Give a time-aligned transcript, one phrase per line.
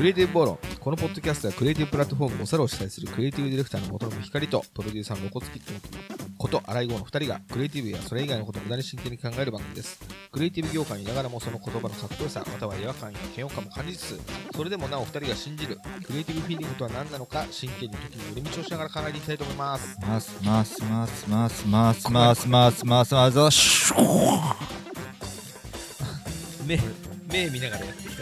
[0.00, 0.58] クリエイティブボロン。
[0.80, 5.72] このポッドキャストはクリエイティブプラットフォームおさらを主催するクリエイティブディレクターの元信光とプロデューサーのロコツキット
[6.38, 10.00] こと荒井豪の二人がクリエイティブやそれ以外のことを無駄に真剣に考える番組です。
[10.32, 14.20] クリエイティブ業界にいながらもその言葉のかっこよさ、または違和感や嫌悪感も感じつつ、
[14.56, 19.98] それでもなお二人が信じるクリエイティブフィーリングとは何なのか真剣に時に寄り道をしながら考えていきたいと思います。
[20.00, 24.70] ますますますますますますますますますシュー
[26.66, 26.80] 目、
[27.32, 28.16] 目見ながらやっていき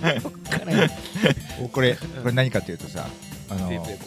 [0.00, 0.22] たい。
[1.72, 3.06] これこれ何かというとさ
[3.48, 3.98] あのテープエ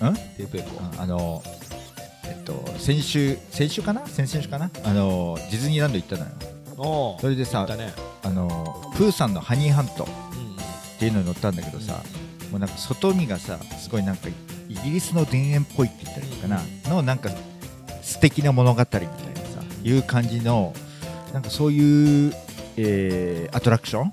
[0.00, 0.14] コん？
[0.14, 1.42] テープエコあの
[2.24, 4.06] えっと先週先週かな？
[4.06, 4.70] 先々週かな？
[4.84, 6.30] あのディズニーランド行ったのよ。
[7.20, 7.92] それでさだね。
[8.22, 10.56] あのプーさんのハニーハントっうん。
[10.98, 12.02] ていうのに乗ったんだけどさ
[12.50, 14.28] もうなんか外見がさすごいなんか
[14.68, 16.60] イギリスの田園っぽいって言ったらいいかな？
[16.90, 17.30] のなんか
[18.02, 19.10] 素敵な物語みたいなさ
[19.84, 20.74] いう感じの
[21.32, 22.34] なんかそういう、
[22.78, 24.12] えーアトラクション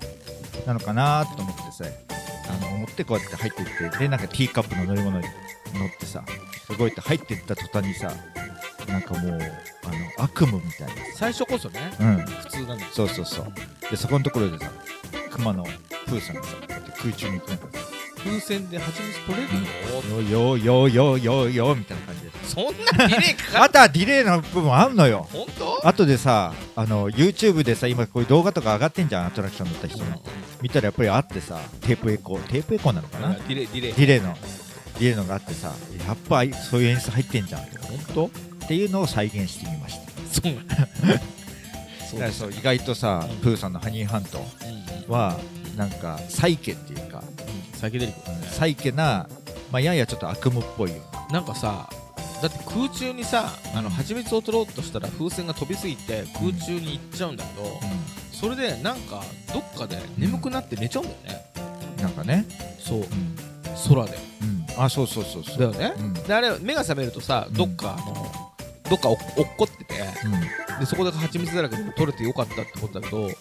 [0.66, 1.84] なのかなと思ってさ
[2.48, 5.24] あの思ってこうやって入っていってでなんかティーカップの乗り物に
[5.74, 6.24] 乗ってさ
[6.66, 8.12] すごいって入っていった途端にさ
[8.88, 12.90] なんかもうあの悪夢みたい最初こそね、な、うん、普通なんだよ。
[12.92, 13.46] そうそうそう。
[13.90, 14.70] でそこのところでさ
[15.30, 15.64] 熊の
[16.06, 17.68] プーさんがさこうやって空中になんか
[18.18, 20.30] 風船で蜂蜜取れるよ。
[20.30, 22.70] よよよよよよみたいな感じでそんな
[23.08, 25.28] ディレイかかまるたディレイの部分あんのよ。
[25.32, 25.86] 本当？
[25.86, 30.20] 後でさあの YouTube でさ今こういう動画とか上がってんじゃんアトラクション乗った人の
[30.62, 33.34] 見たらやっぱりあってさテープエコーテープエコーなのかな？
[33.34, 33.92] ディレイ、ディレイ。
[33.92, 34.34] ディレイの
[34.98, 35.72] ディレイのがあってさ
[36.06, 37.60] やっぱそういう演出入ってんじゃん。
[37.62, 37.70] 本
[38.14, 38.26] 当？
[38.26, 40.10] っていうのを再現してみました。
[40.42, 40.88] そうなんだ。
[42.32, 43.36] そう意外とさうん。
[43.38, 44.38] プーさんのハニーハント
[45.08, 45.12] うん。
[45.12, 45.38] は
[45.76, 47.22] なんかサイケっていうか
[47.86, 48.46] サイケデリックだね。
[48.48, 49.28] サイケな、
[49.70, 50.96] まあ、ややちょっと悪夢っぽいよ。
[51.30, 51.88] うななんかさ、
[52.42, 57.80] だって空中にさ、あの蜂蜜を取ろうとしたら風船が飛びすぎて空中に行っちゃうんだけど、
[58.32, 59.22] それでなんか
[59.54, 61.46] どっかで眠くなって寝ちゃうんだよね。
[61.96, 62.44] うん、なんかね、
[62.80, 63.06] そう、うん。
[63.88, 64.18] 空で。
[64.76, 65.58] うん、あそうそうそうそう。
[65.58, 65.94] だよね。
[65.96, 66.12] うん。
[66.14, 67.54] で、あれ、目が覚めるとさ、うん。
[67.54, 68.45] どっかあの、
[68.88, 70.78] どっかお落っこってて、うん。
[70.80, 73.32] でそこで蜂蜜だらけで取れてよかったってことだけどうん。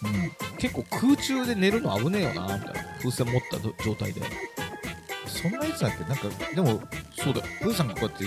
[0.58, 2.74] 結構空中で寝るの危ねえよなみたいな。
[3.00, 4.22] 風船持ったど状態で。
[5.26, 6.04] そんなやつだっけ？
[6.06, 7.46] なんかでもそうだよ。
[7.62, 8.26] プーさんがこうやって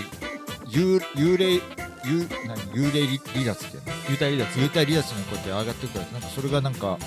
[0.69, 1.55] 幽幽霊
[2.05, 2.57] 幽何？
[2.71, 3.91] 幽霊離脱っていうの？
[3.91, 4.59] 幽体離脱？
[4.59, 6.97] 幽体離脱にこうやって上がってくからなんかそれがなんか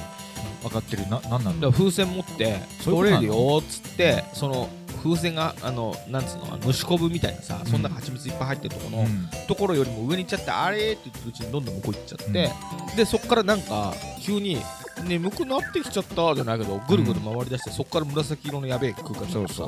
[0.64, 1.08] 上がってる。
[1.08, 4.68] ななんなんだ風船持って取れるよーっつってその
[5.02, 9.28] 風船があのなんつうの虫こぶみたいなさ、そんな蜂蜜いっぱい入ってるところの、うん。
[9.48, 12.50] ところよりも上に行っちゃってあれーって言ってるうちにどんどん向こう行っちゃって、
[12.96, 14.58] でそこからなんか急に
[15.04, 19.66] 眠くなってきちゃったじゃないけどぐるぐる回り出して、そこから紫色のやべえ空間になってさ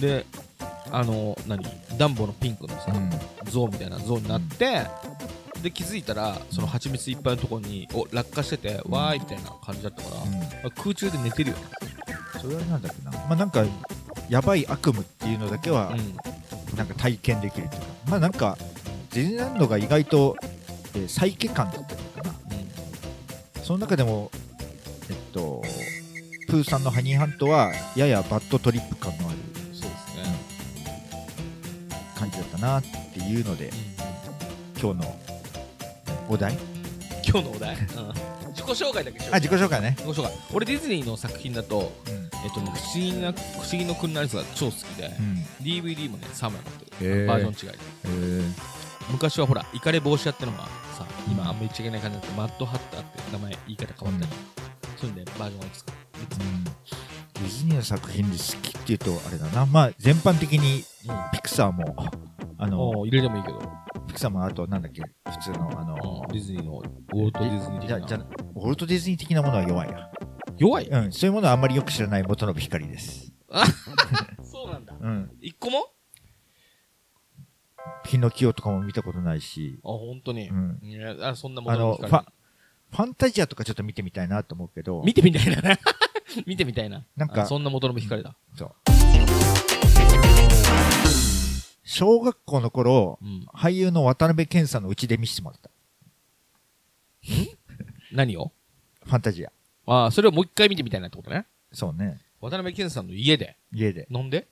[0.00, 0.26] で
[0.90, 1.64] あの何
[1.96, 3.10] ダンボのピンクのさ、うん。
[3.50, 4.82] 像みたいな像になって、
[5.62, 10.08] で気づいたらその蜂蜜いっぱいのところにお落下してて、わーいみたいな感じだったか
[10.64, 11.62] ら、空中で寝てるよね、
[12.40, 13.10] それはなんだっけな。
[13.10, 13.64] まあなんか
[14.32, 17.86] やばい悪夢っていうのだけはうん、なんか体験できるっていうか。
[18.08, 18.56] まあなんか
[19.12, 20.38] ディズニーランドが意外と、
[20.94, 23.62] えー、サイケ感だったのかな。
[23.62, 24.30] その中でも
[25.10, 25.62] えっと
[26.48, 29.38] プーさんのハニーハントはややバッドトリップ感のある
[29.74, 30.24] そうですね、
[32.16, 32.82] 感じだったなっ
[33.12, 33.70] ていうので
[34.80, 35.20] 今日の
[36.30, 36.56] お題？
[37.28, 37.76] 今日のお題、
[38.54, 39.34] 自己紹介だけしよう。
[39.34, 40.32] あ自己紹介ね、自己紹介。
[40.52, 42.30] 俺ディズニーの作品だと、うん。
[42.44, 45.10] えっとね、不思議な不思議の国のアリスが超好きで、
[45.62, 46.62] DVD もね3枚持っ
[46.98, 47.78] てる、バージョン違い。
[49.10, 50.58] 昔はほらイカレ帽子屋ってのが
[50.96, 54.32] さ今あんまり言っちゃいけない感じになってマッドハッターって名前言い方変わったり、
[54.96, 55.92] そういうんでバージョンがいくつか。
[56.40, 56.64] うん。
[56.64, 59.66] ディズニーの作品で好きっていうとあれだな。
[59.66, 60.84] まあ全般的に
[61.32, 61.96] ピクサーも
[62.58, 63.60] あの入れてもいいけど、
[64.06, 65.02] ピクサーもあとなんだっけ？
[65.30, 68.00] 普通のあのディズニーのウォルト・ディズニー的な。
[68.00, 70.10] じゃじゃウォルト・ディズニー的なものは弱いや。
[70.58, 70.86] 弱い？
[70.86, 73.32] うんそういうものはあんまりよく知らない元信光です。
[74.44, 74.94] そうなんだ。
[75.00, 75.30] うん。
[75.40, 75.86] 一個も？
[78.04, 79.78] ピノキオとかも見たことないし。
[79.84, 80.78] あ本当に、うん。
[80.82, 82.24] いやあそんなもあののファ
[82.90, 85.02] ファンタジアとかちょっと見てみたいなと思うけど。
[85.04, 85.78] 見てみたいな。
[86.46, 87.04] 見てみたいな。
[87.16, 88.74] なんかあそんな元の光だ、そう
[91.84, 95.70] 小学校の頃うん、俳優の渡辺謙さんのうちで見せてもらった。
[98.12, 98.52] 何を？
[99.04, 99.52] ファンタジア。
[99.86, 101.46] あそれをもう一回見てみたいなってことね。
[101.72, 102.20] そうね。
[102.40, 103.56] 渡辺謙さんの家で。
[103.72, 104.06] 家で。
[104.10, 104.48] 飲んで？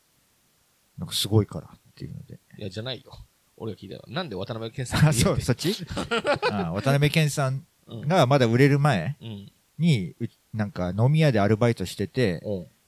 [0.98, 2.38] なんかすごいからっていうので。
[2.58, 3.12] いやじゃないよ。
[3.56, 5.74] 俺が聞いたよなんで渡辺謙さんそうそっち？
[6.50, 8.08] あ渡辺謙さんうん。
[8.08, 9.52] がまだ売れる前うん。
[9.78, 12.42] にうなんか飲み屋でアルバイトしてて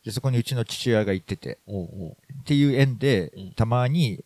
[0.05, 3.53] でそこにうちの父親が行ってておうおうっていう縁でうん。
[3.53, 4.25] たまに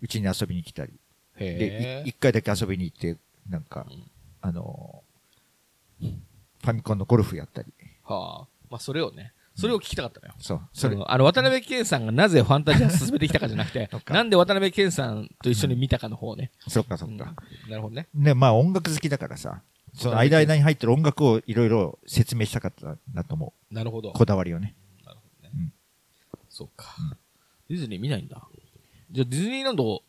[0.00, 0.92] うちに遊びに来たり
[1.38, 3.16] で一回だけ遊びに行って
[3.48, 4.10] なんかうん
[4.40, 6.14] あのー
[6.62, 7.72] ファミコンのゴルフやったり
[8.04, 10.34] はあまあそれをねそれを聞きたかったのよ。
[10.38, 10.60] そう。
[10.72, 16.50] そそれ、のあの渡辺謙さんがなぜファンタジア進めてきたかじゃなくて なんで渡辺謙さんと一緒に見たかの方ね。
[16.66, 17.34] そっかそうんっか。
[17.68, 18.08] なるほどね。
[18.14, 19.62] ね、まあ音楽好きだからさ、
[19.92, 24.12] その間間に入ってる音楽をいろいろ説明したかったなと思なるほどう。。
[24.14, 24.74] こだわりをね。
[25.04, 25.50] なるほどね。
[25.54, 25.72] うん
[26.48, 26.96] そうか、
[27.68, 28.42] ディズニー見ないんだ。
[29.10, 30.02] じゃあディズニーランド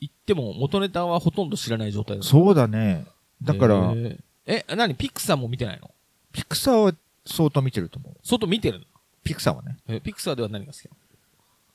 [0.00, 3.06] 行っても元ネタはほとんど知らない状態だそうだね。
[3.42, 4.94] だから、えーえ、何？
[4.94, 5.90] ピクサーも見てないの？
[6.32, 6.94] ピクサーは
[7.26, 8.14] 相当見てると思う。
[8.22, 8.84] 外見てるの？
[9.22, 9.78] ピクサーはね。
[9.88, 10.96] えピクサーでは何が好きなの？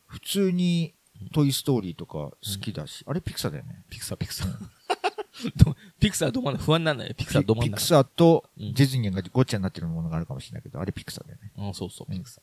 [0.08, 0.94] 普通に、
[1.34, 3.84] トイ・ストーリーとか好きだし、あれピクサーだよね。
[3.90, 4.50] ピクサー、ピクサー。
[5.64, 7.70] どピクサーど真ん中、不安になんないピクサーど真ん中。
[7.72, 11.52] ピクサーとうんディズニーがごっちゃになってるものがあるかもしれないけど、あれピクサーだよね。
[11.58, 12.42] うん、そうそう、うんピクサ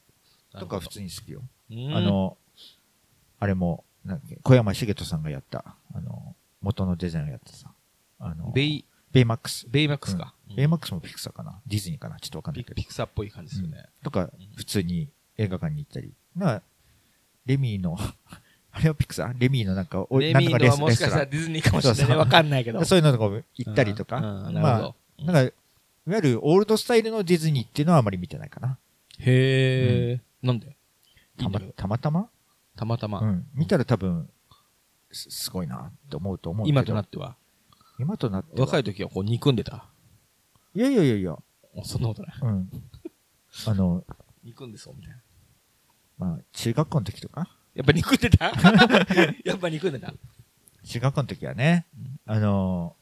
[0.55, 0.61] ー。
[0.61, 1.43] とか普通に好きよ。
[1.69, 2.37] にあ、の、
[3.39, 5.65] あれも、なんだっけ、小山茂人さんがやった、
[5.95, 7.71] あの、元のデザインをやってさ、
[8.19, 9.67] あの、ベイ、ベイマックス。
[9.69, 10.35] ベイマックスか。
[10.57, 11.61] ベイマックスもピクサーかな？
[11.67, 12.19] ディズニーかな？
[12.21, 12.89] ちょっとわかんないけどピピ。
[12.89, 13.87] クサーっぽい感じするね。
[14.03, 15.09] とか、普通に
[15.39, 16.13] 映画館に行ったり。
[16.35, 16.63] な、
[17.47, 17.97] レミーの、
[18.73, 19.35] あれはピクサー？
[19.39, 22.85] レミーのなんか、おレミーなんとかレスのはもしかしたらディズニーかもしれないわかんないけど。
[22.85, 24.19] そういうのとかも行ったりとか。
[24.19, 24.95] うんまほど。
[25.21, 25.53] あ、なんか、いわ
[26.17, 28.79] ゆるオールドスタイルのディズニーっていうのはあまり見てないかな。
[29.19, 30.47] へー。
[30.47, 30.69] なんで？
[30.69, 32.29] いいたまんだよたまたま？
[32.77, 33.21] たまたま。
[33.21, 33.47] うん。
[33.55, 34.29] 見たら多分、
[35.11, 36.75] すすごいなって思うと思うけど。
[36.75, 37.37] 今となっては。
[37.99, 38.67] 今となっては。
[38.67, 39.89] 若い時はこう憎んでた？
[40.75, 41.33] いやいやいやいや。
[41.33, 42.35] あそんなことない。
[42.43, 42.71] うん。
[43.67, 44.05] あの、
[44.45, 45.19] 憎んでそうみたいな。
[46.19, 47.49] まあ、中学校の時とか？
[47.75, 48.47] やっぱ憎んでた？
[49.45, 50.13] やっぱ憎んでた？
[50.85, 51.87] 中学校の時はね、
[52.27, 52.97] あの、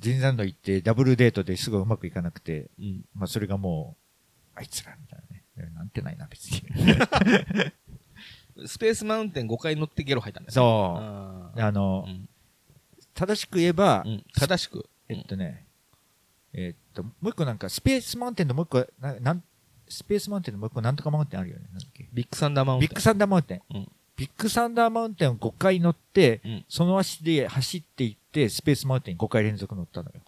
[0.00, 3.04] ーランド行ってダブルデートですぐうまくいかなくて、うん。
[3.14, 3.96] まあそれがも
[4.54, 5.74] う、あいつらみたいなね。
[5.74, 6.62] なんてないな、別に。
[8.66, 10.54] スペースマウンテン5回乗ってゲロ吐いたんだよね。
[10.54, 10.62] そ
[11.56, 11.60] う。
[11.60, 12.28] ああの、うん。
[13.14, 14.24] 正しく言えば、うん。
[14.34, 14.86] 正しく。
[15.08, 15.64] えっとね、
[16.52, 19.42] えっと、もう一個なんか、スペースマウンテンのもう一個、ななん
[19.88, 21.62] スペースマウンテンのもう一個なんとかマウンテンあるよね。
[21.72, 22.08] なんだっけ？
[22.12, 22.88] ビッグサンダーマウンテン。
[22.88, 23.62] ビッグサンダーマウンテン。
[23.74, 23.88] うん
[24.18, 30.20] ビッグサンダーマウンテンを5回乗って、うんその足で走っていって、スペースマウンテンに5回連続乗ったのよ。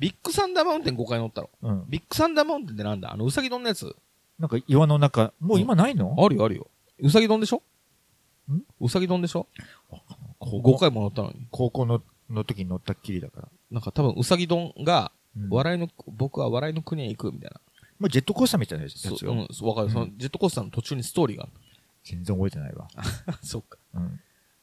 [0.00, 1.50] ビッグサンダーマウンテン5回乗ったの。
[1.62, 1.84] うん。
[1.88, 3.12] ビッグサンダーマウンテンってなんだ？
[3.12, 3.94] あの、うさぎ丼のやつ？
[4.38, 6.66] なんか岩の中、もう今ないの、あるよ、あるよ。
[7.02, 7.62] うさぎ丼でしょ？
[8.50, 8.62] ん？
[8.80, 9.46] うさぎ丼でしょ？
[10.38, 11.46] 高 ?5 校回も乗ったのに。
[11.50, 13.48] 高校のの時に乗ったっきりだから。
[13.70, 17.60] なんか多分うさぎ丼が、うん笑いの、僕は笑いの国へ行くみたいな。
[18.00, 19.32] まあ、ジェットコースターみたいなやつそう、よ。
[19.32, 19.86] うん、そうわかる。
[19.86, 21.48] うんそのジェットコースターの途中にストーリーが
[22.02, 22.88] 全然覚えてないわ。
[22.96, 23.38] ある。
[23.42, 23.78] そうか。
[23.94, 24.20] うん。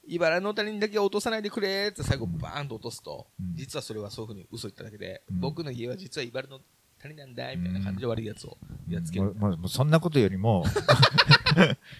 [0.09, 6.59] 茨の谷にだけは落とさないでくれーって最後バーンと落とすと、うん実はそれはそういうふうに嘘言っただけで、うん僕の家は実は茨の
[7.07, 8.57] 谷なんだみたいな感じで悪いやつを
[8.89, 9.25] やっつける。
[9.25, 10.65] もうもうもうそんなことよりも、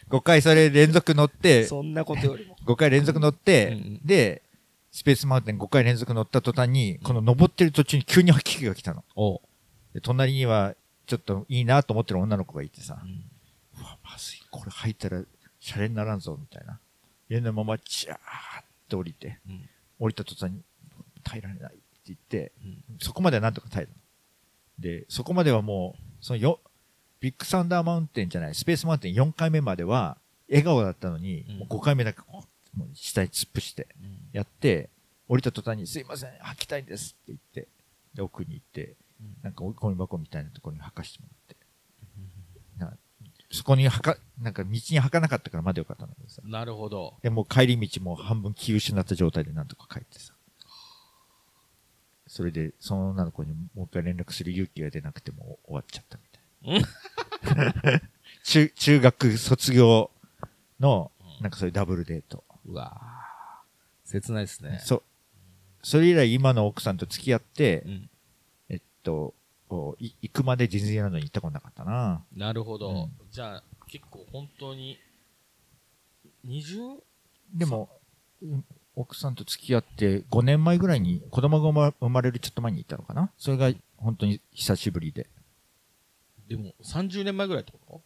[0.10, 2.56] 5回それ連続乗って、そんなことよりも。
[2.66, 4.44] 5回連続乗って、うんうんで、
[4.92, 9.04] スペースマウンテン5回連続乗った途端に、この登ってる途中に急に吐き気が来たの。
[9.94, 10.76] で隣には、
[11.06, 13.24] ちょっといいなと思ってる女の子がいてさう、ん
[13.80, 15.24] うわ、まずい、これ入ったら、
[15.60, 16.80] シャレにならんぞ、みたいな。
[17.30, 18.20] 家のまま、チャーっ
[18.90, 19.70] て降りて、うん
[20.00, 20.62] 降りた途端に、
[21.24, 23.98] 耐えられないって言って、うんそこまではなんとか耐えたの。
[24.80, 26.60] で、そこまではもう、そのよ、
[27.20, 30.18] ビッグサンダーマウンテンじゃない、スペースマウンテン4回目までは、
[30.50, 32.44] 笑顔だったのに、うんもう5回目だけこ
[32.76, 34.90] う、もう下に突っ伏して、うんやって、
[35.28, 37.68] 降りた途端に、すいません、吐きたいんですって言って、
[38.14, 38.96] で、奥に行って、
[39.42, 41.58] なんか追い込み箱みたいなところに吐かしてもらって、
[42.78, 42.98] な
[43.52, 46.42] そこに吐か、なんか道に吐かなかったからまだよかったんだけどさ。
[46.46, 47.16] なるほど。
[47.22, 50.34] で、もう帰り道も半分気失った状態でなんとか帰ってさ。
[52.38, 58.02] それで、その女の子にもう一回連絡する勇気が出なくてもう終わっちゃったみたいな。
[58.46, 60.12] 中、中学卒業
[60.80, 62.44] の、なんかそういうダブルデート。
[62.68, 64.08] うわぁ。
[64.08, 64.80] 切ないですね。
[64.84, 65.02] そ、
[65.82, 68.10] それ以来今の奥さんと付き合って、うん。
[68.70, 69.34] えっと、
[69.68, 72.24] 行くまでディズニーランドに行ったことなかったな。
[72.36, 72.92] なるほど。
[72.92, 75.00] うんじゃあ、結構本当に、
[76.46, 77.00] 20?
[77.56, 77.90] でも、
[78.44, 78.64] うん
[79.00, 83.32] 奥さんと付き合って5年前ぐらいに子供が生まれるちょっと前に行ったのかな？
[83.38, 85.28] それが本当に久しぶりで。
[86.48, 88.02] でも、30年前ぐらいってこと？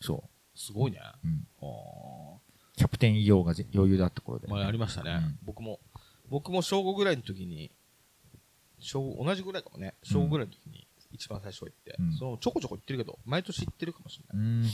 [0.00, 1.00] そすごいね。
[1.24, 1.26] う。
[1.26, 1.46] うん。
[1.60, 2.38] あ
[2.76, 5.80] キャプテンイオがぜ余裕だった頃で、ーまあ、ありましたね、うん僕も、
[6.30, 7.70] 僕も小5ぐらいの時に、
[8.78, 9.94] 小5同じぐらいかもね。
[10.02, 14.46] 小5ぐらいの時に一番最初行って、うんそのちょこちょこ行ってるけど、毎年行ってるかもしれない。
[14.46, 14.70] うん。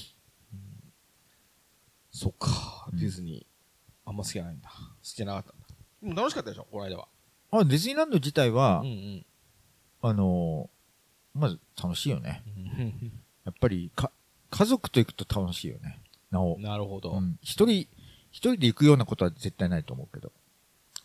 [2.10, 3.47] そっか、うんディズニー、
[4.08, 4.70] あんま好きじゃないんだ。
[4.70, 5.66] 好きじゃなかったんだ。
[6.02, 7.08] でも楽しかったでしょ、この間は。
[7.50, 9.26] あ、ディズニーランド自体は、うんうん。
[10.00, 10.78] あのー
[11.38, 12.42] まず楽しいよね。
[12.56, 13.12] うん
[13.44, 14.10] やっぱり、か、
[14.50, 16.00] 家族と行くと楽しいよね。
[16.30, 16.58] なお。
[16.58, 17.38] なるほど、うん。
[17.42, 17.86] 一人、
[18.30, 20.32] 一人で行くようなことは絶対ないと思うけど。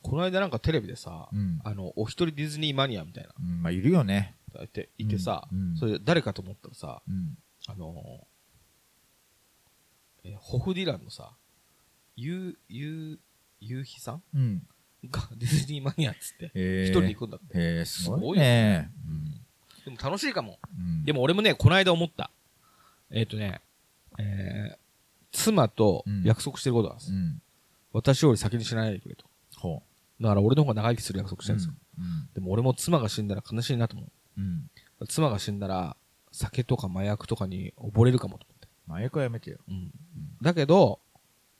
[0.01, 1.61] この間なんかテレビでさ、うん。
[1.63, 4.35] あの、お一人ディズニーマニアみたいな、うん、まあ、いるよね。
[4.61, 7.37] いていてさ、うんうんそれ誰かと思ったらさ、うん。
[7.67, 11.31] あのー、えーホフディランのさ、
[12.15, 13.19] ゆう、ゆう、
[13.59, 14.21] 夕日さん？
[14.33, 14.61] うん。
[15.09, 17.45] がディズニーマニアっつって、え一人で行くんだって。
[17.53, 18.89] えー、すごいね。
[19.83, 20.59] でも楽しいかも。
[20.77, 21.03] うん。
[21.03, 22.29] でも俺もね、この間思った。
[23.11, 23.61] えっ、とね、
[24.17, 24.77] えー、
[25.31, 27.11] 妻と約束してることなんです。
[27.11, 27.41] うん。
[27.91, 29.25] 私より先に死なないでくれと。
[29.57, 29.83] ほ
[30.21, 31.47] だから俺の方が長生きする約束しう。
[31.47, 31.73] てるんですよ。
[31.99, 32.29] うん。
[32.33, 34.05] でも俺も妻が死んだら悲しいなと思
[34.37, 34.69] うん。
[34.99, 35.07] う。
[35.07, 35.97] 妻が死んだら、
[36.31, 38.67] 酒とか麻薬とかに溺れるかもと思って。
[38.87, 39.57] 麻薬はやめてよ。
[39.67, 39.91] うん。
[40.41, 40.99] だけど、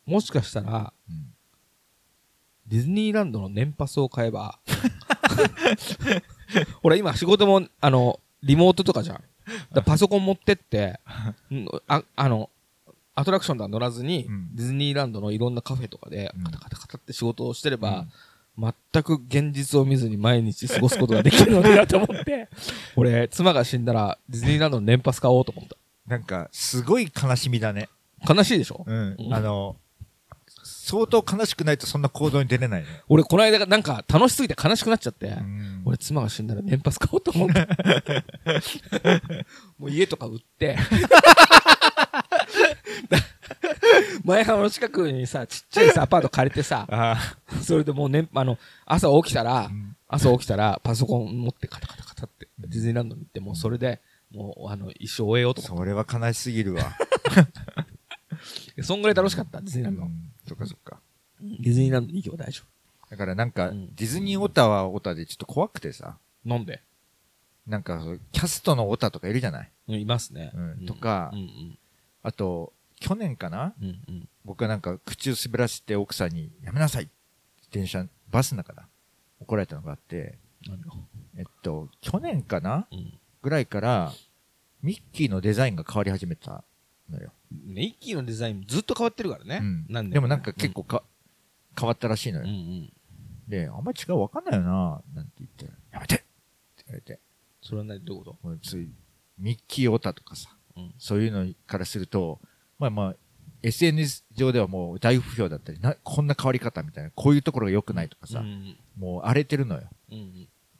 [0.06, 1.34] もしかしたら、うん。
[2.68, 4.60] ディズニーランドの年パスを買えば、
[6.84, 9.24] 俺今仕事も、あの、リモートとかじゃん。
[9.86, 11.00] パソコン持ってって、
[11.52, 12.50] うんあ、あの、
[13.16, 18.08] アトラクションとか乗らずに、うんディズニーランドのいろんなカフェとかでうん、カタカタカタって仕事をしてれば、
[18.58, 22.50] 全く現実を見ずに毎日過ごすことができるのでだと思って、
[22.96, 25.68] 俺、妻が死んだらディズニーランドの年パス買おうと思っ
[26.08, 27.90] なんか、すごい悲しみだね。
[28.26, 28.34] た。
[28.34, 29.30] 悲しいでしょ、うんう。
[29.30, 29.78] んあの、
[30.86, 32.88] 相当悲しくないとそんな行動に出れないね。
[33.08, 37.66] 俺、この間なんか楽しすぎて悲しくなっちゃって、うん俺、妻が死んだら年パス買おうと思って。
[39.80, 40.78] もう家とか売って。
[44.26, 49.72] 前浜の近くにさ、ちっちゃいさ、アパート借りてさ、あそれでもうね、あの、朝起きたら
[50.10, 54.02] 朝起きたらパソコン持ってカタカタカタって、ディズニーランドに行って、もうそれで、
[54.34, 56.84] もう、あの、一生終えようとそれは悲しすぎるわ。
[58.76, 58.84] て。
[58.84, 60.33] そんぐらい楽しかった、ディズニーランド。
[60.44, 61.00] うんそっかそっか。
[61.42, 62.64] ディズニーランドに行けば大丈
[63.10, 66.50] だからなんか、うんディズニーオタはオタでちょっと怖くてさ、夫。
[66.50, 66.82] なんで？
[67.68, 69.72] なんかキャストのオタとかいるじゃない？
[69.88, 70.52] うんいますね。
[70.54, 71.80] うんとかうんうん。
[72.22, 73.74] あと、去年かな？
[73.82, 74.30] うんうん。
[74.46, 77.10] 僕はなんか口を滑らせて奥さんに、やめなさい
[77.72, 78.88] 電車、バスの中だ。
[79.40, 80.82] 怒られたのがあって、何を
[81.38, 82.88] えっと、去年かな？
[82.92, 83.20] うん。
[83.42, 84.14] ぐらいから、
[84.82, 86.64] ミッキーのデザインが変わり始めた
[87.10, 87.32] のよ。
[87.66, 89.60] ネイキーのデザインずっと変わってるからね。
[89.62, 89.86] うん。
[89.90, 91.04] なんでもなんか結構か、
[91.78, 92.48] 変わったらしいのよ。
[93.48, 96.16] で、あんまり違うわかんないよななんて言って、やめて！
[96.16, 96.26] って
[96.86, 97.20] 言われて、
[97.62, 98.04] それは何？
[98.04, 98.90] どういうこもうつい、
[99.38, 100.50] ミッキーオタとかさ。
[100.98, 102.40] そういうのからすると、
[102.80, 103.16] まあまあ、
[103.62, 109.82] SNS 上ではもう大不評だったり、な、こんな変わり方みたいな、こういうところが良くないとかさ、うんもう荒れてるのよ。
[109.82, 109.90] っ。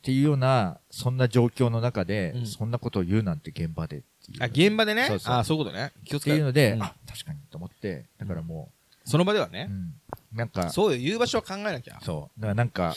[0.04, 2.46] ていうような、そんな状況の中で、うん。
[2.46, 4.00] そんなことを言うなんて現場で。
[4.00, 4.44] っていう。
[4.44, 5.08] あ、現場でね？
[5.08, 5.92] そうそうあ、そういうことね。
[6.06, 8.72] 気をつけっていうので、うんあ、確かにと思って、だからも
[9.06, 9.74] その場ではう、ねう。
[9.74, 9.94] ん、
[10.34, 12.00] なんか、そうよ、言う場所は考えなきゃ。
[12.02, 12.40] そう。
[12.40, 12.96] だからなんか、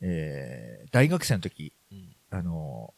[0.00, 2.16] えー、大学生の時、うん。
[2.30, 2.92] あの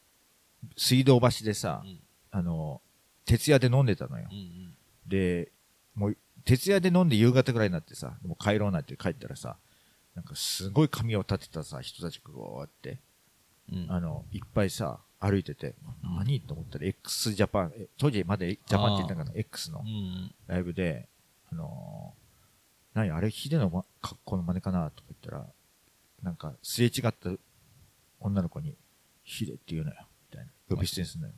[0.64, 2.00] ー、水道橋でさ、うん
[2.30, 4.34] あのー、徹夜で飲んでたのよう。
[4.34, 4.74] ん
[5.06, 5.52] で、
[5.94, 9.56] もう、徹夜で飲んで夕方ぐらいになってさ、もう帰ろうなんて帰ったらさ、
[10.14, 12.98] なんかすごい髪を立てたさ、人たちがこうやって、
[13.70, 13.84] うん。
[13.84, 20.34] うんあの、いっぱいさ、歩いてて、何と思ったら x ジャパン、え当時まだジャパンって言ったかな、X のうん。
[20.46, 21.08] ライブで、
[21.50, 25.46] あのー、何あれヒデの、ま、格好の真似かなとか言ったら、
[26.22, 27.30] なんか、すれ違った
[28.20, 28.76] 女の子に、
[29.24, 30.52] ヒデって言うなよ、みたいな。
[30.68, 31.34] 呼び捨てにすんなよ、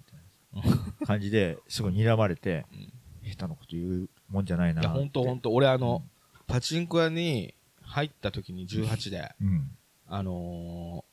[0.53, 2.93] みたいな 感じで、すごい睨まれて、うん
[3.29, 4.81] 下手なこと言うもんじゃないな。
[4.81, 5.53] いや、ほんとほんと。
[5.53, 6.03] 俺あの、
[6.47, 9.71] パチンコ屋に入った時に18で、うん。
[10.07, 11.08] あのー、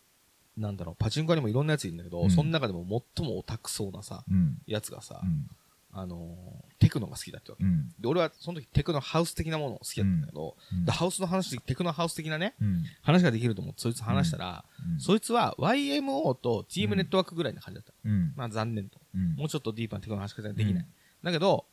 [0.58, 4.58] なんだろう、パチンコ屋にもいろんなやついるんだけど、うんその中でも最もオタクそうなさ、うん。
[4.68, 5.50] やつがさう、ん。
[5.92, 7.64] あのー、テクノが好きだってわけ。
[7.64, 7.90] うん。
[8.00, 12.84] で、俺はその時テクノハウス的なものを好きだったんだけど、うんでハウスの話、テクノハウス的なね、うん。
[13.02, 17.94] 話ができると思って、そいつと話したら、うんそいつは YMO とチームネットワークぐらいな感じだった。
[18.06, 18.34] うん。
[18.36, 19.00] まあ残念と。
[19.14, 19.36] うん。
[19.36, 20.84] もうちょっとディープなテクノの話ができない。
[20.84, 20.88] うん
[21.24, 21.66] だけど、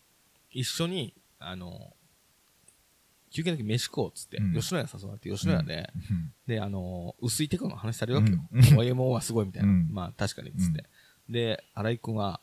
[0.51, 1.93] 一緒に、あの、
[3.33, 8.39] 休憩の時飯食おうっつって、うん吉野家誘われて吉野家で、うんで、あの、薄いテクノの話されるわけよ。
[8.53, 9.69] うん YMO はすごいみたいな。
[9.69, 10.85] うんまあ確かにっつって。
[11.29, 12.41] で、荒井くんは、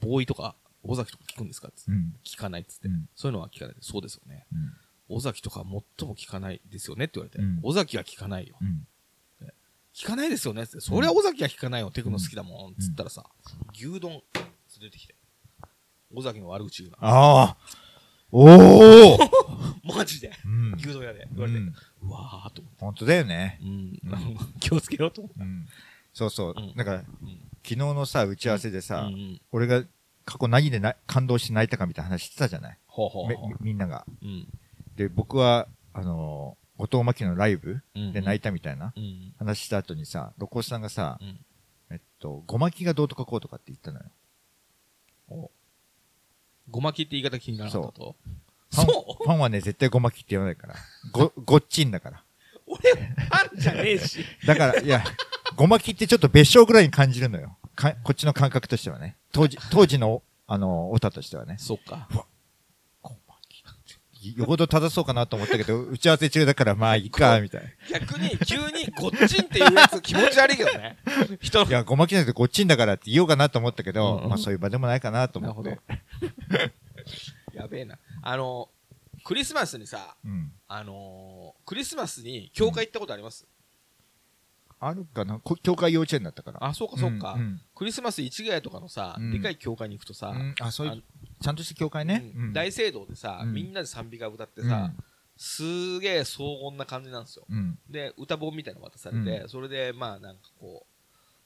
[0.00, 1.92] ボーイとか、尾崎とか聞くんですかっつって。
[1.92, 2.14] うん。
[2.24, 3.76] 聞かないっつって、うんそういうのは聞かない。
[3.80, 4.46] そうですよね。
[4.52, 5.16] うん。
[5.16, 5.64] 尾崎とか
[5.98, 8.56] 最も聞かないですよねって言われて、うん尾崎は聞かないよ。
[8.60, 8.86] うん。
[9.94, 11.90] 聞かないですよねっつって、そりゃ尾崎は聞かないよ。
[11.90, 12.74] テクノ好きだもん。
[12.74, 13.24] つったらさ、
[13.72, 14.20] 牛丼連
[14.82, 15.14] れてきて。
[16.14, 16.98] 尾崎の悪口言うな。
[17.00, 17.56] ああ
[18.38, 19.18] おお
[19.96, 20.74] マジでうん。
[20.76, 22.80] 牛丼屋で言われて、うんうわーっと思って。
[22.80, 23.58] 本当だよね。
[23.62, 23.70] うんう
[24.16, 25.40] ん 気をつけようと思って。
[25.40, 25.66] うん。
[26.12, 26.74] そうそううん。
[26.76, 27.06] だから、うん
[27.62, 29.10] 昨日のさ、打ち合わせでさ
[29.50, 29.82] 俺が
[30.24, 32.78] 過去何でな感動して泣いたかみたいな話してたじゃない？
[32.86, 33.48] ほうほうめほう。
[33.48, 34.06] みみんなが。
[34.22, 34.46] うん
[34.96, 41.44] で、僕は、あのー、後藤真希のライブうんで泣いたみたいなうん話した後にさ、ロコスさんがさう、ん
[41.90, 43.98] えっと、ごまきがどうとかこうとかって言ったの
[45.28, 45.50] よ。
[46.68, 48.16] おごまきって言い方気にならなかったと？
[48.70, 50.74] そうファンはね、絶対ごまきって言わないから。
[51.12, 52.22] ご、ごっちんだから。
[52.66, 54.24] 俺、ファンじゃねえし。
[54.46, 55.04] だから、いや、
[55.54, 57.56] ごまきってちょっと別称ぐらいに感じるのよ。
[57.74, 59.16] かこっちの感覚としてはね。
[59.32, 61.56] 当時、当時のあの、オタとしてはね。
[61.58, 62.08] そっか。
[64.36, 67.68] よほど正そうかなと思ったけど、打ち合わせ中だからまあいいか、みたいな。
[68.00, 70.96] 逆に、急にごっちんっていうやつ気持ち悪いけどね。
[71.40, 75.78] 人 のいや、ごまきなくてこっちんだからって言おうかなと思ったけど、うんうんまあそういう場でもないかなと思っどて。。
[77.54, 77.98] やべえな。
[78.22, 78.68] あの、
[79.24, 80.52] クリスマスにさ、うん。
[80.68, 83.46] あのークリスマスに教会行ったことあります、
[84.78, 86.64] あるかなこ教会幼稚園だったから。
[86.64, 87.32] あ、そうかそうか。
[87.34, 91.02] うんクリスマス市ヶ谷とかのさ、うんでかい教会に行くとさ、うんあ、そういあう、
[91.40, 92.32] ちゃんとした教会ね。
[92.36, 92.52] うん。
[92.52, 93.52] 大聖堂でさ、うん。
[93.52, 94.92] みんなで賛美歌歌ってさ、
[95.36, 97.44] すげえ荘厳な感じなんですよ。
[97.48, 97.78] うん。
[97.88, 100.96] で、歌本みたいなの渡されて、うそれで、まあなんかこう、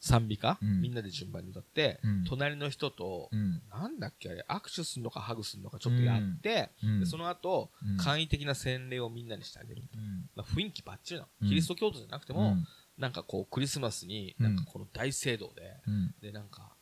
[0.01, 0.81] 賛美歌、うん。
[0.81, 2.25] みんなで順番に歌って、うん。
[2.25, 3.63] 隣の人と、うん。
[3.71, 7.01] なんだっけあれ、握手するのかハグするのかちょっとやって、うん。
[7.01, 7.97] でその後、うん。
[7.99, 9.83] 簡易的な洗礼をみんなにしてあげる。
[9.95, 10.31] うん。
[10.35, 11.49] まあ、雰囲気ばっちりなの、うん。
[11.49, 12.67] キリスト教徒じゃなくても、うん。
[12.97, 16.15] なんかこう、クリスマスに、うんなんかこの大聖堂で、うん。
[16.23, 16.75] で、なんか、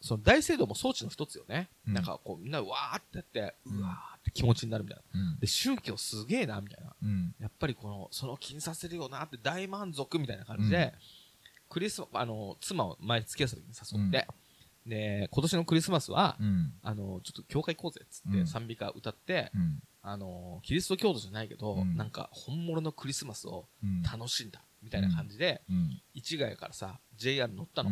[0.00, 1.68] その大聖堂も装置の一つよね。
[1.86, 1.94] うん。
[1.94, 5.20] なんかこう、みんなわーってやって、うわーって気持ちになるみたいな。
[5.20, 5.38] うん。
[5.38, 6.94] で、宗教すげえな、みたいな。
[7.02, 7.34] うん。
[7.38, 10.94] やっぱりこの、その気にさせるよなって大満足みたいな感じで、
[11.68, 14.26] クリスマ、あの、妻を前付き合った時に誘って、
[14.86, 16.72] で、今年のクリスマスは、うん。
[16.82, 18.46] あの、ちょっと教会行こうぜっつって、うん。
[18.46, 19.82] 賛美歌歌って、うん。
[20.02, 21.96] あの、キリスト教徒じゃないけど、うん。
[21.96, 24.02] なんか本物のクリスマスをうん。
[24.02, 26.00] 楽しんだ、みたいな感じで、うん。
[26.14, 27.90] 市ヶ谷からさ、JR 乗ったの。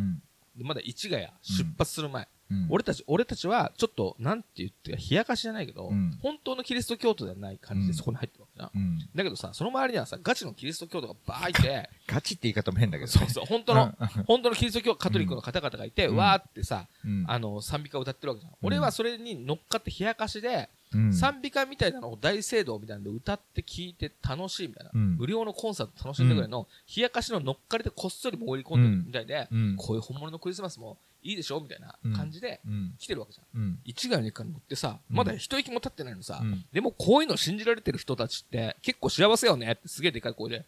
[0.63, 2.67] まだ市ヶ谷出発する前、うん。
[2.69, 6.17] 俺たち、俺たちは、ちょっと、なんて言ってか、冷やかしじゃないけど、うん。
[6.21, 7.87] 本当のキリスト教徒ではない感じうん。
[7.87, 8.79] でそこに入ってるわけ。
[8.79, 8.99] うん。
[9.13, 13.19] だけどさ、その周りにはさ、ガチのキリスト教徒がバーいて、 ガチって言い方も変だけどね。
[13.19, 14.23] そうそう、本当の、うん。
[14.25, 16.15] 本当のキリスト教カトリックの方々がいて、うん。
[16.15, 17.25] わーってさ、うん。
[17.27, 18.53] あの、賛美歌を歌ってるわけじゃん。
[18.63, 21.13] 俺はそれに乗っかって冷やかしで、うん。
[21.13, 25.17] 賛美歌みたいなのを大聖堂みたいなので歌って聴いて楽しいみたいな、うん。
[25.17, 32.95] 無料のコンサート楽しんでぐらいの、冷やかしの乗っかりでこっそり潜り込んでるみたいで、うんこういう本物のクリスマスもいいでしょみたいな感じでうん。
[32.97, 33.61] 来てるわけじゃん。
[33.61, 33.79] うん。
[33.83, 35.15] 一概にから乗ってさ、うん。
[35.15, 36.65] まだ一息も経ってないのさ、うん。
[36.71, 40.65] でもこういうの信じられてる人たちって結構幸せよねってすげえでかい声で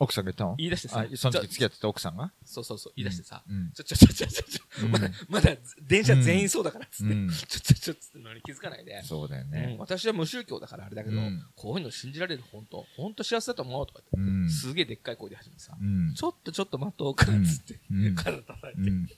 [0.00, 0.56] 奥さんが言ったの？
[0.56, 2.32] 言い出してさあ、その時付き合ってた奥さんが？
[2.44, 5.50] そうそうそう言い出してさ、うんちょちょちょちょちょちょ、うんまだ、まだ
[5.86, 9.76] 電車全員そうだからっつって、うんちょちょちょっつってのに気づかないで、そうだようんね。
[9.78, 14.48] 私は無宗教だからあれだけど、うんこういうの信じられる本当本当幸せだと思うとかって、ん。
[14.48, 16.14] すげえでっかい声で始めてさ、うん。
[16.14, 19.08] ちょっとちょっと待とうかっつって、うん体叩いて、うん。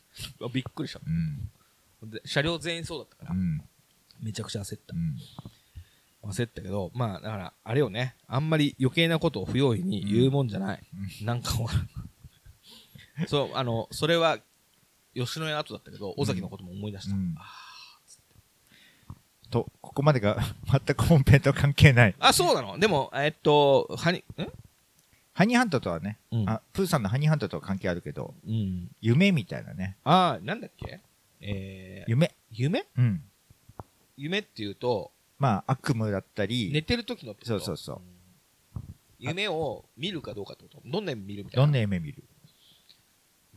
[0.40, 2.11] うわびっくりしたうん。
[2.11, 3.62] で車両全員そうだったから、うん。
[4.21, 5.16] めちゃくちゃ焦ったう、ん。
[6.29, 8.15] 焦ったけどまあだからあれよね。
[8.27, 10.83] あんまり余計なことを不用意に言うもんじゃない、
[11.23, 11.73] なんかほら
[13.27, 14.39] そうあのそれは
[15.15, 17.35] 吉野家後だったけど尾崎のことも思い出した、うん。
[17.37, 17.45] あ
[19.51, 22.15] と、ここまでが全く本編と関係ない。
[22.19, 22.79] あそうなの？
[22.79, 24.23] でもえっとはにん？
[25.35, 26.49] ハニーハントとはね、うん。
[26.49, 28.91] あ、プーさんのハニーハントとは関係あるけど、うん。
[29.03, 29.99] 夢みたいなね。
[30.05, 31.01] あーなんだっけ？
[31.41, 32.35] えー、夢。
[32.51, 32.87] 夢？
[32.97, 33.23] うん。
[34.17, 35.12] 夢っていうと
[35.43, 37.47] まあ、悪夢だったり、寝てる時のってこと？
[37.49, 38.79] そうそうそう。
[38.79, 38.83] ん。
[39.19, 40.81] 夢を見るかどうかってこと？
[40.85, 41.57] どんな夢見るみた？
[41.57, 42.23] いなどんな夢見る？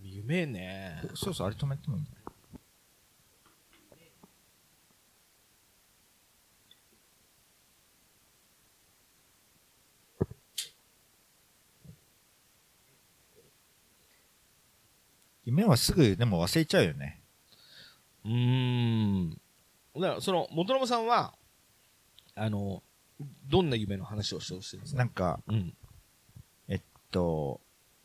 [0.02, 1.04] 夢ね。
[1.14, 2.08] そうそう、あれ止めてもいいん
[15.46, 17.22] 夢はすぐでも忘れちゃうよね。
[18.26, 18.32] うー
[19.28, 19.30] ん。
[19.98, 21.36] だからその元信さんは
[22.36, 22.84] あの
[23.48, 24.98] どんな夢の話をしてほしいんですか。
[25.00, 25.74] なんか、うん。
[26.68, 27.62] えっと、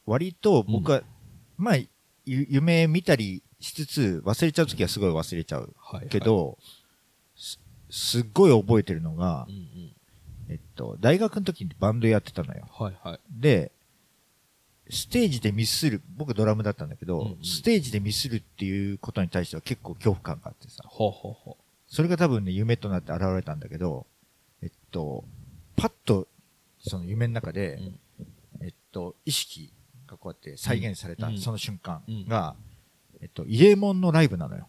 [0.07, 1.03] 割と僕は、
[1.57, 6.59] まあ、ゆ夢見たりしつつ忘れちゃうときはすごい忘れちゃうはいけど、
[7.37, 7.59] す
[7.91, 9.93] すっごい覚えてるのがうん、うん。
[10.49, 12.67] えっと、大学の時にバンドやってたのよ。
[12.73, 13.21] はいはい。
[13.31, 13.71] で、
[14.91, 17.45] ステージでミスる、僕ドラムだったんだけど、うんうん。
[17.45, 24.07] ステージでミスるっていうことに対しては結構恐怖感があってさ、ほうほうほそれが多分ね、夢となって現れたんだけど、
[24.91, 25.25] と、
[25.77, 26.29] パッと、
[26.81, 28.01] その夢の中で、うん。
[28.63, 29.73] えっと、意識
[30.07, 31.39] がこうやって再現された、うん。
[31.39, 32.29] その瞬間うん。
[32.29, 32.55] が、
[33.21, 34.69] えっと、イエモンのライブなのよ。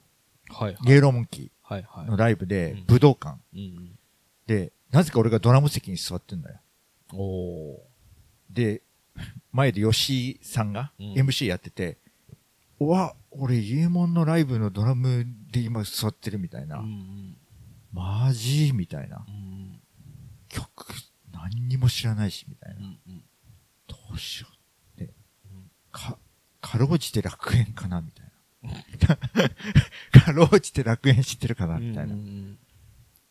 [0.49, 1.01] うはいはい。
[1.01, 3.37] ローモンキーのライブでうん、武道館。
[4.45, 6.59] で、なぜか俺がドラム席に座ってんだよ。
[7.13, 7.87] おお
[8.49, 8.81] で、
[9.51, 11.13] 前で吉井さんがうん。
[11.13, 11.97] MC やってて、
[12.79, 16.79] うわ、俺イエモンのライブのドラムで今座ってるみたいな。
[16.79, 17.37] うんうん。
[17.93, 19.25] マジみたいな。
[19.27, 19.80] うん
[20.51, 20.85] 曲、
[21.31, 22.79] 何にも知らないし、みたいな。
[22.79, 23.23] うんうん
[23.87, 24.47] どうしよ
[24.97, 25.13] うって
[25.53, 25.69] うん。
[25.91, 26.17] か、
[26.61, 28.25] かろうじて楽園かなみたい
[29.03, 29.17] な。
[30.25, 32.13] かろうじて楽園知ってるかなみたいな。
[32.13, 32.57] っうんうん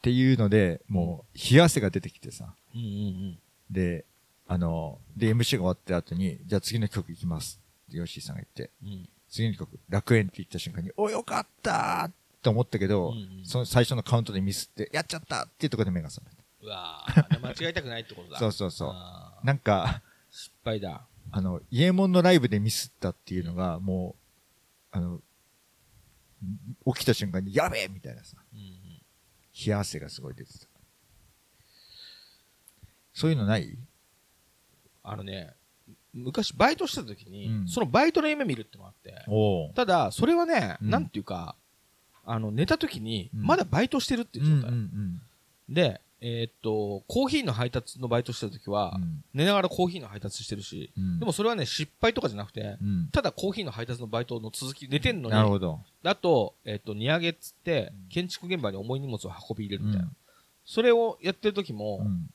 [0.02, 2.54] ていうので、もう、冷や汗が出てきてさ。
[2.74, 3.38] うんうん
[3.70, 4.04] で、
[4.48, 7.60] あの、で、MC が終わった後に、じゃあ次の曲いきます。
[7.88, 18.34] ってヨッシーさんが言って、うん次の曲、楽園って言った瞬間に、お、よかったーって思ったけど、うんうんその最初のカウントでミスって、やっちゃったっていうところで目が覚めうわー 間違えたくないってことた。
[18.34, 18.38] だ。
[18.38, 19.46] そうそうそう。
[19.46, 21.06] なんか、失敗だ。
[21.32, 24.16] あの、イエモンのライブでミスったっていうのが、も
[24.92, 25.20] う、あの、
[26.94, 28.80] 起きた瞬間に、やべえみたいなさ、うんうん
[29.66, 30.66] 冷や汗がすごい出てた。
[33.12, 33.76] そういうのない？
[35.02, 35.54] あのね、
[36.14, 39.74] 昔バイトしてた時に、うんそのバイトの夢見るってのがあって。
[39.74, 41.56] ただ、それはね、うんなんていうか、
[42.24, 44.70] あの、寝た時に、うんまだバイトしてるっていう状態。
[44.70, 45.20] ん
[45.68, 53.08] で、えーっと、コーヒーの配達のバイトしてる時は、うん寝ながらコーヒーの配達してるし、うんでもそれはね、失敗とかじゃなくて、うん。
[53.12, 55.80] ただコーヒーの配達のバイトの続き、寝てんのに、なるほど。
[56.04, 60.08] あと、えーっと、荷上げっつってうん、建築現場に重い荷物を運び入れるみたいな。
[60.08, 60.16] うん
[60.66, 62.30] それをやってる時も、うん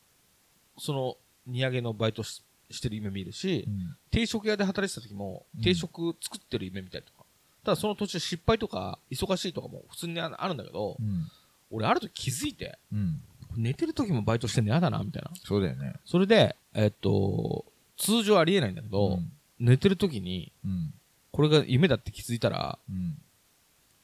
[0.77, 1.15] その、
[1.47, 7.25] 荷上げのバイトししてる夢見るし、うん定食屋で働いてた時もうん、定食作ってる夢見たりとか。
[7.63, 11.29] ただその途中失敗とか、忙しいとかも普通にあるんだけど、うん。
[11.71, 13.21] 俺ある時気づいて、うん。
[13.57, 15.31] 寝てる時もバイトしてんの嫌だな、みたいな。
[15.43, 15.93] そうだよね。
[16.05, 17.65] それで、えっと、
[17.97, 20.93] 通常ありえないんだけど、うん寝てる時に、うん。
[21.31, 23.17] これが夢だって気づいたら、うん。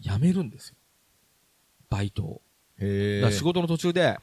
[0.01, 0.75] やめるんですよ。
[1.89, 2.41] バイトを。
[2.79, 3.21] へえ。
[3.21, 4.17] だから仕事の途中で、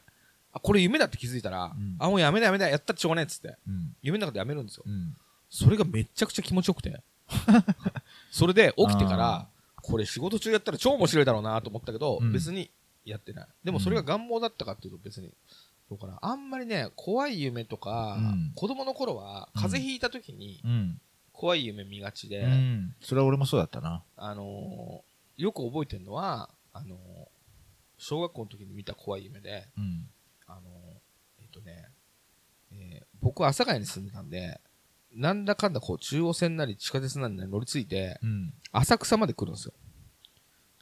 [0.52, 3.94] あ、これ夢だって気づいたら、んあ、もうやめだやめだ、やったってしょうがないっつって、うん。
[4.02, 4.84] 夢の中でやめるんですよ。
[4.86, 5.14] うん。
[5.50, 7.02] それがめちゃくちゃ気持ちよくて。
[8.30, 9.48] それで起きてかあら、
[9.82, 12.70] これ仕事中やったら超面白いだろうなと思ったけど、うん別に
[13.10, 13.46] やってない。
[13.64, 15.30] でもそれが願望だったかっていうと別に、
[15.90, 16.18] どうかな。
[16.20, 21.00] あんまりね、怖い夢とか、うん子供の頃は風邪ひいた時にうん。
[21.32, 22.94] 怖い夢見がちで、うん。
[23.00, 24.02] それは俺もそうだったな。
[24.16, 26.98] あのーよく覚えてるのは、あのー
[28.00, 30.08] 小学校の時に見た怖い夢で、うん。
[30.46, 30.62] あのー
[31.42, 31.86] えっとね、
[32.72, 34.60] えー僕は阿佐ヶ谷に住んでたんで、
[35.14, 38.52] なんだかんだこう中央線なり地下鉄なりに乗り継いで、うん。
[38.72, 39.72] 浅草まで来るんですよ。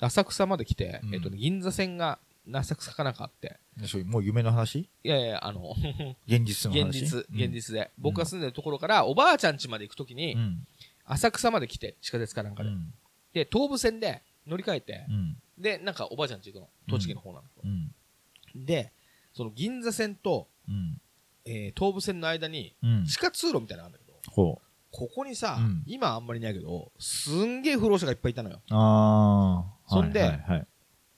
[0.00, 2.18] 浅草まで来て、うんえっとね、銀座線が
[2.52, 4.78] 浅草かなんかあって、でそうもう夢の話？
[4.80, 5.74] いやいや、あの、
[6.26, 7.00] 現実の話？
[7.02, 10.66] 現実、現実で、僕が住んでるところからおばあちゃん家まで行くときに、うん。
[11.04, 12.68] 浅草まで来て、地下鉄かなんかで。
[12.68, 12.92] うん。
[13.32, 15.37] で、東武線で乗り換えてう、ん。
[15.59, 16.68] で、なんかおばあちゃん家行くの。
[16.88, 17.44] 栃木の方なの。
[17.64, 17.94] うん。
[18.54, 18.92] で、
[19.32, 21.00] その銀座線と、うん。
[21.44, 23.04] えー東武線の間に、うん。
[23.06, 28.61] 地下通路みたいなのがあるんだけど、ほここにさ、うん今あんまりいないけど、すんげえ不老者がいっぱいいたのよ。
[28.70, 28.75] う。
[28.75, 29.90] ああ。
[29.90, 30.66] そんではいはいはい。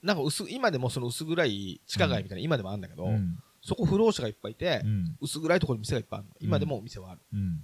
[0.03, 3.39] なんか薄、今でもその薄暗い地下街みたいな、今でもあるんだけど、うん。
[3.63, 5.17] そこ不老者がいっぱいいて、うん。
[5.21, 6.35] 薄暗いところに店がいっぱいあるの。
[6.41, 7.21] 今でもお店はある。
[7.33, 7.63] うん。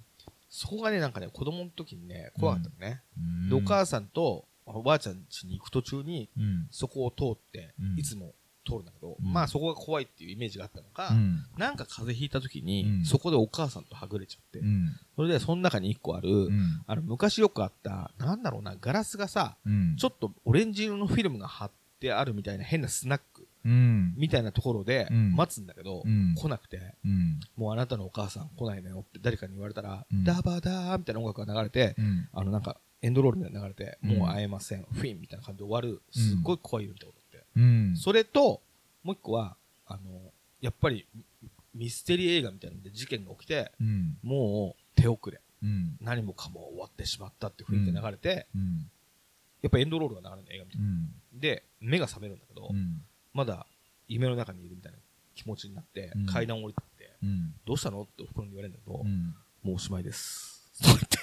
[0.48, 3.02] そこがね、なんかね、子供の時にね、怖かったのね。
[3.18, 6.68] うんで、お母さんとおばあちゃん家に行く途中に、うん。
[6.70, 11.44] そこを通ってうん、いつも通るんだけど、うんまあそこが怖いっていうイメージがあったのか、うん。
[11.58, 14.88] なんか風邪ひいた時に、うんそこでお母さんとはぐれちゃって、うん。
[15.16, 16.82] それでその中に一個ある、うん。
[16.86, 19.96] あの昔よくあった、なんだろうな、ガラスがさ、うん。
[19.96, 24.14] ちょっとオレンジ色のフィルムが貼ってあるみたいな変なスナックうん。
[24.16, 27.40] みたいなところでうん待つんだけど、うん来なくて、うん。
[27.56, 32.28] もうあなたのお母さん来ないのよって誰かに言われたら、うんダバダーみたいな音楽が流れて、うん。
[32.32, 37.14] あのなんかエンドロールみたいなの流れて、うんもう会えません、フィンみたいな感じで終わる、すっごい怖い夢みたいな。
[37.56, 37.96] うん。
[37.96, 38.60] それと、
[39.02, 44.16] もう一個は、あの、やっぱりミミステリー映画みたいなので事件が起きて、うん。
[44.22, 45.96] もう手遅れ、うん。
[46.00, 48.90] 何もかも終わってしまったって雰囲気が流れて、うん。
[49.62, 50.86] やっぱエンドロールが流れるの映画みたいな。
[50.86, 51.40] うん。
[51.40, 53.02] で、目が覚めるんだけど、うん。
[53.32, 53.66] まだ
[54.08, 54.98] 夢の中にいるみたいな
[55.34, 57.54] 気持ちになって、うん階段を降りてって、うん。
[57.66, 59.34] どうしたのっておふくろに言われるんだけど、うん。
[59.62, 60.70] もうおしまいです。
[60.74, 61.18] そう言って、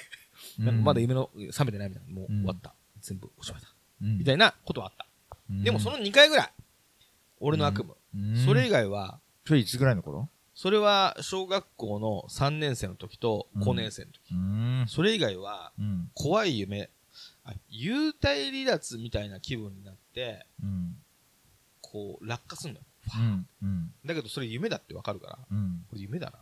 [0.59, 2.73] なんかまだ夢の覚めてないみたいな、もう終わった。
[3.01, 3.67] 全部おしまいだ。
[4.01, 5.07] うん、みたいなことはあった。
[5.51, 6.53] うんでもその2回ぐらい、
[7.39, 7.91] 俺の悪夢。
[8.15, 10.29] うん、それ以外は、それいつぐらいの頃？
[10.53, 14.19] それは小学校の3年生の時と5年生の時。
[14.31, 14.85] うん。
[14.87, 16.11] それ以外は、うん。
[16.13, 16.89] 怖い夢、
[17.43, 20.95] あ幽体離脱みたいな気分になって、うん。
[21.81, 22.85] こう、落下するのよ。
[23.15, 23.47] うん。
[23.63, 23.93] うん。
[24.05, 25.85] だけどそれ夢だってわかるから、うん。
[25.89, 26.37] これ夢だな。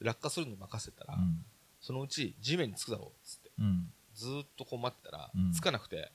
[0.00, 1.44] 落下するのに任せたら、うん。
[1.80, 3.92] そのうち地面につくだろうっつって、うん。
[4.14, 6.10] ずーっとこう待ってたら、うんつかなくて、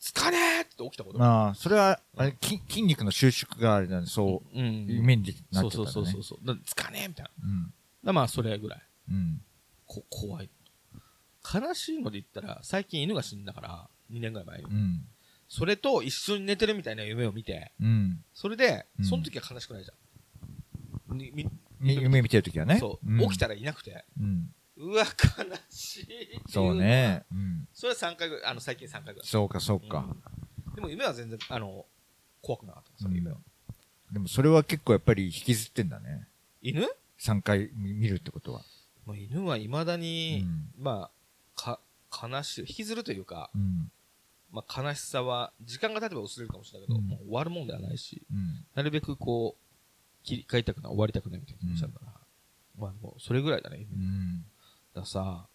[0.00, 0.02] うん。
[0.02, 1.24] つかねーって起きたことが。
[1.26, 4.86] まあ、それは、あれ、筋筋肉の収縮があれなんで、そうう、ん。
[4.88, 5.92] 夢になそうっちゃったんだね。
[5.92, 6.46] そうそうそうそう。
[6.46, 7.30] だからつかねーみたいな。
[7.44, 7.74] うん。
[8.04, 8.82] だまあ、それぐらい。
[9.10, 9.42] うん。
[9.86, 10.50] こ怖い。
[11.52, 14.64] 悲しいので言ったら、最近犬が死んだから、2年ぐらい前に。
[14.64, 15.06] うん。
[15.48, 18.24] それと一緒に寝てるみたいな夢を見て、うん。
[18.32, 19.94] それでう、んその時は悲しくないじゃ
[21.14, 21.18] ん。
[21.18, 21.48] にみ
[21.80, 22.78] み夢見てるときはね。
[22.78, 24.54] そう、ん起きたらいなくて、うん。
[24.80, 26.06] うわ、悲しい
[26.48, 26.74] そう。
[26.74, 27.24] ね。
[27.30, 27.68] うん。
[27.74, 29.26] それは3回ぐらい、あの、最近3回ぐらい。
[29.26, 30.06] そうか、そうか。
[30.74, 31.84] でも夢は全然、あの、
[32.40, 33.36] 怖くなかった、その夢は。
[34.10, 36.26] でもそれは結構やっぱり引きずってんだね。
[36.62, 36.88] 犬
[37.18, 38.62] ？3回見見るってことは。
[39.06, 40.72] まあ、犬は未だうに、ん。
[40.78, 41.10] ま
[41.56, 41.78] あ、か、
[42.10, 43.92] 悲しい、引きずるというか、うん。
[44.50, 48.64] まあ、悲しさは、時間が経てば薄れるかもしれないけど、うんもう終わるもんではないし、うん。
[48.74, 52.12] なるべくこう、切り替えたくない、終わりたくないみたいな気持ちあるから、
[52.78, 53.78] まあもう、それぐらいだね。
[53.78, 54.44] だかうん。
[54.94, 55.46] らさ、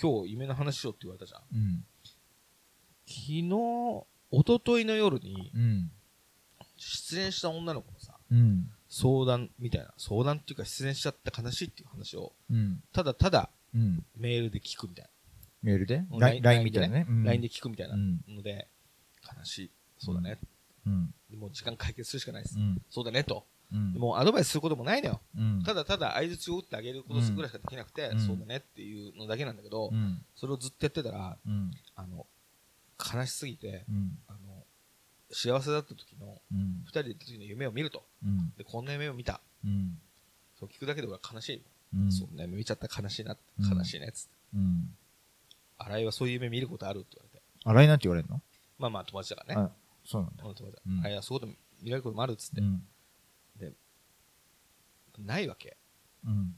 [0.00, 1.42] 今日夢の話しようって言われたじゃん。
[1.52, 1.84] うん。
[3.06, 3.42] 昨日、
[4.30, 5.90] 一昨日の夜に、うん。
[6.76, 8.70] 失恋した女の子のさ、うん。
[8.88, 12.82] 相談みたいな、相談っていうか失恋しちゃって悲しいっていう話を、うん。
[12.92, 14.04] ただただうん。
[14.16, 15.08] メールで聞くみたい
[15.62, 16.04] メールで？
[16.10, 16.30] な。
[16.40, 17.06] ?LINE みたいなね。
[17.08, 17.30] な。
[17.30, 18.20] LINE で聞くみたいなうん。
[18.28, 18.68] ので、
[19.36, 19.70] 悲しい。
[19.98, 20.38] そうだね。
[20.86, 21.14] うん。
[21.38, 22.58] もう時間解決するしかないです。
[22.58, 22.82] うん。
[22.90, 23.46] そうだねと。
[23.74, 23.92] うん。
[23.94, 25.20] もうアドバイスすることもないのよ。
[25.36, 25.62] うん。
[25.64, 30.24] ただただ相槌を打ってあげることぐらいしかできなくて、うんそうだねっていうのだけなんだけど、うん。
[30.34, 31.70] それをずっとやってたら、うん。
[31.96, 32.26] あの、
[32.98, 34.18] 悲しすぎて、うん。
[34.28, 34.38] あの、
[35.30, 36.88] 幸せだった時の、うん二。
[36.90, 38.04] 人でいた時の夢を見ると。
[38.24, 38.52] うん。
[38.56, 39.40] で、こんな夢を見た。
[39.64, 39.98] うん。
[40.58, 41.62] そう聞くだけで俺は悲しい。
[41.94, 42.12] うん。
[42.12, 43.36] そんな夢見ちゃったら悲しいな。
[43.58, 44.12] うん悲しいね。
[44.12, 44.30] つって。
[44.54, 44.94] うん。
[45.78, 47.44] 新井はそういう夢見ることあるって言われて。
[47.64, 48.40] 洗いなんて言われるの？
[48.78, 49.62] まあまあ友達だからね。
[49.62, 49.70] あ、
[50.04, 50.44] そうなんだ。
[50.44, 52.64] うん友達だうん新井はそういうこと見られることもあるっつってう。
[52.64, 52.86] ん。
[55.22, 55.76] ないわけ。
[56.26, 56.54] うん。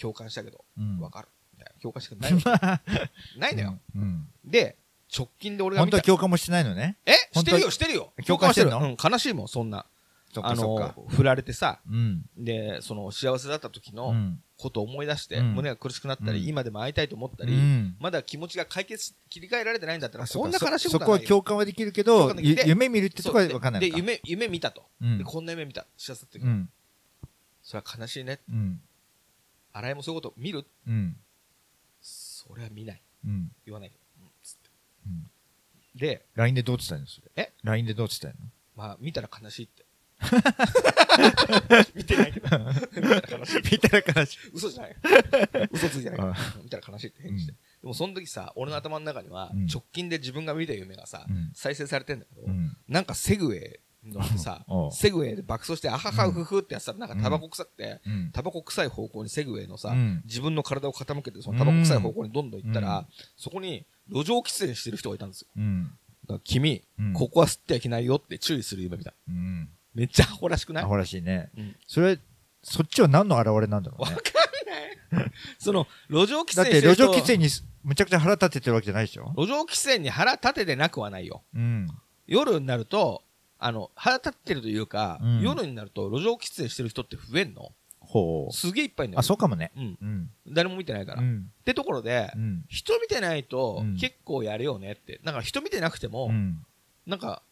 [0.00, 0.64] 共感したけど。
[0.78, 0.98] うん。
[1.00, 1.28] わかる。
[1.52, 1.80] みたいな。
[1.80, 3.10] 共感したけどないわけ。
[3.38, 3.78] ないのよ。
[3.94, 4.28] うん。
[4.44, 4.78] で、
[5.16, 6.98] 直近で俺が本当見たは共感もしてないのね。
[7.06, 7.12] え？
[7.32, 8.12] してるよ、してるよ。
[8.26, 8.96] 共感してんの？
[9.02, 9.86] 悲しいもん、そんな。
[10.42, 10.54] あ。
[10.54, 12.24] の、振られてさ、うん。
[12.36, 14.42] で、その幸せだった時のうん。
[14.58, 17.96] ことを思い出して、うん胸が苦しくなったり、うん今でも会いたいと思ったうり、ん。
[18.00, 21.20] まだ気持ちが解決、切り替えられてないんだったら、あそんなそ悲しいこそこは。
[21.20, 23.96] 共感はできるけ共ど、夢見るってとこは分かんないで。
[23.96, 24.86] 夢、夢見たと。
[25.00, 25.86] うんで、こんな夢見た。
[25.96, 26.70] 幸せだった時、うん。
[27.66, 28.38] それは悲しいね。
[28.48, 28.80] うん。
[29.72, 30.64] 新井もそういうこと見る？
[30.86, 31.16] うん。
[32.00, 33.02] それは見ない。
[33.24, 33.50] うん。
[33.64, 34.02] 言わないけど。
[34.20, 34.70] うんつって
[35.06, 35.30] うん。
[35.98, 37.06] で、LINE でどう伝えるの？
[37.08, 37.30] それ。
[37.34, 38.38] え ?LINE でどう伝える
[38.76, 39.84] まあ、見たら悲しいって。
[41.96, 42.48] 見てないけど。
[42.48, 44.38] 見たら悲しい。
[44.54, 44.96] 嘘じゃない。
[45.72, 46.20] 嘘ついてない。
[46.20, 47.52] あ見たら悲しいって返事して。
[47.52, 52.76] うんでもその時さ、俺の頭の中にはうん、直近で自分が見た夢がさうん、再生されてんだけどう、ん。
[52.88, 53.80] なんかセグウェイ
[54.12, 58.30] 乗ってさセグウェイで爆走して、あははふふってやってたら、なんかタバコ臭くて、うん。
[58.32, 65.48] タバコ臭い方向にセグウェイのさうん、自分の体を傾けて、そのタバコ臭い方向にどんどん行ったうらん、そこに路上喫煙してる人がいたんですよ。
[65.56, 65.84] うん。
[65.84, 69.14] だから君、うんここは吸ってはいけないよって注意する夢見た。
[69.28, 69.68] うん。
[69.94, 70.84] めっちゃアホらしくない？
[70.84, 71.50] アホらしいね。
[71.56, 72.18] うんそれ、
[72.62, 74.14] そっちは何の表れなんだろうね？
[74.14, 74.30] わか。
[75.14, 75.32] んない。
[75.58, 77.48] その、路上喫だって路上喫煙に
[77.84, 79.32] むちゃくちゃ腹立ててるわけじゃないでしょ？
[79.36, 81.42] 路上喫煙に腹立ててなくはないよ。
[81.54, 81.88] うん。
[82.26, 83.22] 夜になると、
[83.58, 87.72] あの、腹立ってるというか、うん夜になると路上喫煙してる人って増えんの？
[88.00, 89.14] ほすげえいっぱいいんう。
[89.14, 89.20] だよ。
[89.20, 89.72] あ、そうかもね。
[89.76, 89.98] うん。
[90.00, 90.30] うん。
[90.48, 91.20] 誰も見てないから。
[91.22, 91.50] っうん。
[91.64, 92.64] てところで、うん。
[92.68, 95.20] 人見てないとうん結構やるよねって。
[95.24, 96.64] なんか人見てなくても、うん。
[97.06, 97.42] なんか、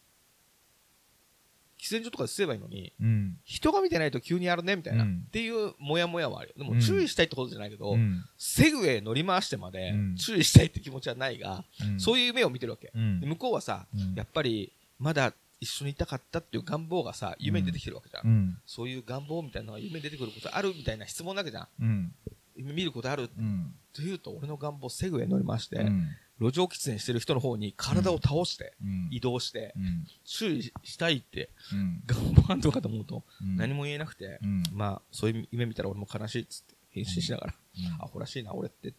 [1.77, 3.37] 喫煙所とかで吸えばいいのに、うん。
[3.43, 5.03] 人が見てないと急にやるねみたいな。
[5.03, 6.53] うんっていうモヤモヤはあるよ。
[6.57, 8.23] でもうん注意したいってことじゃないけど、うん。
[8.37, 11.99] セグウェイ乗り回してまでうん注意したいって気持ちはないが、うん。
[11.99, 12.91] そういう夢を見てるわけ。
[12.95, 18.27] うんで向こうはさ、うんやっぱりまだ一緒にいたかったっていう願望がさ、夢に出てきてるわけじゃん。
[18.27, 18.57] うん。
[18.65, 21.67] そういう願望みたいなのが夢に出てくることあるみたいな質問なわけじゃん。
[21.79, 22.15] うん。
[22.55, 23.73] 夢見ることあるってうん。
[23.97, 26.07] 言うと、俺の願望セグウェイ乗り回して、うん。
[26.39, 29.07] 路上喫煙してる人の方に体を倒して、うん。
[29.11, 30.05] 移動して、うん。
[30.25, 32.03] 注意したいってうん。
[32.05, 34.63] 願望あるのかと思うと、うん何も言えなくて、うん。
[34.73, 37.53] まあ、そういう夢見たら俺も悲しいっつって、返信しながら、
[37.99, 38.97] アホらしいな、俺ってって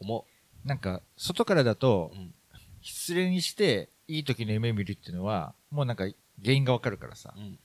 [0.00, 0.26] 思
[0.64, 2.34] なんか、外からだとう。、うん。
[2.82, 6.04] 失恋して、いい時の夢見るっていうのは、もうなんか、
[6.42, 7.34] 原因がわかるからさ。
[7.36, 7.58] うん。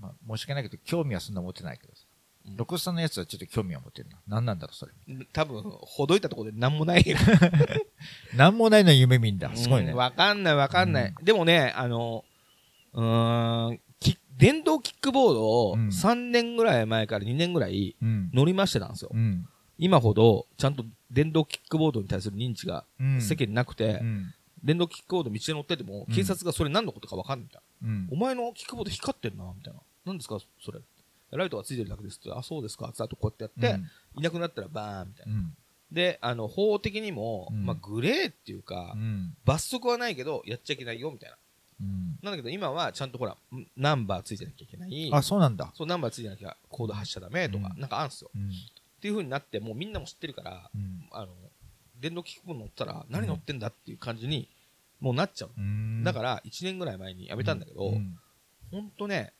[0.00, 2.02] まあ、申し訳ないけど、興味はそんな持てないけどさ。
[2.06, 2.12] うん
[2.56, 4.18] 六さんのやつはちょっと興味は持てるな。
[4.26, 4.92] 何なんだろう、それ。
[5.32, 7.16] 多分、ほどいたところで何もないよ。
[8.34, 9.54] なんもないのに夢見んだ。
[9.54, 9.96] すごいねうん。
[9.96, 11.14] わかんないわかんない。
[11.22, 12.24] でもね、あの、
[12.94, 18.30] うーん、き電動キックボードをうん3年ぐらい前から2年ぐらいうん。
[18.34, 19.10] 乗りましてたんですよ。
[19.14, 19.46] うん。
[19.78, 23.20] 今ほど、ちゃんと電動キックボードに対する認知がうん。
[23.20, 24.02] 世間になくて、
[24.62, 24.66] うん。
[24.66, 28.12] 電動キックボード道で乗ってても、うん警察がそれ何のことかわかんないみたいうんな。
[28.12, 29.80] お前のキックボード光ってんな、みたいな。
[30.04, 30.80] 何ですか、それ。
[31.32, 33.82] ライトがついてるだけですって、あ、そうですか、つってあとこうやってやって、
[34.18, 35.32] いなくなったらバーン、みたいな。
[35.32, 35.56] うん。
[35.90, 39.36] で、あの、法的にも、うんまあ、グレーっていうかう、ん。
[39.44, 41.36] 罰則はないけど、やっちゃいけないよ、みたいな。
[41.80, 42.18] うん。
[42.22, 45.10] なんだけど今はちゃんとほら、んナンバーついてなきゃいけない。
[45.12, 45.70] あ、そうなんだ。
[45.74, 48.30] そう、ナンバーついてなきゃコード発しちゃダメとか、うんなんかあるんすよ。
[48.34, 48.48] うん。
[48.48, 48.52] っ
[49.00, 51.08] ていう風になって、もうみんなも知ってるから、うん。
[51.10, 51.32] あの、
[52.02, 54.48] 電動キックボード乗ったら何乗ってんだっていう感じに、
[55.00, 55.50] もうなっちゃう。
[55.56, 56.02] うん。
[56.04, 58.18] だから、1年ぐらい前にやめたんだけど、うん。
[58.70, 59.32] ほんとね、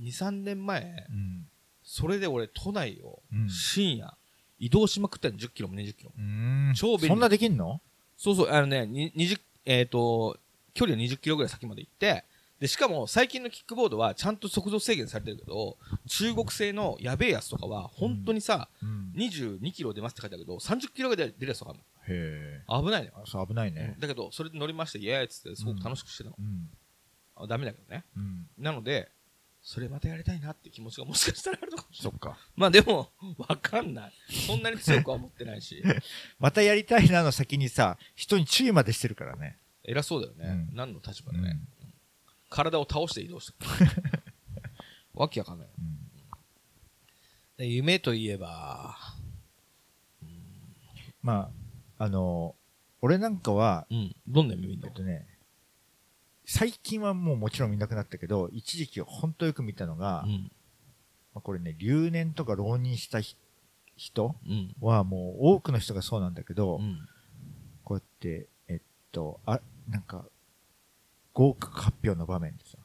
[0.00, 1.46] 2、3年前、うん。
[1.82, 4.14] それで俺都内をうん深夜、
[4.58, 6.12] 移動しまくったの10キロも20キロ。
[6.16, 6.72] うん。
[6.76, 7.80] 超便利そんなできんの？
[8.16, 10.36] そうそう、あのね、に20、えっ、と、
[10.74, 12.24] 距離は20キロぐらい先まで行って、
[12.60, 23.12] で、しかも最近のキックボードはちゃんと速度制限されてるけど、中国製のやべえやつとかは本当にさ、うん22キロ出ますって書いてあるけど、30キロぐらいで出るやつとかあるへえの危ないね。
[23.14, 26.36] あそう危ないねだけど、それで乗りまして、イエーイっつってすごく楽しくしてたの。
[26.38, 26.68] うん
[27.36, 28.04] あダメだけどね。
[28.16, 29.10] うんなので、
[29.62, 32.12] それまたやりたいなって気持ちがもしかしたらあるのかもしれない。
[32.12, 34.12] そっか まあでも、わかんない。
[34.46, 35.82] そんなに強くは思ってないし。
[36.38, 40.68] またやりたいなの先にさ人に注意までしてるからね偉そうだよね。
[40.70, 41.60] うん何の立場でね。
[42.48, 44.22] 体を倒して移動してる。
[45.14, 45.68] わけわかんない。
[47.58, 48.96] 夢といえば、
[51.22, 51.59] まあ
[52.02, 52.56] あの
[53.02, 54.16] 俺なんかはうん。
[54.26, 55.26] どんな夢見えっとね
[56.46, 60.50] 最近はもうもちろん見なくなったけど一時期本当よく見たのが、まうん。
[61.34, 63.36] あ、これね留年とか浪人したひ
[63.96, 64.74] 人うん。
[64.80, 67.06] はもう多くの人がそうなんだけど、うん。
[67.84, 68.80] こうやってえっ
[69.12, 70.24] とあなんか
[71.34, 72.82] 合格発表の場面でさこ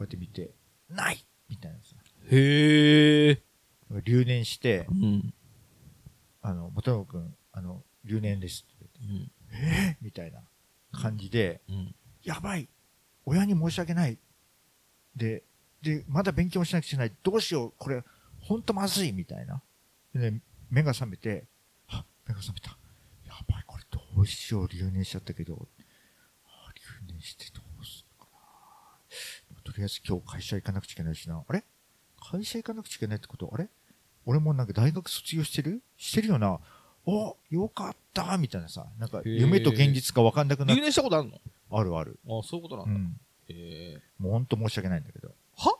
[0.00, 0.50] うやって見て
[0.90, 1.94] 「ない!」みたいなさ
[2.30, 3.42] へえ。
[4.04, 5.32] 留年してうん。
[6.42, 8.98] あの、元信君、あの、留年ですってって、
[9.52, 10.40] えーみたいな
[10.92, 11.94] 感じで、うん。
[12.22, 12.68] やばい
[13.24, 14.18] 親に申し訳ない
[15.16, 15.44] で、
[15.82, 17.12] で、まだ勉強もしなくちゃいけない。
[17.22, 18.02] どうしようこれ、
[18.40, 19.62] ほんとまずいみたいな。
[20.14, 21.46] で、ね、目が覚めて、
[21.88, 22.76] あ、目が覚めた。
[23.24, 25.68] やばい、これどうしよう、留年しちゃったけど、
[26.44, 26.72] あ
[27.06, 28.26] 留年してどうするか
[29.54, 29.62] な。
[29.62, 31.44] とりあえず今日会社行かなくちゃいけないしな。
[31.46, 31.64] あれ？
[32.20, 33.50] 会社行かなくちゃいけないってこと？
[33.52, 33.68] あれ？
[34.26, 35.82] 俺もなんか大学卒業してる？
[35.96, 36.58] してるよな。
[37.10, 38.84] およかったみたいなさ。
[38.98, 40.82] なんか夢と現実か分かんなくな留る。
[40.82, 41.40] 年したことあるの？
[41.70, 42.18] あるある。
[42.26, 42.90] あそういうことなだ。
[42.90, 43.20] うんん。
[43.48, 44.02] へえ。
[44.18, 45.30] もうほんと申し訳ないんだけど。
[45.56, 45.74] は？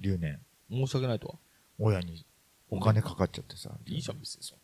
[0.00, 0.38] 留年。
[0.70, 1.34] 申し訳ないとは？
[1.78, 2.26] 親に
[2.70, 3.70] お金かかっちゃってさ。
[3.86, 4.56] いいじゃん、別にそ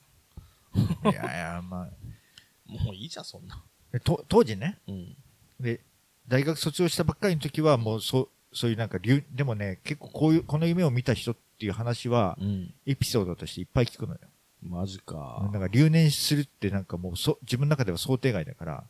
[1.05, 1.85] いやいや、まあ。
[1.85, 2.85] んな。
[2.85, 3.63] もういいじゃん、そんな。
[3.91, 4.79] でと当時ね。
[4.87, 5.17] うん。
[5.59, 5.81] で、
[6.29, 12.75] 大学卒業したばっかりの時は、もうそう、そういうなんか留、でもね、結構こういう、この夢を見た人っていう話は、うん。
[12.85, 14.21] エピソードとしていっぱい聞くのよ。
[14.63, 15.63] マジかなん。
[15.63, 18.85] か留年するってなんかもうそ、自分の中では想定外だから、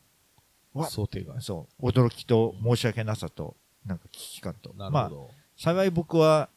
[0.73, 1.41] わ想定外。
[1.41, 3.55] そう、驚きと申し訳なさと、
[3.85, 4.73] なんか危機感と。
[4.75, 5.31] まあ、なるほど。
[5.57, 6.49] 幸い僕は、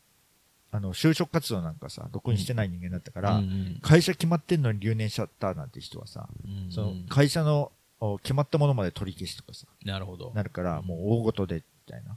[0.71, 10.33] あの、就職活動なんかさ、どこにしてない人間だったから、うん会社決まってんのに留年しちゃったなんて人はさ、うんその会社のお決まったものまで取り消しとかさ、なるほど。
[10.35, 12.13] なるから、もう大ごとで、みたいな。
[12.15, 12.17] っ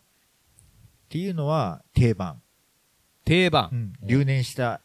[1.10, 2.41] ていうのは定番。
[3.25, 3.69] 定番。
[3.71, 3.93] うん。
[4.01, 4.81] 留年した、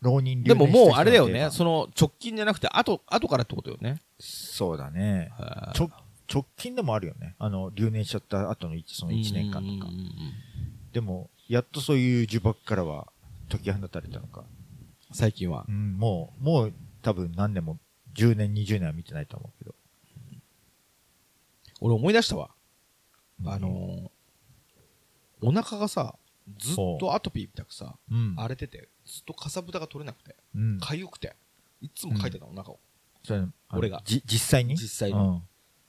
[0.00, 4.00] 浪人留でももうあれだよね、その直近じゃなくて、後、後からってことよね。
[4.18, 5.32] そうだね。
[5.38, 5.90] へーちょ、
[6.32, 7.34] 直近でもあるよね。
[7.38, 9.90] あの、留年しちゃった後の一その1年間とか
[10.92, 13.08] でも、やっとそういう呪縛からは
[13.48, 14.44] 解き放たれたのか。
[15.12, 15.72] 最近はう。
[15.72, 17.78] ん、もう、もう多分何年も、
[18.14, 19.74] 10年、20年は見てないと思うけど。
[21.80, 22.50] 俺思い出したわ。
[23.40, 24.10] うんあのー、
[25.42, 26.16] お腹がさ、
[26.58, 28.34] ずっとアトピーみたくさ、うん。
[28.36, 30.78] 荒れてて、ずっとかさぶたが取れなくて、うん。
[30.78, 31.34] 痒くて、
[31.80, 32.78] いつも書いてたの、お腹を。
[33.72, 34.76] 俺がじ、実際に？
[34.76, 35.42] 実際に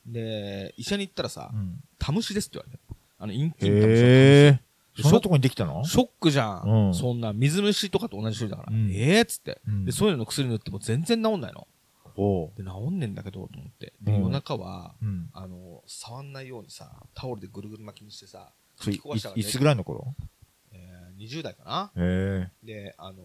[0.05, 1.83] で、医者に行ったらさう、ん。
[1.99, 2.83] タムシですって言われて。
[3.19, 4.61] あの、陰菌タムシのへ
[4.99, 5.83] そんなとこにできたの？
[5.85, 6.87] ショックじゃん。
[6.87, 8.75] うんそんな、水虫とかと同じ種類だから。
[8.75, 11.67] うんええっつって、うんで、そういうのの薬塗っても全然治んないの。
[12.55, 13.93] で、治んねんだけど、と思って。
[14.01, 15.29] で、うん夜中は、うん。
[15.33, 20.15] あの、触んないようにさ、タオルでぐるぐる巻きにしてさ、それ吹き壊したからいいつぐらいの頃？
[20.19, 20.25] えー、
[21.17, 22.65] 20代かなへえ。
[22.65, 23.23] で、あの、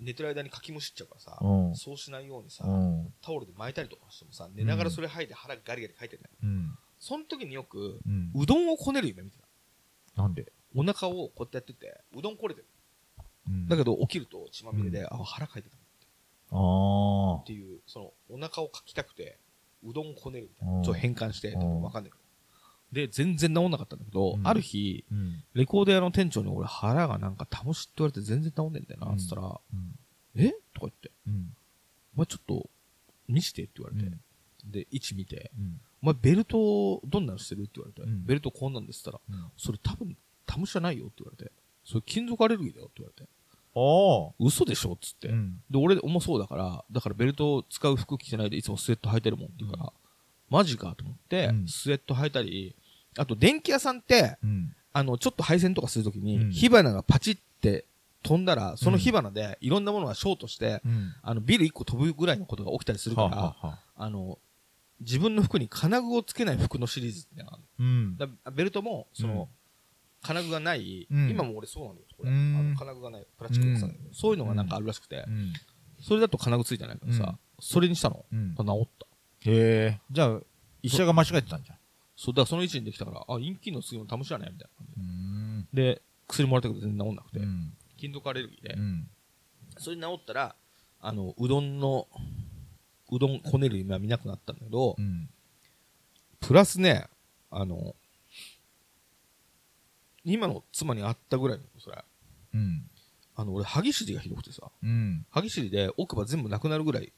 [0.00, 3.14] 寝てる間にかきむしっちゃうからさ、うんそうしないようにさ、うん。
[3.22, 6.30] タオルで巻いたりとかしてもさ、寝ながらそれ吐いて腹ガリガリかいてんだよ。
[6.42, 6.78] うん。
[6.98, 8.00] その時によく、
[8.34, 9.38] うどんをこねる夢見て
[10.16, 10.22] た。
[10.22, 10.52] なんで？
[10.74, 12.66] お腹をこうやってやってて、うどんこれてる。
[13.48, 15.76] うんだけど起きると血まみれで、あ、腹かいてた。
[16.54, 19.38] あっていう、その、お腹をかきたくて、
[19.84, 20.74] うどんこねるみたいな。
[20.76, 22.21] うんちょっと変換して、分わかんないけど。
[22.92, 24.46] で、全然治んなかったんだけど、うん。
[24.46, 25.14] ある日、あ。
[25.14, 25.42] うん。
[25.54, 29.18] レコード屋の店長に俺腹がなんかタムシって言われて全然治んねんだよな、うん。
[29.18, 29.98] つったら、うん。
[30.36, 30.50] え？
[30.74, 31.56] とか言って、うん。
[32.16, 32.70] お前ちょっと、
[33.28, 34.70] 見してって言われて、うん。
[34.70, 35.80] で、位置見て、うん。
[36.02, 37.62] お前ベルトどんなのしてる？
[37.62, 38.26] って言われて、うん。
[38.26, 39.50] ベルトこんなんですったら、うん。
[39.56, 41.50] それ多分タムシじゃないよって言われて、
[41.84, 43.28] それ金属アレルギーだよって言われて、
[43.74, 44.92] おー嘘でしょ？
[44.92, 45.62] っつって、うん。
[45.70, 49.92] で、俺もそうだから、だからベルトを使う服着てないでいつもスウェット履いてるもんって言うから、
[50.50, 51.68] マジかと思って、うん。
[51.68, 52.76] スウェット履いたり、
[53.18, 54.74] あと電気屋さんって、うん。
[54.94, 57.86] あの、ちょっと配線とかするときに、うん火花がパチって
[58.22, 61.12] 飛んだら、その火花でいろんなものがショートして、うん。
[61.22, 64.38] あの、ビル1個飛ぶぐらいのことが起きたりするから、はあはあはああの、
[65.00, 68.16] 自分の服に金具をつけない服のシリーズってあるうん。
[68.16, 69.48] だベルトも、その、
[70.22, 72.30] 金具がない、うん今も俺そうなんだよ、これ。
[72.30, 75.52] あうんの金具がない、プラスチックのやつなんだけどそういうのがなんかあるらしくて、うん。
[76.00, 78.24] それだと金具ついてないからさ、うんそれにしたの？
[78.32, 78.54] うん。
[78.56, 79.06] 治った？
[79.50, 80.00] へえ。
[80.10, 80.40] じゃあ、
[80.82, 81.76] 医者が間違えてたんじゃん。
[82.22, 85.68] そう、だからその位置にできたから、あ、陰菌の次の試しはねみたいな感じうん。
[85.74, 85.94] で。
[85.94, 87.72] で、薬もらったけど全然治んなくて、うん。
[87.96, 89.08] 金属アレルギーで、うん。
[89.76, 90.54] それで治ったら、
[91.00, 92.06] あの、うどんの、
[93.10, 95.28] うどんこねる夢は見なくなったんだけど、うん。
[96.38, 97.08] プラスね、
[97.50, 97.96] あの、
[100.22, 102.04] 今の妻に会ったぐらいの、それ。
[102.54, 102.88] うん。
[103.34, 105.26] あの、俺、歯ぎしりがひどくてさ、うん。
[105.28, 107.12] 歯ぎしりで奥歯全部なくなるぐらい、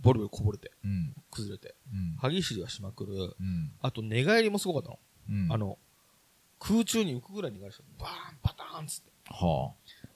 [0.00, 1.14] ボリボリこぼれて、うん。
[1.30, 2.16] 崩れて、うん。
[2.18, 3.14] 歯ぎしりはしまくる。
[3.14, 3.72] うん。
[3.80, 4.98] あと、寝返りもすごかったの。
[5.30, 5.52] うん。
[5.52, 5.78] あの、
[6.58, 7.88] 空中に浮くぐらい寝返りしたの。
[7.98, 9.10] バーン、パターンっつって。
[9.30, 9.72] は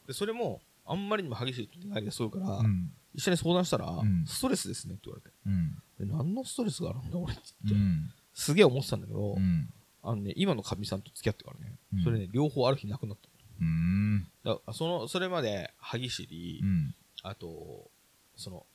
[0.07, 2.93] で、それも、あんまりにも激しいと寝返りがすごいから、あうん。
[3.15, 4.25] 一緒に相談したら、ん。
[4.27, 5.37] ストレスですねって言われて。
[5.47, 5.83] うん。
[5.99, 8.11] で何のストレスがあるんだ俺っつって、うん。
[8.35, 9.73] すげえ思ってたんだけど、うん。
[10.03, 12.05] あのね、今のかみさんと付き合ってからね、うん。
[12.05, 13.29] それね、両方ある日なくなった
[13.61, 14.29] うん。
[14.45, 14.61] の。
[14.67, 16.95] だその、それまで、歯ぎしり、うん。
[17.23, 17.91] あと、
[18.37, 18.67] その、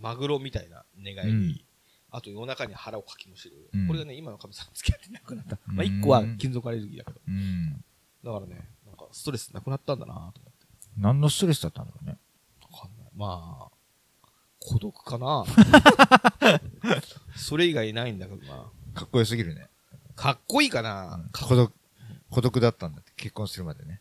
[0.00, 1.60] マグロみたいな寝返り、うん。
[2.10, 3.86] あと夜中に腹をかきむしる、うん。
[3.86, 5.58] これがね、今のかみさんと付き合ってなくなった。
[5.66, 7.20] まあ、うん一個は金属アレルギーだけど。
[7.26, 7.84] うん。
[8.24, 10.66] だからね、なんかストレスなくなったんだなと思って。
[10.98, 12.18] 何のストレスだったんだろうね。
[12.62, 13.10] わかんない。
[13.14, 14.28] まあ、
[14.58, 15.44] 孤独かな。
[17.36, 18.70] それ以外ないんだけどな。
[18.94, 19.68] かっこよすぎるね。
[20.14, 21.72] かっこいいかな、か孤独
[22.30, 24.00] 孤独だったんだって結婚するまでね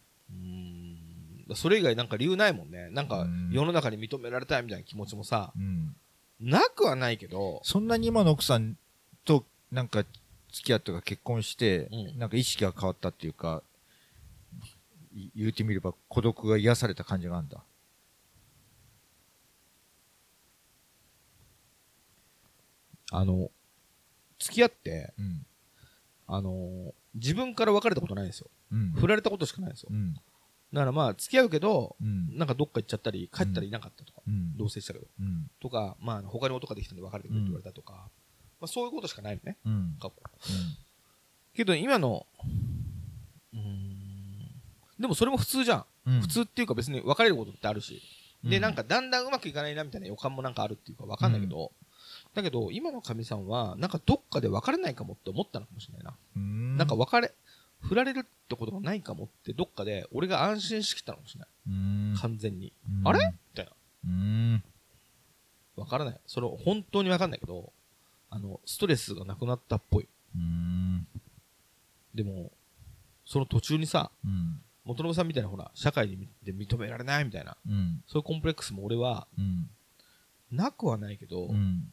[1.53, 2.89] それ以外なんか理由ないもんね。
[2.89, 3.49] なんかうん。
[3.51, 5.95] 世の中に認められたいみたいな気持ちもさ、うん。
[6.39, 8.77] なくはないけど、そんなに今の奥さん
[9.25, 10.03] となんか
[10.51, 12.19] 付き合ってとか結婚して、うん。
[12.19, 13.61] なんか意識が変わったっていうか
[15.15, 17.61] い言うてみれば孤独が癒された感じがあるんだ。
[23.11, 23.51] あの、
[24.39, 25.45] 付き合って、うん。
[26.27, 28.47] あの、自分から別れたことないんですよ。
[28.71, 28.91] うん。
[28.93, 29.89] 振られたことしかないんですよ。
[29.91, 30.19] うん
[30.73, 32.37] だからまあ、付き合うけど、うん。
[32.37, 34.57] なんかどっか行っちゃったり、帰ったらいなかったとか、うん。
[34.57, 35.49] 同棲したけど、うん。
[35.61, 38.09] とか、まあ、他に男ができたんで別れてくれって言われたとか、
[38.59, 39.97] まあ、そういうことしかないのね、うん。
[39.99, 40.15] 過去。
[41.53, 42.25] けど今の、
[43.53, 44.51] うーん、
[44.99, 45.85] でもそれも普通じゃん。
[46.07, 46.21] うん。
[46.21, 48.01] 普通っていうか別に別れることってあるし。
[48.43, 48.61] で、うん。
[48.61, 51.71] なんかだんだんうまくいかないなみたいな予感もなんかあるっていうかわかんないけど、
[52.33, 56.15] だけど今のかみさんはなんかどっかで別れないかもって思ったのかもしれないな。
[56.35, 56.77] うん。
[56.77, 57.33] なんか別れ、
[57.87, 61.49] 振られるってことがないかもってどっかで俺が安心してきたのかもしれない。
[61.67, 62.73] うん完全に。
[63.01, 63.25] うんあれ？
[63.25, 63.71] みたいな。
[64.05, 64.63] うん
[65.75, 66.19] わからない。
[66.25, 67.73] それ本当にわかんないけど、
[68.29, 70.07] あの、ストレスがなくなったっぽい。
[70.35, 71.07] うん
[72.13, 72.51] でも、
[73.25, 79.69] その途中にさ、うん元信さんみたいなほら、社会で認められないみたいな、うんそういうコンプレックスも俺はうん
[80.51, 81.91] なくはないけど、うん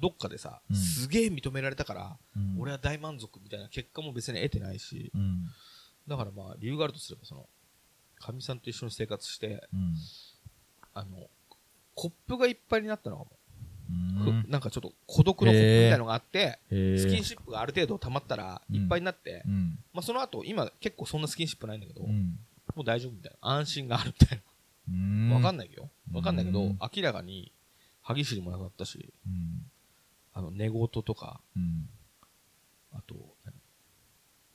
[0.00, 0.76] どっかでさ、うん。
[0.76, 2.56] すげえ認められたから、うん。
[2.60, 5.46] 俺は大満足みたいな結果も別に得てないし、うん。
[6.08, 7.46] だからまあ理由があるとすれば、その、
[8.18, 9.94] かみさんと一緒に生活して、うん。
[10.94, 11.28] あの、
[11.94, 13.30] コップがいっぱいになったのかも。
[14.48, 18.76] なんかちょっと孤独のコップみたいなのがあって、へスキンえシップがある程度溜まったらうん。
[18.76, 19.78] いっぱいになって、うん。
[19.92, 22.38] まあその後、今結構そんなスキンシップないんだけど、うん。
[22.74, 23.48] もう大丈夫みたいな。
[23.48, 24.42] 安心があるみたい
[24.88, 25.28] うん。
[25.28, 25.36] な。
[25.36, 25.90] わかんないよ。
[26.12, 27.52] わかんないけど、うん明らかに、
[28.02, 29.69] 歯ぎしりもなくなったし、うん
[30.40, 31.88] あの、寝言とか、うん
[32.92, 33.14] あと、
[33.44, 33.54] 何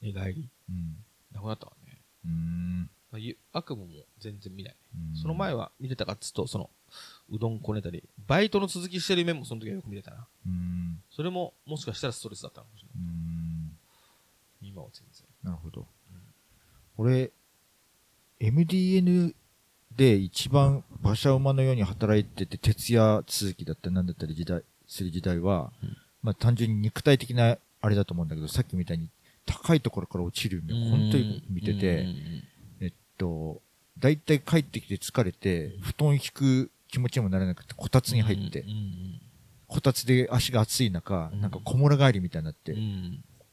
[0.02, 0.98] 寝返り、うん
[1.32, 2.02] なくなったからね。
[2.26, 2.90] うん
[3.54, 4.76] 悪夢も全然見ない。
[4.94, 6.70] うんその前は見てたかっつうと、その、
[7.30, 10.28] うどんこねたり、バイトの続きしてる夢もその時はよく見てたな。
[10.46, 12.98] うんそれも、もしかしたらストレスだったのかもしれない。
[12.98, 13.78] うん
[14.62, 15.28] 今は全然。
[15.44, 15.88] なるほど。
[16.98, 17.32] 俺、
[18.40, 19.36] MDN
[19.96, 25.98] で一番馬車馬のように働いてて、徹夜続きだったりなんだったり時代、する時代は、うん。
[26.22, 29.10] まあ単純に肉体的なあれだと思うんだけど、さっきみたいに
[29.46, 32.44] 高いところから落ちる夢を本当に見てて、うん
[32.82, 33.62] えっと、
[34.00, 38.66] だいたい帰ってきて疲れて、布団引く気持ちにもならなくて、こたつに入って。
[39.68, 41.42] こたつで足が熱い中、うん。
[41.42, 42.76] なんかこもら返りみたいになって、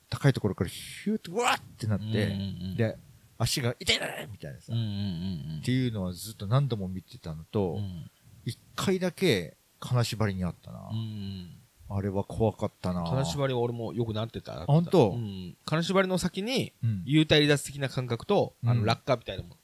[0.09, 2.37] 高いところからヒューってわーってなって、
[2.77, 2.97] で、
[3.39, 3.99] 足が痛い
[4.31, 8.11] みたいなさ、っうんていうのはずっと何度も見てたのとう、ん。
[8.45, 11.59] 一、回だけ金縛りにあったな、うん
[11.95, 14.65] あれは怖かったな金縛りは俺もよくなってた。
[14.65, 15.11] 本当？
[15.11, 15.55] うん。
[15.67, 19.57] 金縛りの先に、うん幽体離脱的な感覚と、あの、うん落下みたいなもの。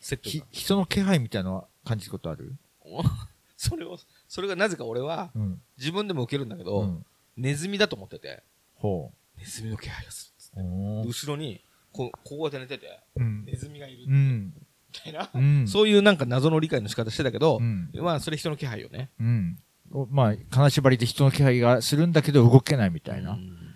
[0.00, 0.46] セット。
[0.52, 2.54] 人の気配みたいなのは感じることある？
[3.56, 3.98] それを、
[4.28, 5.60] それがなぜか俺は、うん。
[5.76, 8.44] 自分でも受けるんだけど、うんネズミだと思ってて、
[8.76, 11.60] ほネズミの気配がするっつって後ろに、
[11.92, 13.52] こう、こうやって寝てて、うんネ。
[13.56, 14.65] ズミがいるみうん。
[15.02, 15.68] たいな、うん。
[15.68, 17.90] そういうなんか謎の理解の仕方してたけどう、ん。
[17.94, 19.10] まあ、それ人の気配よね。
[19.20, 19.58] うん。
[19.92, 23.32] おまあ、金縛りで人の気配がするんだけど動けないみたいな。
[23.32, 23.66] うん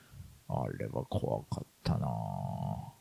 [0.52, 2.94] あれは怖かったなも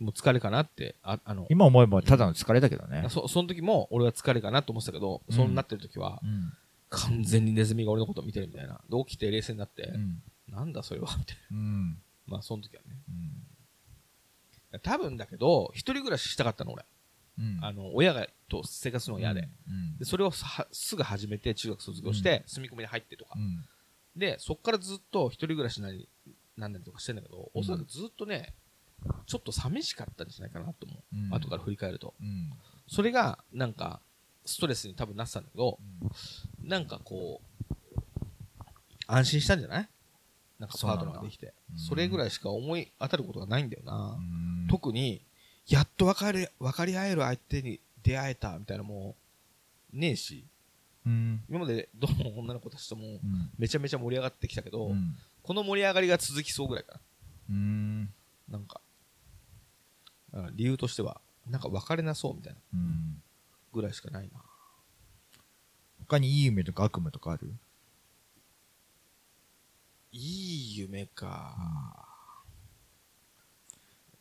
[0.00, 3.06] う疲れかなって、ああの、今思えばただの疲れだけどね。
[3.08, 6.52] そその時も俺は疲れかなと思ってたけど、うんそうなってる時は、うん。
[6.90, 8.80] 完全にネズミが俺のことを見てるみたいな。
[8.88, 10.22] で、起きて冷静になって、うん。
[10.48, 11.98] なんだそれはみたいうん。
[12.26, 12.98] まあ、その時はね。
[13.08, 13.48] うん
[14.82, 16.84] 多分だけど、一人暮らししたかったの、俺。
[17.38, 17.58] うん。
[17.64, 19.48] あの、親がと生活するのが嫌で。
[19.68, 19.96] うん。
[19.98, 23.34] で、それをさすぐ始めて、中学卒業して、住み込みで入ってとか。
[23.36, 23.38] う。
[23.38, 23.64] ん。
[24.16, 26.08] で、そっからずっと一人暮らしなり、
[26.56, 27.60] なんなりとかしてんだけど、うん。
[27.60, 28.54] おそらくずっとね、
[29.26, 31.16] ちょっと寂しかったんじゃないかなと思う。
[31.16, 31.34] うん。
[31.34, 32.14] 後から振り返ると。
[32.20, 32.52] うん。
[32.88, 34.00] それが、なんか、
[34.44, 35.78] ストレスに多分なってたんだけど、
[36.60, 36.68] うん。
[36.68, 37.74] なんかこう、
[39.06, 39.88] 安心したんじゃない？
[40.58, 41.54] なんかパートナーができて。
[41.72, 41.78] うん。
[41.78, 44.18] それぐらいしか思い当たることがないんだよな。
[44.18, 44.20] う
[44.64, 44.66] ん。
[44.68, 45.22] 特に、
[45.68, 49.14] やっと分かり、分かり合える相手に出会えたみたいなも
[49.92, 50.44] う、ねえし、
[51.06, 51.42] うん。
[51.48, 53.50] 今までどの女の子たちともうん。
[53.58, 55.14] めちゃめちゃ盛り上がってきたけど、うん。
[55.42, 57.00] この盛り上がりが続きそうぐらいか
[57.50, 58.04] うん。
[58.04, 58.08] な。
[58.50, 58.80] なんか、
[60.32, 63.22] あ理由としては、なんか別れなそうみたいなうん。
[63.72, 64.40] ぐらいしかないな。
[66.00, 67.52] 他にいい夢とか悪夢とかある？
[70.12, 72.07] いい夢か。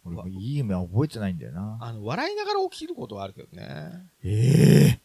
[0.07, 1.77] 俺もいい夢は覚えてないんだよな。
[1.81, 4.09] あの、笑いながら起きることはあるけどね。
[4.23, 5.01] ええ。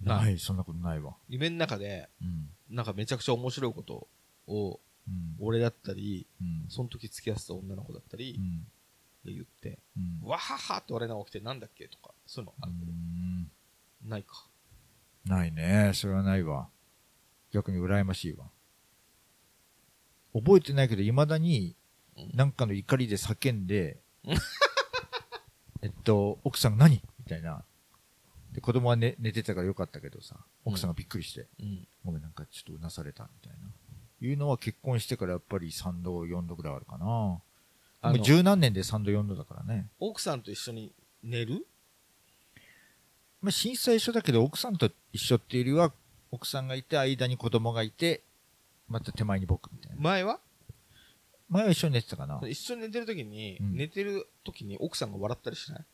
[0.00, 1.16] なないそんなことないわ。
[1.28, 2.50] 夢の中で、うん。
[2.68, 4.08] なんかめちゃくちゃ面白いこと
[4.46, 5.36] を、うん。
[5.40, 6.64] 俺だったり、うん。
[6.68, 8.66] その時付き合ってた女の子だったりう、ん。
[9.32, 10.28] 言って、うん。
[10.28, 13.50] わははって笑いながら起きてなんだっけとか、そういうのあるうん。
[14.08, 14.46] ないか。
[15.24, 15.92] ないね。
[15.94, 16.68] それはないわ。
[17.50, 18.50] 逆に羨ましいわ。
[20.34, 21.76] 覚えてないけどいまだにうん
[22.34, 24.36] なんかの怒りで叫んでうん。
[25.82, 27.02] えっと奥さんが何？
[27.18, 27.62] みたいな。
[28.52, 31.86] で子供は寝寝てたからよかったけどさ奥さんがびっくりして、うん。
[32.04, 33.68] ごめんなんかちょっとうなされたみたいな。
[34.18, 37.04] いうのは結婚してからやっぱり3度4度ぐらいあるかな。
[37.04, 37.42] も
[38.00, 39.88] あの、う十何年で3度4度だからね。
[39.98, 40.92] 奥さんと一緒に
[41.22, 41.66] 寝る？
[43.42, 45.92] まあ、審査一緒だけど奥さんと一緒っていうよりは
[46.30, 48.22] 奥さんがいて間に子供がいて
[48.88, 49.96] また手前に僕みたいな。
[50.00, 50.40] 前は？
[51.48, 52.40] 前は一緒に寝てたかな。
[52.48, 53.76] 一緒に寝てる時に、うん。
[53.76, 55.84] 寝てる時に奥さんが笑ったりしない？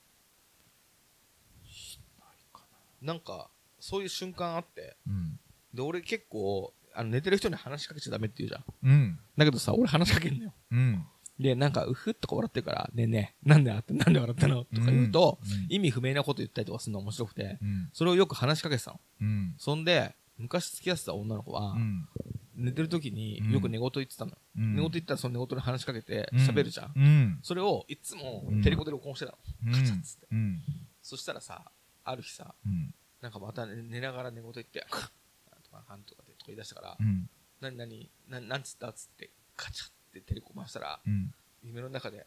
[3.03, 3.51] なんか、
[3.81, 5.39] そういう瞬間あって、うん。
[5.75, 8.65] で、俺結構、あの寝てる人に話しかけちゃダメって言うじゃん。
[8.83, 9.19] うん。
[9.37, 10.55] だけどさ、俺話しかけんのよ。
[10.71, 11.05] うん。
[11.41, 14.65] で、なんか、うふっとか笑ってるから、ねえねえ、なんで笑って、なんで笑ったの？
[14.65, 15.75] とか言うと、うん。
[15.75, 17.91] 意味不明なこと言ったりとかするの面白くて、うん。
[17.93, 19.01] それをよく話しかけてたの。
[19.21, 19.55] うん。
[19.59, 22.09] そんで、昔付き合ってた女の子は、うん
[22.55, 23.53] 寝てる時にうん。
[23.53, 24.33] よく寝言言ってたの。
[24.33, 24.37] よ。
[24.57, 24.75] うん。
[24.75, 26.39] 寝言言ったらその寝言に話しかけてうん。
[26.41, 26.93] 喋るじゃん。
[26.95, 27.39] うん。
[27.43, 28.63] それをいつもうん。
[28.63, 29.39] テレコで録音してたの。
[29.67, 29.73] うん。
[29.73, 30.27] カチャッつって。
[30.31, 30.63] うん。
[31.03, 31.71] そしたらさ、
[32.05, 32.95] ある日さ、うん。
[33.21, 37.29] なんかまた寝寝ながら寝言言って、なんとかなんとかでとか言い出したから、うん。
[37.61, 41.33] なになに、ななんつったっつって、カチャってテレコ回したら、うん。
[41.63, 42.27] 夢の中で、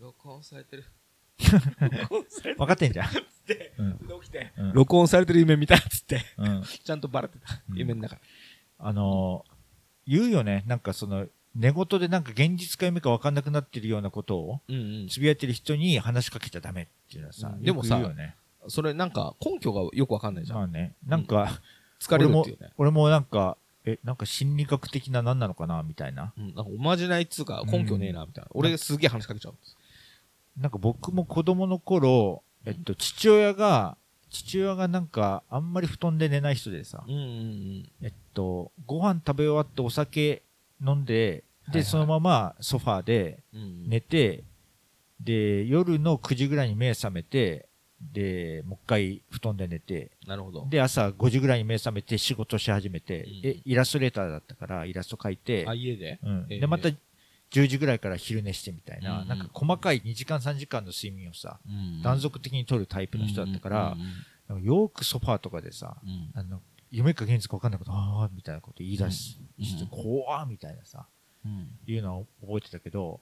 [0.00, 0.84] 録音されてる。
[1.40, 3.08] 分かってんじゃん。
[3.08, 3.10] っ
[3.46, 3.74] て、
[4.22, 4.72] 起きて、うん。
[4.72, 6.62] 録音されてる夢見たっつって、うん。
[6.62, 7.62] ちゃんとバレてた。
[7.68, 7.78] うん。
[7.78, 8.22] 夢の中で。
[8.80, 9.50] あのー
[10.06, 15.08] 言うよねなんかその寝言でなんか現実か夢か分かんなくなってるようなことをうんうん。
[15.08, 18.34] つぶやいてる人に話しかけちゃダメっていうのはさ、うんでもさね
[18.68, 20.58] それなんか根拠がよくわかんないじゃん。
[20.58, 21.60] まあねなんか、
[22.00, 22.72] 疲れるっていうね。
[22.76, 26.32] 俺もなんか、え、なんか心理学的な何なのかなみたいな。
[26.36, 28.50] うん、なんかおまじないっつうか根拠ねえな、みたいな。
[28.52, 29.76] 俺すげえ話しかけちゃうんです。
[30.58, 33.96] なんか僕も子供の頃、えっと、父親が、
[34.30, 40.42] 父親がなんか、あんまり布団で寝ない人でさ、うんうんえっと、ご飯食べ終わってお酒
[40.84, 41.84] 飲んで、で、はいはい。
[41.84, 43.60] そのままソファーでうん。
[43.60, 43.88] うん。
[43.88, 44.44] 寝て、
[45.20, 47.68] で、夜の9時ぐらいに目覚めて、
[48.00, 50.66] で、もう一回布団で寝て、なるほど。
[50.70, 56.18] で、朝5時ぐらいに目覚めて仕事し始めて、うんえ、イラストレーターだったから、イラスト描いて、あ、家で？
[56.22, 56.88] うん、ええでまた
[57.50, 63.96] 10時ぐらいから昼寝してみたいな、うんなんか細かい2時間3時間の睡眠をさうん断続的に取るタイプの人だったから、
[64.48, 65.96] うんよくソファーとかでさ
[66.34, 69.86] あの夢か現実か分かんないことああみたいなこと言い出し、うん。
[69.86, 71.06] 怖ーみたいなさ
[71.44, 71.68] うん。
[71.86, 73.20] いうのは覚えてたけど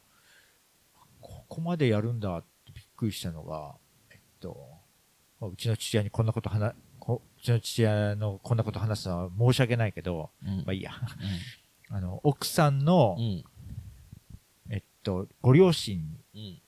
[1.21, 3.75] ここまでやるんだってびっくりしたのが
[4.11, 4.57] えっと
[5.39, 10.59] まあうちの父親にこんなこと話こうちの父親のこんなこと話すのは申し訳ないけど、うん。
[10.59, 10.93] まあいいや。
[11.91, 13.17] あの奥さんの、
[15.09, 16.01] と、ご両親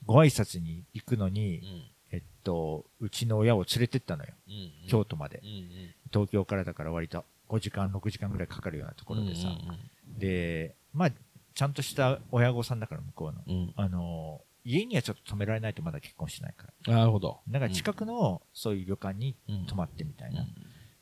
[0.07, 1.82] ご挨拶に行くのに、うん
[2.12, 4.30] えっと、うちの親を連れてったのよ。
[4.49, 5.47] うん京都までう。
[5.47, 9.49] ん東京からだから割と5時間、6時間ぐらいかかるようなところでさ。
[9.49, 11.11] うんで、まあ、
[11.55, 13.43] ちゃんとした親御さんだから向こうの。
[13.47, 16.95] うんあの、家にはちょっと止められないとまだ結婚してないから。
[16.97, 17.41] なるほど。
[17.49, 20.41] だから近くのそういう旅館にうん泊まってみたいな。
[20.43, 20.49] うん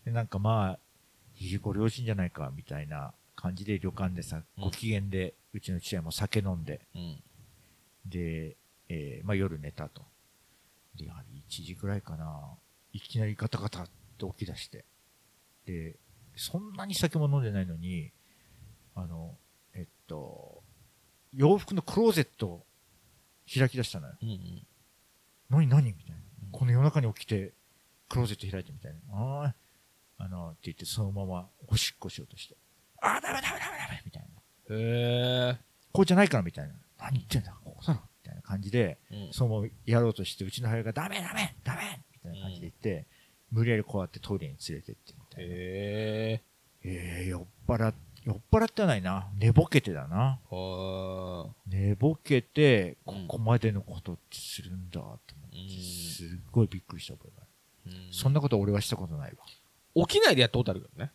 [0.04, 0.78] で、なんかまあ、
[1.40, 7.22] いいご両親じゃないか、みたいな感じで旅館でさ、うんご機嫌で、うちの父親も酒飲んで、うん
[8.08, 8.56] で、
[8.88, 10.02] えーまあ、夜寝たと。
[10.96, 12.56] で、やはり1時ぐらいかな。
[12.92, 13.88] いきなりガタガタっ
[14.18, 14.84] て起き出して。
[15.66, 15.96] で、
[16.36, 18.10] そんなに酒も飲んでないのに、
[18.94, 19.36] あの、
[19.74, 20.62] えっと、
[21.34, 22.66] 洋服のクローゼットを
[23.52, 24.14] 開き出したのよ。
[24.20, 24.66] うんうん。
[25.50, 26.50] 何何みたいなうん。
[26.52, 27.52] この夜中に起きて、
[28.08, 28.98] クローゼット開いてみたいな。
[29.14, 29.54] ああ、
[30.18, 32.56] あの、って言ってそのままおしっこしようとして。
[33.00, 34.76] ああ、ダメダメダメダメみたいな。
[34.76, 35.58] へえ。
[35.92, 36.74] こうじゃないからみたいな。
[36.98, 43.06] 何言ってんだここだろみたいな感じで、うんそのままやろうとして、うちの母親がダメダメダメみたいな感じで言って、
[43.50, 45.50] 無理やりこうやってトイレに連れてってみたいな。
[45.54, 46.42] へえ。
[46.84, 49.28] えー、酔っ払っ、酔っ払ってはないな。
[49.38, 50.38] 寝ぼけてだな。
[50.50, 51.54] はあ。
[51.66, 57.96] 寝ぼけて、うんここまでのことってするんだと思って、うんすっごいびっくりした覚えがある。
[57.96, 59.32] うんそんなこと俺はしたことない
[59.94, 60.06] わ。
[60.06, 61.10] 起きないでやったことあるけどね。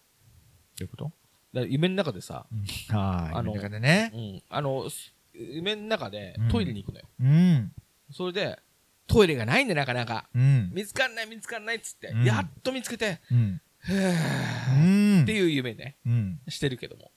[0.79, 1.11] どういうこと？
[1.53, 2.47] だ夢の中でさ、
[2.89, 4.17] 夢の中でねう。
[4.17, 7.07] ん、あの、す夢の中でトイレに行くのよ。
[7.19, 7.71] うん。
[8.11, 8.59] それで、
[9.07, 10.29] トイレがないんでなかなか。
[10.33, 10.71] うん。
[10.73, 13.61] 見つかんない見つかんないっつって、うんやっと見つけて、うん。
[13.89, 15.23] へうーん。
[15.23, 16.39] っていう夢ね、うん。
[16.47, 17.11] してるけども。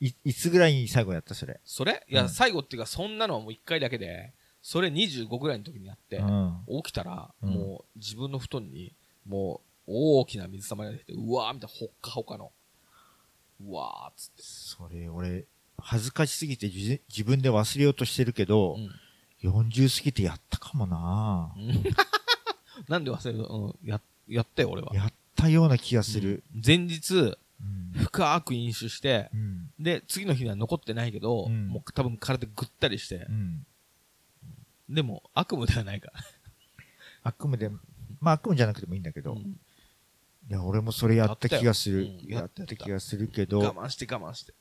[0.00, 1.60] い、いつぐらいに最後やったそれ。
[1.64, 4.32] それいや、最後っていうか、そんなのはもう1回だけで、
[4.62, 6.22] それ25ぐらいの時にやって、
[6.82, 8.94] 起きたら、もう自分の布団に、
[9.26, 12.52] もう大きな水たまりが出て、うわーみたいな、ほっかほかの。
[13.64, 14.42] うわーっつって。
[14.42, 15.46] それ、俺、
[15.80, 18.90] 恥ずかしすぎてじ自分で忘れようとしてるけど、うん
[19.40, 21.84] 40過ぎてやったかもなうん
[22.88, 23.76] なんで忘れるの？
[23.80, 24.92] うん、や、やったよ、俺は。
[24.92, 26.42] やったような気がする。
[26.52, 27.92] うん前日、うん。
[27.94, 29.70] 深く飲酒して、うん。
[29.78, 33.64] で、次の日には残ってないけど、うんもう多分体ぐったりしてう、ん。
[34.88, 36.14] でも悪夢ではないから。
[37.22, 37.70] 悪夢で、
[38.20, 39.56] まあ悪夢じゃなくてもいいんだけど、いうん
[40.48, 42.08] や、俺もそれやった気がする。
[42.26, 44.52] やった気がするけど、我慢して我慢して。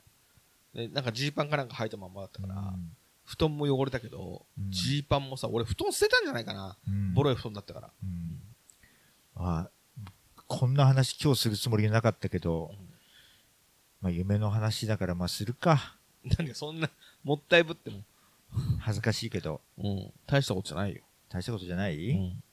[0.74, 2.92] で、なんかジーパンかなんか履いたまんまだったから、うん
[3.30, 6.78] 布団も汚れたけどうん、ジーパンもさ、俺布団捨てたんじゃないかな。
[6.88, 7.90] うんボロい布団だったから。
[8.02, 8.42] うん
[9.36, 9.70] あ
[10.48, 12.72] こんな話今日するつもりなかったけど、
[14.02, 15.98] まあ夢の話だからまあするか。
[16.24, 16.90] なんかそんな、
[17.24, 18.00] もったいぶっても、
[18.80, 21.02] 恥ずかしいけど、うん、大したことじゃないよ。
[21.30, 22.44] 大したことじゃない、うん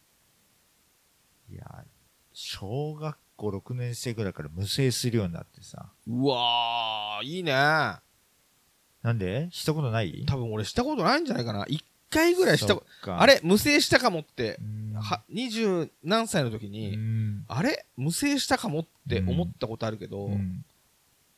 [1.51, 1.85] いや、
[2.33, 5.93] 小学校6年生ぐらいから無声するようになってさ。
[6.07, 7.53] うわー、いいね。
[9.05, 9.49] なんで？
[9.53, 10.25] したことない？
[10.27, 11.67] 多分俺したことないんじゃないかな。
[11.69, 13.21] 一回ぐらいしたこそっか。
[13.21, 13.39] あれ？
[13.45, 14.59] 無声したかもって。
[14.61, 14.95] う、ん。
[14.95, 17.45] は、二十何歳の時うに、ん。
[17.47, 17.85] あれ？
[17.99, 20.65] 無声したかもって思ったことあるけど、うん。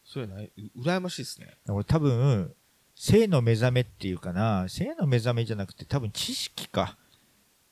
[0.04, 1.56] そういうのない、う羨ましいですね。
[1.68, 2.54] 俺多分、
[2.94, 6.96] 性の目覚めっていうかな、性の目覚めじゃなくて多分知識か。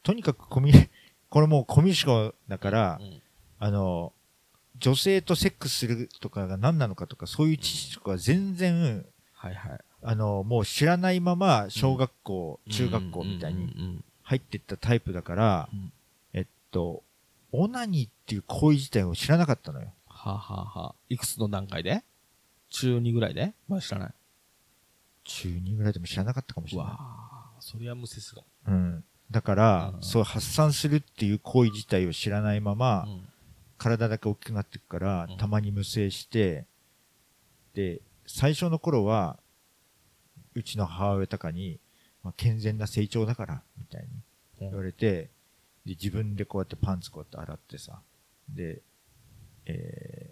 [0.02, 0.88] とにかくコミュ、
[1.30, 3.22] これもうコミュ障だから、うん。
[3.60, 4.12] あの、
[4.76, 9.06] 女性とセックスするとかが何なのかとか、そういう知識とかは全然、
[9.44, 9.78] はいはい。
[10.02, 15.92] あの、もう知らないまま、小学校、中学校みたいにうんうんうん入っていったタイプだから、うん
[16.32, 17.02] えっと、
[17.52, 19.92] オナニーっていう行為自体を知らなかったのよ。
[20.06, 22.02] はあ、はあはあ、いくつの段階で？
[22.70, 23.52] 中2ぐらいで？
[23.68, 24.14] まあ知らない。
[25.24, 26.92] 中2ぐらいでも知らなかったかもしうれない。
[26.92, 28.42] わあそりゃ無節が。
[28.68, 29.04] うん。
[29.30, 33.28] だから、うんそう発散するっていう行為自体を知らないまま、うん
[33.76, 36.64] 体だけ大きくなっていくから、うんたまに無声して、
[37.74, 39.38] で、最初の頃は、
[40.54, 41.80] うちの母親とかに、
[42.22, 44.08] まあ、健全な成長だから、みたいに
[44.60, 45.30] 言われて、
[45.84, 48.00] で、自分でこうやってパンツこうやって洗ってさ、
[48.48, 48.80] で、
[49.66, 50.30] え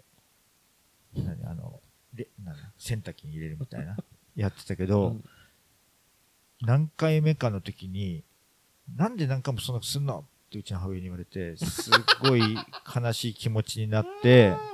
[1.15, 1.79] ー、何あの、
[2.13, 3.97] で、なんだ洗濯機に入れるみたいな、
[4.35, 5.23] やってたけど、うん。
[6.61, 8.23] 何回目かの時に、
[8.95, 10.25] なんで何回もそんなことすんの？
[10.47, 12.41] ってうちの母親に言われて、すっごい
[12.95, 14.53] 悲しい気持ちになって、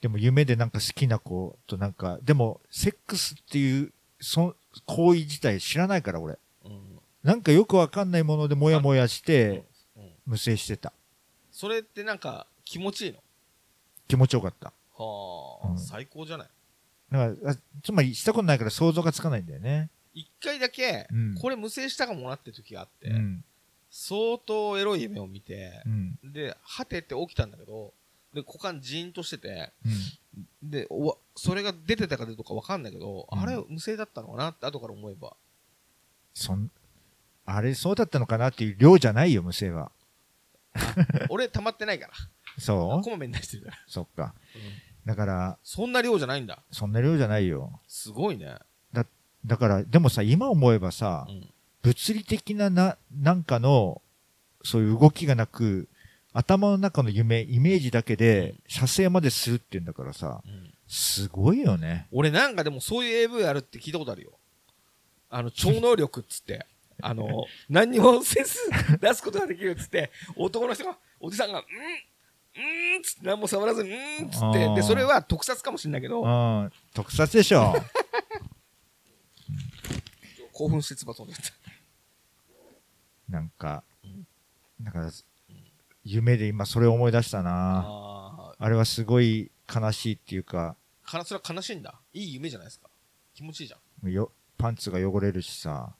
[0.00, 4.54] でも夢でなんか好きな子となんか、でもセックスっていう、そ
[4.86, 6.38] 行為自体知らないから俺。
[6.64, 9.64] うんなんかよくわかんないものでモヤモヤして、
[9.96, 10.92] うん無声してた。
[11.50, 13.18] それってなんか気持ちいいの？
[14.06, 14.72] 気持ちよかった。
[14.96, 16.48] はあ、うん最高じゃない？
[17.10, 19.90] だかつまりしたことないから想像がつかないんだよね。
[20.14, 23.44] 一回だけ、うんこれ無声したかもなって時があって、うん。
[23.90, 26.18] 相当エロい夢を見てう、ん。
[26.22, 27.92] で、はてって起きたんだけど、
[28.34, 29.88] で、股間ジーンとしてて、う
[30.66, 30.70] ん。
[30.70, 35.36] で、おわそれが出てたかどうかわかんないけど、うんあれ無声だったのかなって後から思えば。
[36.34, 36.70] そん、
[37.46, 39.90] あれそうだったのかなっていう量じゃないよ、無声は。
[41.30, 42.12] 俺溜まってないから。
[42.58, 43.02] そう？
[43.02, 43.76] こまめに出してるから。
[43.86, 44.34] そっか。
[44.54, 44.60] うん
[45.06, 46.62] だから、そんな量じゃないんだ。
[46.70, 47.80] そんな量じゃないよ。
[47.88, 48.58] すごいね。
[49.46, 51.50] だから、でもさ、今思えばさ、うん。
[51.80, 54.02] 物理的なな、なんかの、
[54.64, 55.88] そういう動きがなく、
[56.32, 62.08] 頭の中の夢、イメージだけで、射精までするって言うんだからさ、うんすごいよね。
[62.10, 64.32] 俺なんかでもそういう AV あるって聞いたことあるよ。
[65.28, 66.66] あの、超能力っつって。
[67.00, 68.58] あの、何にもせず
[69.00, 77.74] 出すことができるっつって、男の人が、おじさんが、うんうんっつって何も触らずに、うんっつって、で、それは特撮かもしれないけど、うん、特撮でしょ。
[80.52, 81.52] 興奮してつば飛んでった。
[83.28, 84.26] なんかうん、
[84.80, 85.12] なんか、
[86.10, 91.10] 夢で今それを思い出したなああれはすごい悲しいっていうか、あ。
[91.10, 92.00] かな、それは悲しいんだ。
[92.12, 92.88] いい夢じゃないですか。
[93.34, 94.10] 気持ちいいじゃん。
[94.10, 95.94] よパンツが汚れるしさ、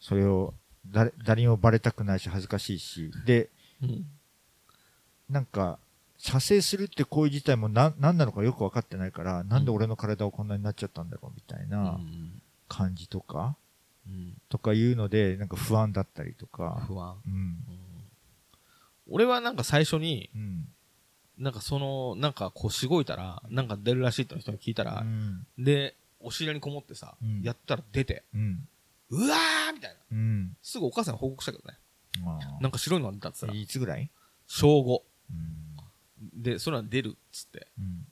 [0.00, 0.54] それを
[0.86, 3.50] 誰誰にもバレたくないし恥ずかしいし、で、
[3.82, 4.06] うん。
[5.28, 5.78] なんか、
[6.16, 12.00] 射精するって行為自体も何何なのかよく分かってないから、なんで俺の体をこんなになっちゃったんだろうみたいな
[12.68, 13.56] 感じとか、
[14.06, 14.34] うん。
[14.48, 17.16] とかいうので、なんか不安だったりとか、不安。
[17.26, 17.56] うん。
[19.10, 20.68] 俺はなんか最初に、うん。
[21.36, 25.46] なんかその、なんかこうしごいたら、なんか出るらしいって人に聞いたらう、ん。
[25.58, 28.22] で、お尻にこもってさうん、やったら出て、
[29.10, 29.96] うわーみたいな。
[30.12, 30.56] うん。
[30.62, 31.76] すぐお母さんに報告したけどね。
[32.24, 34.10] あなんか白いのが出たって言ったら、いつぐらい？
[34.46, 35.02] 小5。
[35.30, 36.42] うん。
[36.42, 38.06] で、それは出るっつって、うん。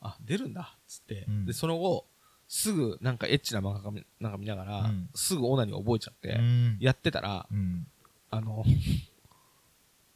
[0.00, 2.06] あ、出るんだっつって、うんで、その後、
[2.48, 6.76] すぐなんかエッチな漫画かなんか見ながら、うんすぐオナニー覚えちゃって、うん。
[6.80, 7.86] やってたら、うん。
[8.30, 8.64] あの、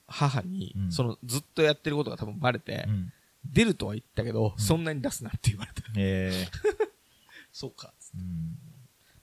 [0.06, 0.92] 母に、うん。
[0.92, 3.12] そのずっとやってることが多分バレて、うん。
[3.44, 4.62] 出るとは言ったけど、うん。
[4.62, 6.48] そんなに出すなって言われて、え。
[7.52, 7.92] そうか。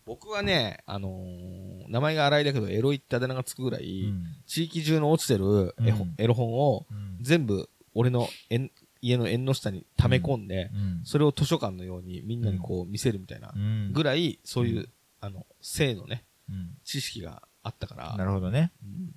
[0.06, 4.26] 僕はね、あのー名前が荒いだけど、エロいってあだ名がつくぐらい、うん。
[4.48, 6.16] 地域中の落ちてる絵本うん。
[6.18, 7.18] エロ本をうん。
[7.22, 8.72] 全部俺の縁
[9.02, 11.02] 家の縁の下に溜め込んで、うん。
[11.04, 13.94] それを図書館のようにみんなにこう見せるみたいなうん。
[13.94, 14.90] ぐらい、そういう、うん。
[15.22, 16.78] あの、性のね、うん。
[16.84, 18.72] 知識があったから、なるほどね。
[18.84, 19.16] うん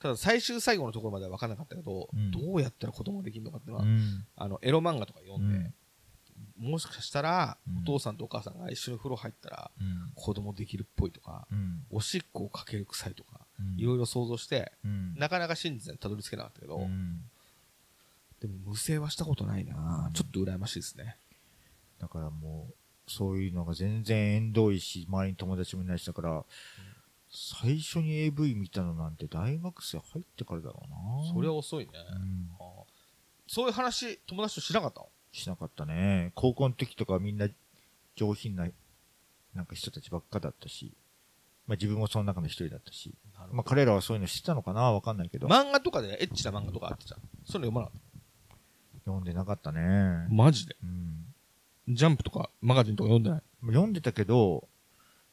[0.00, 4.26] ただ最終最後のところまでは分からなかったけど、うんどうやったら子供ができるのかっていうのは、うん。
[4.36, 5.74] あの、エロ漫画とか読んで、うん
[6.56, 10.12] もしかしたら、うんお父さんとお母さんが一緒に風呂入ったら、うん。
[10.14, 11.84] 子供できるっぽいとか、うん。
[11.90, 15.14] おしっこをかける臭いとか、うんいろいろ想像して、うん。
[15.16, 17.22] なかなか真実にたどり着けなかったけど、うん
[18.40, 21.16] でも無性はしたことないな、うんちょっと羨ましいですね。
[22.00, 26.44] だからもう、そういうのが全然縁遠いし、周りに友達もいないしだから、
[27.30, 30.90] 最初に AV 見たのなんて大学生入ってからだろう
[31.26, 31.32] な。
[31.32, 31.92] それは遅いね。
[31.94, 32.50] うん。
[32.58, 32.84] ああ
[33.46, 35.08] そういう話、友達としなかったの？
[35.32, 36.32] しなかったね。
[36.34, 37.48] 高校の時とかみんな
[38.16, 38.66] 上品な、
[39.54, 40.92] なんか人たちばっかだったし、
[41.66, 43.14] まあ自分もその中の一人だったし、
[43.52, 44.92] まあ彼らはそういうの知ってたのかな？
[44.92, 47.20] わかんないけど、漫画とかでエッチな漫画とかあってじゃん。
[47.46, 48.00] そういうの読まなかっ
[49.08, 49.80] 読んでなかったね
[50.28, 50.34] た。。
[50.34, 50.76] マジで？
[50.82, 51.94] うん。
[51.94, 53.42] ジャンプとかマガジンとか読んでない？
[53.68, 54.68] 読んでたけど、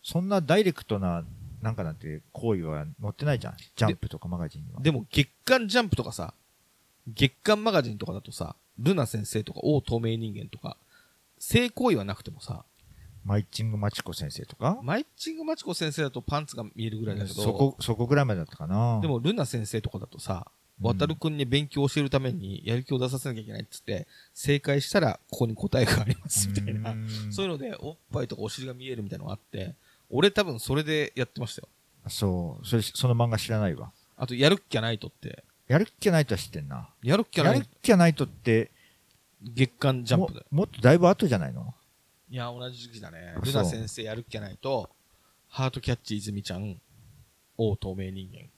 [0.02, 1.26] そんなダイレクトな、
[1.66, 3.58] なんかなんて行為は載ってないじゃん。
[3.58, 4.80] ジャンプとかマガジンには。
[4.82, 6.36] でも月刊ジャンプとかさ、
[7.08, 10.78] 月刊マガジンとかだとさ、ルナ先生とか王透明人間とか、
[11.40, 12.66] 性行為はなくてもさ、
[13.24, 14.80] マイチングマチコ先生とか？
[14.84, 19.00] マイチングマチコ先生だとパンツが見えるぐらいだけど、そこ、そこぐらいまでだったかな。
[19.02, 20.52] でもルナ先生とかだとさ、うん
[20.82, 26.94] 渡るくんに勉強を教えるためにやる気を出させなきゃいけないっつって、正解したらここに答えがありますみたいな。
[27.32, 29.76] そういうので、おっぱいとかお尻が見えるみたいなのがあって、
[30.10, 31.70] 俺多分それでやってましたよ。
[32.10, 32.68] そう。
[32.68, 33.92] それ、その漫画知らないわ。
[34.16, 36.90] あと、やるっきゃないとって、やるっきゃないとは知ってんな。
[37.02, 38.72] やるっきゃないやるっきゃないとって、
[39.42, 40.40] 月刊ジャンプで。
[40.52, 41.74] ももっとだいぶ後じゃないの？
[42.30, 43.40] いや、同じ時期だねあ。
[43.40, 44.90] ルナそう先生やるっきゃないと、
[45.48, 46.80] ハートキャッチ泉ちゃん、
[47.58, 48.50] 王透明人間。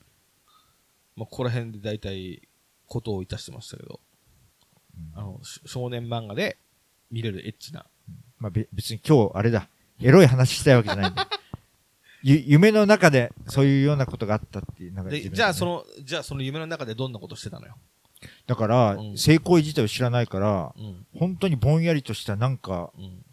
[1.16, 2.42] まあ、ここら辺で大体、
[2.86, 4.00] ことをいたしてましたけど、
[5.14, 6.58] あの、し少年漫画で
[7.10, 7.86] 見れるエッチな。
[8.38, 9.68] まあ、べ別に今日あれだ。
[10.00, 11.28] エロい話したいわけじゃないんだ。
[12.22, 14.92] ゆ夢の中でそういうようなことがあったっていう。
[14.92, 15.84] なんかで、自分じゃあその。
[15.98, 17.76] の、じゃあその夢の中でどんなことしてたのよ？
[18.46, 21.06] だから、うん性行為自体を知らないから、うん。
[21.16, 23.24] 本当にぼんやりとしたなんか、うん。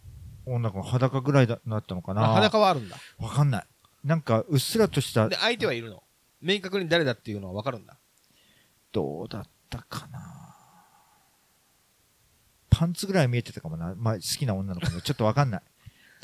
[0.45, 2.21] 女の子裸ぐらいだなったのかな。
[2.21, 2.97] まあ、裸はあるんだ。
[3.17, 3.65] わかんない。
[4.03, 6.03] なんか、うっすらとしたで、、相手はいるの？
[6.41, 7.97] 明確に誰だっていうのはわかるんだ？
[8.91, 10.19] どうだったかな。
[12.69, 13.95] パンツぐらい見えてたかもな。
[13.97, 15.61] まあ、好きな女の子もちょっとわかんない。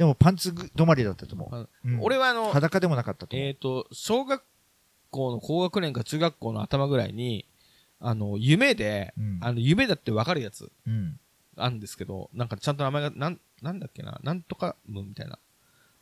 [0.02, 1.70] でも、パンツぐ止まりだったと思う。
[1.86, 3.48] うん俺はあの、裸でもなかったと思う。
[3.48, 4.42] えっ、と、小学
[5.12, 7.46] 校の高学年か中学校の頭ぐらいに、
[8.00, 11.20] あの、夢で、うんあの、夢だってわかるやつうん。
[11.56, 15.38] あるんですけど、なんかちゃんと名前が、なん、なんだっけな、なんとかムみたいな、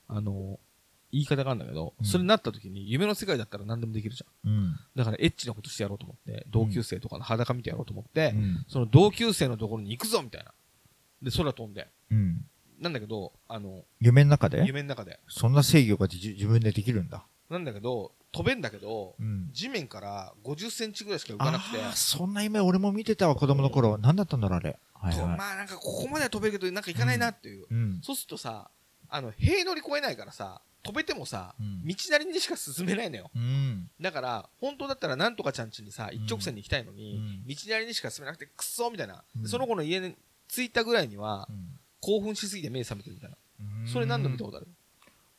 [0.08, 0.62] あの、
[1.12, 4.50] 言い方があるんだけど、うんそれになった時に夢の世界だったら何でもできるじゃん。
[4.50, 4.80] うん。
[4.96, 8.66] だからエッチなことしてやろうと思って、同級生とかの裸見てやろうと思って、うん。
[8.70, 10.54] その同級生のところに行くぞみたいな。
[11.22, 11.90] で、空飛んで。
[12.80, 12.84] うん。
[12.84, 14.64] なんだけど、あの、夢の中で？
[14.66, 15.20] 夢の中で。
[15.28, 17.26] そんな制御が自自分でできるんだ。
[17.50, 19.50] なんだけど、飛べんだけど、うん。
[19.52, 23.98] 地面から50センチぐらいしか浮かなくて、あーそんな夢俺も見てたわ、子供の頃。
[23.98, 24.78] 何だったんだろう、あれ？
[24.94, 25.38] はいとはい。
[25.38, 27.66] まあなんかここまでは飛べるけど、なんか行かないなっていう。
[27.70, 28.00] うん。
[28.04, 28.70] そうするとさ、
[29.10, 33.32] あの、塀乗り越えないからさ、飛べてもさ、うん道なりにしか進めないのよ。
[33.36, 33.90] うん。
[34.00, 39.24] だから、本当だったらなんとかちゃん家にさ、一直線に行きたいのに、うん道なりにしか進めなくて、くっそーみたいな。
[39.36, 40.16] うんでその子の家に
[40.48, 43.38] 着いたぐらいには、うん興奮しすぎて目覚めてるみたいな。
[43.86, 44.68] それ何度見たことある？
[44.68, 44.70] い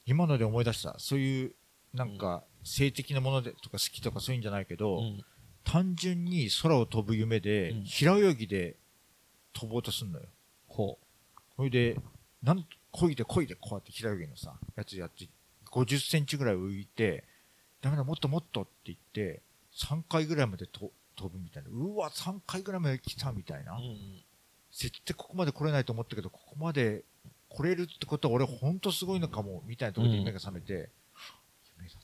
[0.06, 0.96] 今ので思い出した。
[0.98, 1.54] そういう
[1.94, 5.24] なんか性的なものでとか好きとかそういうんじゃないけど、うん。
[5.64, 7.84] 単純に空を飛ぶ夢で、うん。
[7.84, 8.76] 平泳ぎで
[9.52, 10.26] 飛ぼうとすんのよ。
[10.68, 10.98] ほ
[11.56, 11.96] それで
[12.42, 15.28] なん漕いで漕いでこうやって平泳ぎのさやつやって
[15.70, 17.24] 50センチぐらい浮いて
[17.80, 19.42] ダメだもっともっとって言って
[19.76, 21.70] 3回ぐらいまでと飛ぶみたいな。
[21.70, 23.76] うわ3回ぐらいまで来たみたいな、う。
[23.76, 24.22] うん
[24.72, 27.04] 絶対ここまで来れないと思ったけど、ここまで
[27.48, 30.90] 来れるってことは俺ほんとすごいのかも、みたいなところで夢が覚めて、
[31.76, 32.02] 夢だっ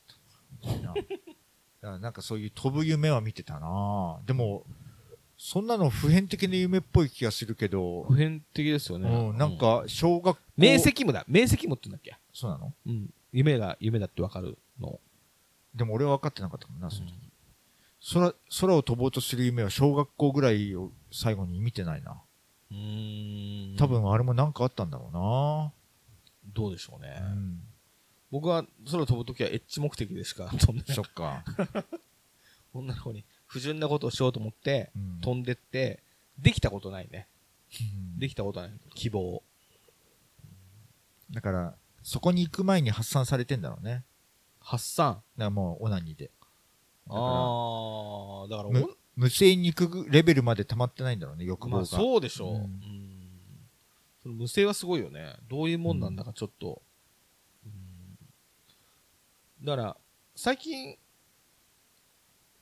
[0.62, 1.98] たのかみたいな。
[2.00, 4.64] なんかそういう飛ぶ夢は見てたなでも、
[5.38, 9.08] そんなの普遍的な夢っぽい気がするけど普、遍的ですよね。
[9.08, 11.24] うん、なんか小学校、明晰夢だ。
[11.28, 12.16] 明晰夢って言うんだっけ？
[12.32, 12.72] そうなの？
[12.86, 13.10] うん。
[13.32, 14.98] 夢が夢だってわかるの。
[15.74, 17.14] でも俺は分かってなかったもんな、その時
[18.14, 22.22] 空、空を飛ぼうとする夢は小学校ぐらいを最後に見てないな。
[22.70, 23.76] うーん。
[23.76, 25.72] 多分あれもなんかあったんだろ
[26.54, 27.16] どうでしょうね。
[27.18, 27.32] うな。
[27.32, 27.60] うん。
[28.30, 30.96] 僕は空飛ぶときはエッチ目的でしか飛んでない。
[30.96, 31.44] そっか。
[32.74, 36.02] 女の子に不純なことをしようと思ってうん飛んでって、
[36.38, 37.28] できたことないね。
[37.80, 37.84] う
[38.16, 38.72] んできたことない。
[38.94, 39.42] 希望。
[41.30, 44.04] だから、そこに行く前に発散されてんだろうね。
[44.60, 45.22] 発散。
[45.36, 46.30] だからもうオナニーで。
[47.08, 51.76] ああ、だからむ無性に行くレベルまで溜まってないんだろうね、欲望が。
[51.78, 52.52] まあそうでしょう。
[52.52, 52.70] ううんん。
[54.22, 55.36] その無声はすごいよね。
[55.48, 56.82] どういうもんなんだかちょっと。
[57.64, 59.96] うん、だから、
[60.34, 60.96] 最近、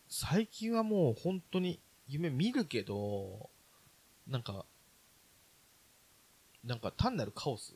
[0.09, 3.50] 最近はもう本当に夢見るけど、
[4.26, 4.64] なんか、
[6.62, 7.74] なんか単なるカオス。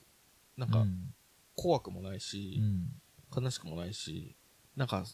[0.56, 1.14] なんかうん
[1.54, 2.92] 怖くもないうし、ん
[3.36, 4.36] 悲しくもないし、
[4.76, 5.04] なんか、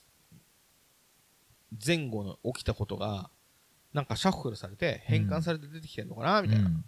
[1.85, 3.31] 前後の起きたことが、
[3.95, 6.67] なんかシャッフルされて、変換されて出てきてんのかな、みたいな。
[6.67, 6.85] うん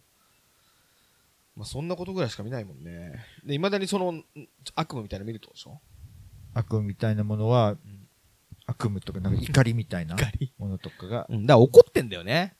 [1.57, 3.25] まあそんなことぐらいしか見ないもんね。
[3.43, 4.25] で、未だにそのん
[4.75, 5.81] 悪夢みたいなの見るとでしょ？
[6.53, 7.79] 悪夢みたいなものは、ん
[8.67, 10.17] 悪夢とか、なんか怒りみたいな
[10.59, 11.47] ものとかが、うん。
[11.47, 12.55] だから怒ってんだよね。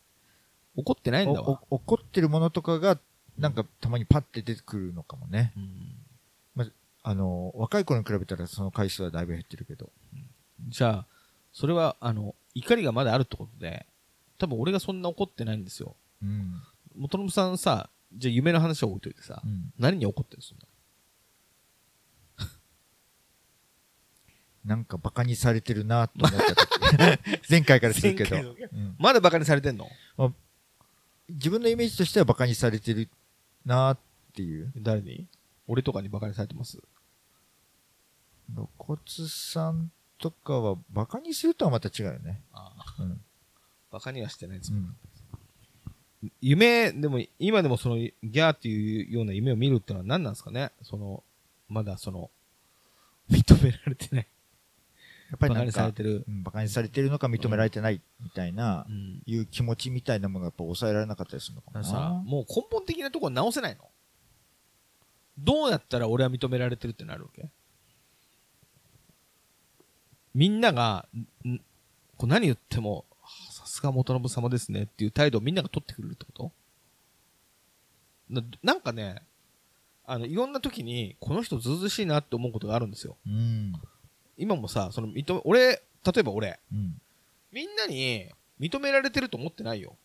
[0.77, 1.61] 怒ってないんだおわ。
[1.69, 2.99] お怒ってるものとかが、
[3.37, 5.53] なんかたまにパッて出てくるのかもね。
[5.57, 6.73] うん
[7.09, 9.91] あの、若い頃に比べたらその回数はだいぶ減ってるけど。
[10.69, 11.07] じゃあ、
[11.53, 13.87] それは、あの、怒りがまだあるってことで、
[14.39, 15.97] 多分俺がそんな怒ってないんですよ。
[16.23, 16.63] うん。
[16.95, 19.73] 元信さんさ、じゃあ夢の話を置いといてさ、うん。
[19.79, 20.65] 何に怒ってるそんな。
[24.65, 26.55] なんかバカにされてるなと思った
[27.17, 28.41] 時 前回からするけど、う
[28.77, 29.89] んまだバカにされてんの？
[31.29, 33.11] 自分のイメージとしてはバカにされてる
[33.65, 33.99] なっ
[34.35, 34.73] ていう。
[34.77, 35.29] 誰に？
[35.67, 36.81] 俺とかにバカにされてます？
[38.55, 42.43] 露骨さんとかはバカにするとはまた違うよね。
[42.53, 43.21] ああうん。
[43.91, 44.77] バカにはしてないですう。
[44.77, 44.97] ん。
[46.41, 50.73] 夢、でも、今でもその、ギャーっていうような夢を見るってのは何なんですかね？
[50.83, 51.23] その、
[51.69, 52.31] まだその、
[53.31, 54.27] 認められてない。
[55.31, 56.25] やっぱりなんかバカにされ、てる。
[56.29, 59.23] うん、バカにされてるのか認められてないみたいなう、ん。
[59.27, 61.85] いう気持ちみたいなものがやっぱ抑えられなかったりするのかな。
[61.85, 63.83] さ、もう根本的なところ直せないの？
[65.39, 67.49] どうやったら俺は認められてるってなるわけ？
[70.35, 71.07] みんなが、
[72.17, 73.05] こう何言っても、
[73.81, 76.53] が元信様ですねっていう態度をみんなが取ってくれるってこと？
[78.29, 79.23] ななんかね、
[80.05, 83.17] あの、いろんな時に、この人ずうずうしいなって思うことがあるんですよ。
[83.27, 83.73] うん。
[84.37, 85.81] 今もさ、その認め、俺、例
[86.19, 87.01] えば俺、うん。
[87.53, 88.29] みんなに
[88.61, 89.97] 認められてると思ってないよ。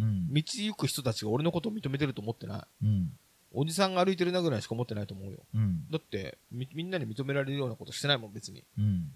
[0.00, 0.32] うん。
[0.32, 2.84] 道行く人たちが俺のことを認めてると思ってない。
[2.84, 3.12] うん。
[3.52, 5.38] おじさんが歩いてるなぐらいしか思ってないと思うよ。
[5.54, 5.84] うん。
[5.90, 8.64] だってみ、みんなに認められるようなことしてないもん、別に。
[8.78, 9.12] うん。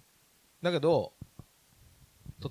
[0.62, 1.12] だけど、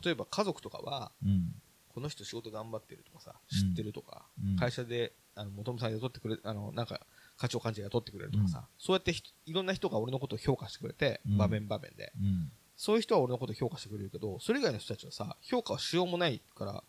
[0.04, 1.54] 例えば家族とかは、うん。
[1.94, 7.02] この人仕事頑張ってるとかさ、うん知ってるとか、うん会社で、あの、さん雇ってくれ、あの、なんか、
[7.38, 12.12] 課長幹事が雇ってくれるとかさ、そうやってひいろんな人が俺のことを評価してくれて、うん場面場面で。
[12.20, 12.52] うん。
[12.76, 16.84] そういう人は俺のことを評価してくれるけど、それ以外の人たちはさ、評価はしようもないから、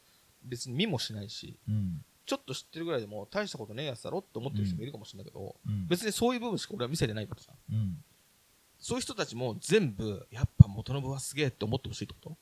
[0.45, 2.05] 別に見もしないし、うん。
[2.27, 5.87] ちょっと知ってるぐらいでも大したことねえやつだろって思ってる人もいるかもしれないけど、うん。
[5.87, 7.53] 別にそういう部分しか俺は見せてないからさ。
[7.73, 8.05] うん。
[8.79, 12.37] そういう人たちも全部、やっぱ元信はすげえって思ってほしいってこ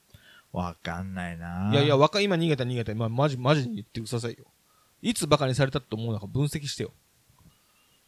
[0.56, 4.46] わかんないとないやいや、若い、今逃げた逃げた、今マジ、マジに言ってくださいよ。
[5.02, 6.94] いつバカにされたと思うのか分析してよ。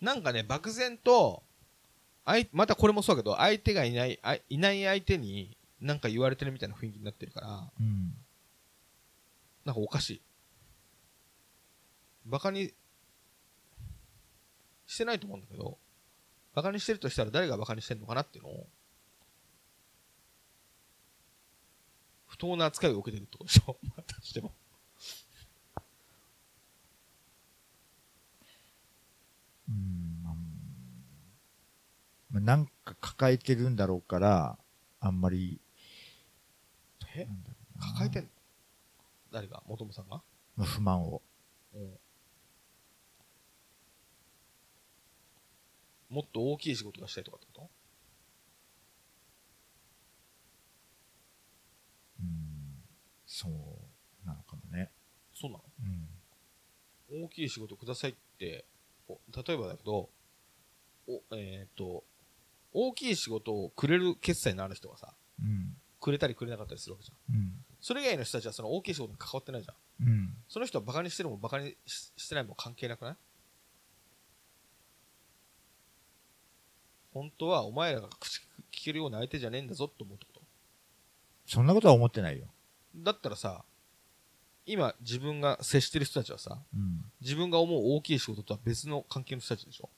[0.00, 1.42] なんかね、漠然と、
[2.24, 8.14] あい、またこれもそうだけど、相手がいない、あいいない相手になんか言われてるみたいな雰囲気になってるから、うん。
[9.66, 10.22] なんかおかしい。
[12.24, 12.72] バカに
[14.86, 15.76] してないと思うんだけど、
[16.54, 18.66] バカにしてるとしたら誰がバカにしてるのかなっていうのを、
[22.28, 24.54] 不当な扱いを受けてるってことでしょまたしても。
[29.68, 30.22] うん。
[32.30, 34.58] まあ、なんか抱えてるんだろうから、
[35.00, 35.60] あんまり、
[37.16, 37.26] え？
[37.80, 38.28] 抱えてんの？
[39.32, 39.62] 誰が？
[39.66, 40.22] 元もさんが？
[40.56, 41.22] まあ不満を。
[41.74, 41.98] うん。
[46.10, 47.70] もっと大きい仕事がしたいとかってこと
[52.20, 52.82] うん、
[53.40, 54.90] そうなのかもね。
[55.32, 55.64] そうなの？
[57.10, 57.24] うん。
[57.24, 58.64] 大きい仕事くださいって、
[59.08, 60.10] お例えばだけど、
[61.06, 62.02] おえっ、と、
[62.72, 65.76] 大きい仕事をくれる決済のある人がさ、うん。
[66.00, 67.36] くれたりくれなかったりするわけじゃん。
[67.36, 67.64] うん。
[67.80, 70.06] それ以外の人たちはその大きい仕事に関わってないじゃん。
[70.08, 70.34] うん。
[70.48, 73.16] その人はバカにしてるもバカにししてないも関係なくない？
[77.14, 78.40] 本当はお前らが口
[78.72, 80.40] 聞けるような相手じゃねえんだぞって思うってこと？
[81.46, 82.46] そんなことは思ってないよ。
[82.96, 83.64] だったらさ、
[84.66, 87.04] 今自分が接してる人たちはさ、うん。
[87.20, 89.88] 自分が思う大きい仕事とは別の関係の人たちでしょ？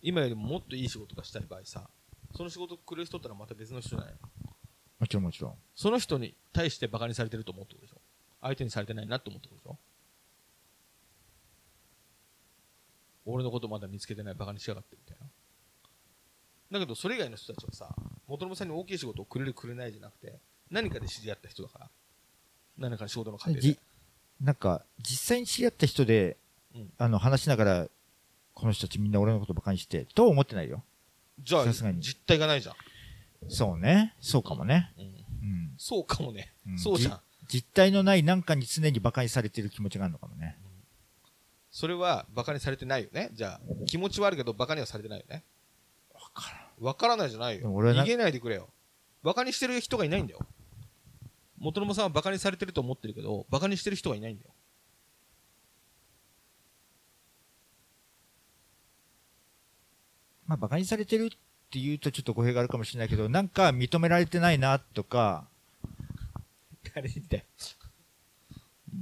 [0.00, 1.88] 今よりももっといい仕事がしたい場合さ、
[2.36, 4.08] その仕事くれる人ってのはまた別の人じゃない？
[4.12, 4.18] の
[5.00, 5.54] もちろんもちろん。
[5.74, 8.00] その人に対してバカにされてると思うってことでしょ？
[8.40, 9.78] 相手にされてないなって思ってことでしょ？
[13.26, 16.78] 俺のことまだ見つけてないバカにしやがってみたいな。
[16.78, 17.94] だけどそれ以外の人たちはさ、
[18.28, 20.38] 元信さんに大きい仕事をくれるくれないじゃなくて、
[20.74, 21.90] 何かで知り合った人だから。
[22.76, 23.78] 何かの仕事の過程でじ。
[24.40, 26.36] なんか、実際に知り合った人で、
[26.74, 27.88] うんあの、話しながら、
[28.54, 30.82] この人たちみんな俺のことバカにして、とは思ってないよ。
[31.40, 32.74] じゃあ、さすがに実態がないじゃん。
[33.48, 34.16] そうね。
[34.20, 34.92] そうかもね。
[34.98, 35.74] うんうん。
[35.78, 36.52] そうかもね。
[36.66, 37.20] うんそうじゃん。
[37.46, 40.58] 実体のない何かに常にバカにされてる気持ちがあるのかもね。
[41.70, 43.30] それはバカにされてないよね。
[43.32, 45.44] じゃあ、気持ちはあるけどバカにはされてないよね。
[46.12, 46.84] わからん。
[46.84, 47.72] わからないじゃないよ。
[47.72, 48.68] 俺はな逃げないでくれよ。
[49.22, 50.40] バカにしてる人がいないんだよ。
[51.64, 54.50] 元信さんはバカにされてると思ってるけど、バカにしてる人がいないんだよ。
[60.46, 61.28] まあ、バカにされてるっ
[61.70, 65.48] て言うとちょっと語弊があるかもしれないけど、なんか認められてないなとか、
[66.94, 67.44] 誰にだよ。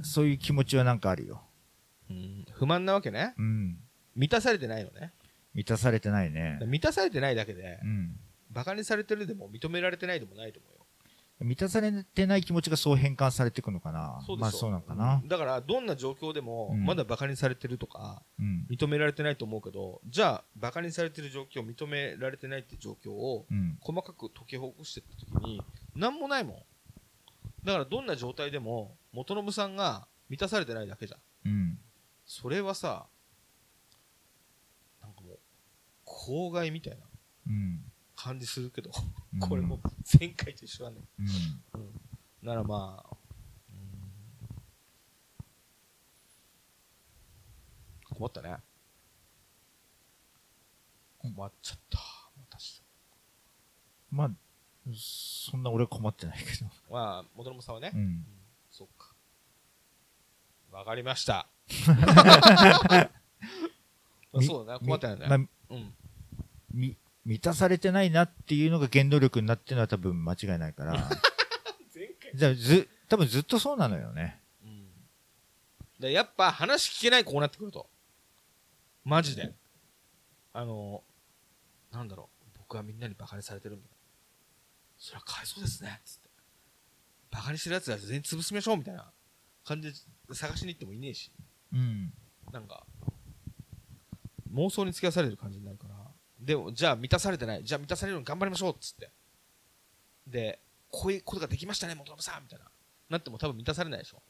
[0.01, 1.41] そういう気持ちはなんかあるよ。
[2.09, 2.45] うん。
[2.53, 3.33] 不満なわけね。
[3.37, 3.77] うん。
[4.15, 5.11] 満たされてないのね。
[5.53, 6.59] 満たされてないね。
[6.65, 8.15] 満たされてないだけでう、ん。
[8.49, 10.82] バカにされてるでも認められてないでもないと思うよ。
[11.43, 14.21] 満たされてない気持ちがそう変換されていくのかな。
[14.25, 15.21] そうまあそうなのかな。
[15.25, 18.67] だから、どんな状況でも、うんまだバカにされてるとか、うん。
[18.69, 23.77] 認められてないと思うけど、じゃあ、バカにされてる状況、認められてないって状況を、うん。
[23.81, 25.61] 細かく解きほぐしていった時に、
[25.95, 26.55] なんもないもん。
[27.63, 31.19] だから、どんな状態でも、元信さんが満たされてないだけじゃん。
[31.49, 31.79] うん。
[32.25, 33.07] それはさ、
[35.01, 35.39] なんかもう、
[36.03, 37.05] 公害みたいな
[37.47, 37.92] うん。
[38.23, 38.89] 感じするけど、
[39.33, 39.79] うんこれもう
[40.17, 40.97] 前回と一緒だよ。
[41.19, 41.23] う
[41.77, 41.81] ん。
[41.81, 42.01] うん。
[42.41, 43.17] ならまあ、
[43.69, 44.63] うん
[48.15, 48.55] 困ったね。
[51.17, 51.99] 困っちゃった。
[52.49, 52.81] 私。
[54.09, 54.31] まあ、
[54.95, 56.69] そんな俺は困ってないけど。
[56.89, 57.91] まあ、元信さんはね。
[57.93, 58.25] ううんん。
[58.71, 59.13] そっか。
[60.71, 61.49] わかりました。
[64.41, 65.49] そうだな、困ってないん。
[65.69, 65.93] うん。
[66.71, 66.95] み
[67.25, 71.09] 満たされてないなっていうのが原動力になってるのは多分間違いないから。
[72.35, 74.41] じゃあず、多分ずっとそうなのよね。
[74.63, 74.87] うん。
[75.99, 77.89] でやっぱ話聞けないこうなってくると。
[79.03, 79.53] マジで。
[80.51, 81.03] あの、
[81.91, 82.57] なんだろう。
[82.57, 83.97] 僕はみんなにバカにされてるみたいな。
[84.97, 86.01] それはかわいそうですね。
[86.03, 86.29] つって。
[87.29, 89.11] バカにしてる奴ら全員潰しましょうみたいな
[89.63, 91.31] 感じで探しに行ってもいねえし。
[91.71, 92.13] うん。
[92.51, 92.85] なんか、
[94.53, 95.92] 妄想に付き合わされる感じになるから。
[96.43, 97.63] でも、じゃあ満たされてない。
[97.63, 99.11] じゃあ満たされるように頑張りましょうっつって。
[100.27, 102.65] で、こういうことができましたね、元信さんみたいな。
[103.09, 104.21] なっても多分満たされないでしょ。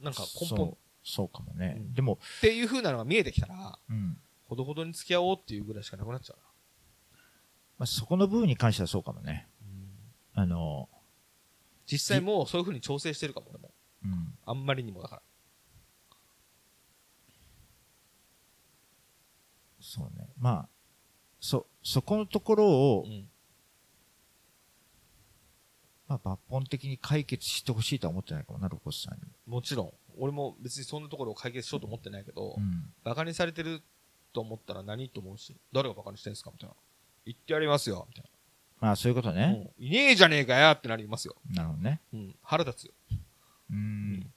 [0.00, 1.76] なんか根本そう、そうかもね。
[1.78, 4.18] うんでも、っていう風なのが見えてきたら、うん。
[4.48, 6.38] ほどほどに付き合おうっていうぐらいしかなくなっちゃう
[7.78, 9.48] まあ、そこの部分に関してはそうかもね。
[10.34, 10.42] な。
[10.42, 10.88] あの、
[11.86, 13.70] 実際もうそういう風に調整してるかも、俺も。
[14.04, 14.34] うん。
[14.46, 15.22] あんまりにもだから。
[19.80, 20.28] そうね。
[20.38, 20.68] まあ、
[21.40, 23.28] そ、そこのところを、うん。
[26.08, 29.20] まあ、抜本的に解決してほしいとは思ってないかもな、ロコスさんに。
[29.46, 29.92] もちろん。
[30.18, 32.92] 俺も別にそんなところを解決しようと思ってないけど、うん。
[33.04, 33.82] バカにされてる
[34.32, 36.74] と思ったら何と思うし、誰がバカにしてんすかみたいな。
[37.24, 38.30] 言ってやりますよ、みたい
[38.80, 39.34] まあ、そういうことな。
[39.34, 39.72] ね。
[39.78, 41.36] うんいねえじゃねえかよってなりますよ。
[41.54, 42.00] なるほどね。
[42.12, 42.34] うん。
[42.42, 42.92] 腹立つよ。
[43.70, 44.32] うん。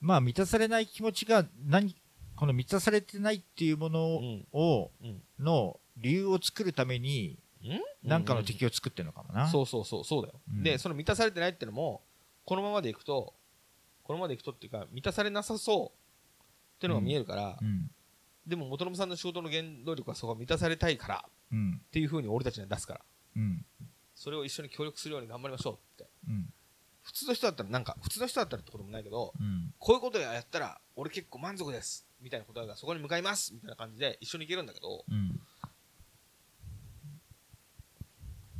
[0.00, 1.94] まあ、満たされない気持ちが、何、
[2.42, 4.46] この満たされてないっていうもうのん。
[4.52, 5.22] を、うん。
[5.38, 7.80] の理由を作るために、うん？
[8.02, 9.46] 何かの敵を作ってるのかもな。
[9.46, 10.40] そうそうそう、そうだよ。
[10.50, 12.02] うんで、その満たされてないってのも、
[12.44, 13.32] このままでいくと、
[14.02, 16.42] このままでいくとっていうか、満たされなさそう
[16.74, 17.88] ってのが見えるから、うん。
[18.44, 23.00] でも元信さんの仕事の原動力はそこが満たされたいからうんっていう風に俺たちには出すから
[23.36, 23.64] うん
[24.16, 26.52] それを一緒に協力するように頑張りましょうってうん
[27.02, 29.74] 普通の人だったらなんか普通の人だったらってこともないけどうん。
[29.78, 35.40] こういうことやったら俺結構満足ですみたいな答えがそこに向かいますみたいな感じで一緒に行けるんだけどうん。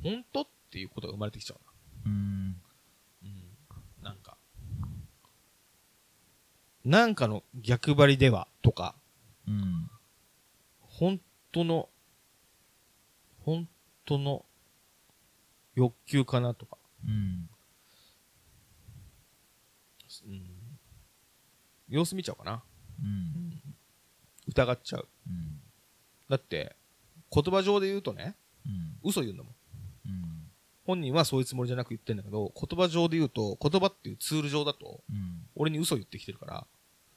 [0.03, 2.13] 本当っていうことが生まれてきちゃうな。
[2.13, 2.57] うん。
[3.23, 3.45] うん。
[4.03, 4.37] なんか、
[6.85, 8.97] なんかの逆張りではとか、
[9.47, 9.89] うん。
[10.81, 11.21] 本
[11.53, 11.89] 当の、
[13.45, 13.69] 本
[14.05, 14.45] 当の
[15.75, 17.51] 欲求かなとか、うんうん、
[21.93, 22.63] 様子見ちゃうかな。
[23.01, 23.61] うん。
[24.49, 25.09] 疑っちゃう。
[25.29, 25.61] うん。
[26.29, 26.75] だって、
[27.31, 28.35] 言葉上で言うとね、
[28.67, 28.99] うん。
[29.11, 29.53] 嘘言うんだもん。
[30.07, 30.51] うん。
[30.85, 35.47] 本人はそういうつもりじゃなく言ってんだけど、言葉上で言うと、言葉っていうツール上だと、うん。
[35.55, 36.67] 俺に嘘言ってきてるから、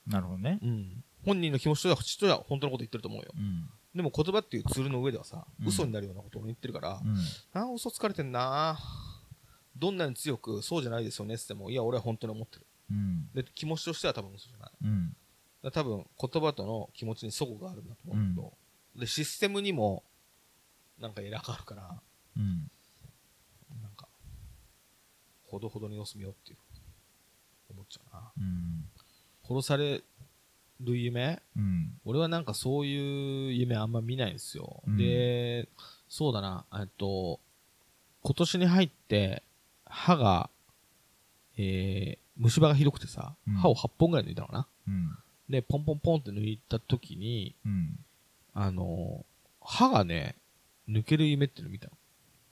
[0.08, 0.60] なるほどね。
[0.62, 3.32] うん、本人の気持ちとしては、本当のこと言ってると思うよ。
[3.36, 3.70] うん。
[3.96, 5.68] でも言葉っていうツールの上ではさ、うん。
[5.68, 7.18] 嘘になるようなことを言ってるから、うん。
[7.60, 8.78] ああ、嘘つかれてんな
[9.78, 12.66] どんなに強く、そうじゃないですよねって言っても、いや、俺は本当に思ってる。
[12.90, 13.30] うん。
[13.34, 14.72] で、気持ちとしては多分嘘じゃない。
[14.84, 15.16] うん。
[15.64, 18.54] だ多分、言葉との気持ちに齟齬があるんだと思うんだけど、
[19.00, 20.04] で、システムにも、
[21.00, 22.02] なんかエラーがあるから、
[22.38, 22.70] うん。
[23.82, 24.08] なんか、
[25.48, 26.58] ほどほどに様子見ようっていう、
[27.72, 28.32] 思っちゃうな。
[28.38, 28.86] うん。
[29.44, 30.04] 殺され
[30.80, 31.42] る夢？
[31.56, 32.00] うん。
[32.06, 34.84] 俺はなんかそういう夢あんま見ないんですよ。
[34.88, 34.98] うん。
[34.98, 35.68] で、
[36.08, 37.40] そうだな、えっと、
[38.22, 39.44] 今年に入って、
[39.86, 40.50] 歯が、
[41.58, 43.54] えー、虫歯がひどくてさ、うん。
[43.56, 44.68] 歯を8本ぐらい抜いたのかな。
[44.88, 45.18] うん。
[45.50, 48.00] で、ポンポンポンって抜いた時に、うん。
[48.54, 49.26] あの
[49.62, 50.36] 歯がね、
[50.88, 51.94] 抜ける夢っていうの見たの。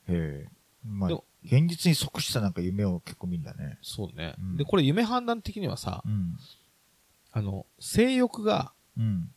[0.08, 0.48] へえ。
[0.86, 3.78] まあでも現実に即したなんか夢を結構見んだね。
[3.82, 4.34] そうね。
[4.38, 4.56] うん。
[4.56, 6.36] で、これ夢判断的にはさ、うん。
[7.32, 9.30] あの、性欲がうん。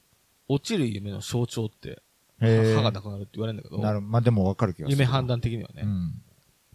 [0.49, 2.01] 落ちる夢の象徴って、
[2.39, 2.75] へえ。
[2.75, 4.97] 歯がなくなるって言われるんだけど、なるまあでもわかる気がする。
[4.97, 5.81] 夢判断的にはね。
[5.83, 6.21] うん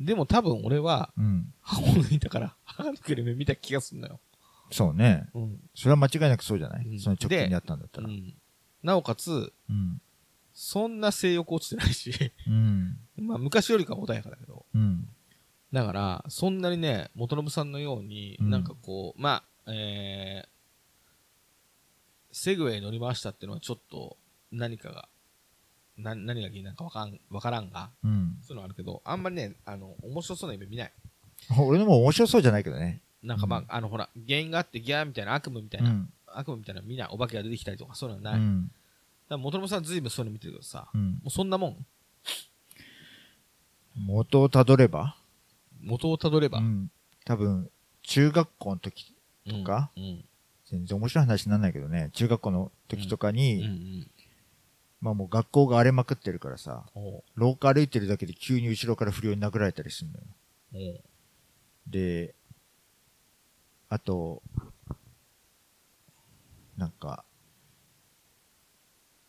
[0.05, 1.53] でも多分俺は、うん。
[1.61, 4.21] 歯を抜いたから、歯が抜ける夢見た気がするのよ。
[4.71, 5.29] そうね。
[5.35, 5.61] うん。
[5.75, 6.99] それは間違いなくそうじゃない、うん。
[6.99, 8.09] その直近にあったんだったら。
[8.09, 8.35] うん。
[8.83, 10.01] なおかつ、うん。
[10.55, 12.13] そんな性欲落ちてないし、
[12.47, 12.99] うん。
[13.17, 15.09] まあ昔よりかは穏やかだけど、うん。
[15.73, 18.51] だから、そんなにね、元信さんのように、うん。
[18.51, 20.49] なんかこう、まあ、えー、
[22.33, 24.19] セグウェイ乗り回したっていうのはちょっと
[24.51, 25.09] 何かが、
[25.99, 28.39] な何が原因なのかわかんわからんが、うん。
[28.43, 30.93] そういうのあるけど、あんまりね、あの、面白そうな夢見ない。
[31.59, 33.01] 俺のも面白そうじゃないけどね。
[33.23, 33.67] なんかまあ、うん。
[33.69, 36.13] あのほら、原因があってギャーみたいな悪夢みたいうな、ん。
[36.27, 38.41] 悪夢みたいな見ない、お化けが出てきたりとかそういうのはない。
[38.41, 38.71] だかうん
[39.29, 41.11] ら元信さんずいぶんそういうの見てるけどさ、うん。
[41.13, 41.87] もうそんなもん、
[43.97, 45.17] 元をたどれば？
[45.83, 46.91] 元をたどれば、うん。
[47.25, 47.71] 多分
[48.03, 49.15] 中学校の時
[49.47, 50.25] うんかうん。
[50.67, 52.11] 全然面白い話にならないけどね。
[52.15, 54.09] 中学校の時とかに。
[55.03, 56.85] まあもう学校が荒れまくってるからさ
[57.35, 60.11] 廊下歩いてるだけで急に後ろから不良に殴られたりする
[60.73, 60.93] のよ
[61.89, 62.35] で
[63.89, 64.43] あと
[66.79, 67.25] なんか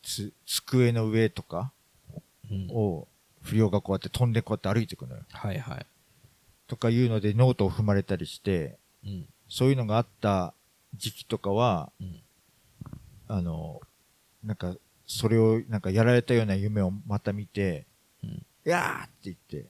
[0.04, 1.72] つ机の上とか
[2.50, 3.08] うんを
[3.42, 5.86] 不良がこうやって飛んでこうやって歩いていくのよはいはい。
[6.68, 9.26] とかいうのでノートを踏まれたりしてうん。
[9.50, 10.54] そういうのがあった
[10.96, 12.22] 時期とかはうん。
[13.28, 13.82] あの
[14.44, 14.76] なんか
[15.06, 17.86] それをなんかやられたような夢をまた見て
[18.24, 18.46] うん。
[18.64, 19.70] 「やー!」って言って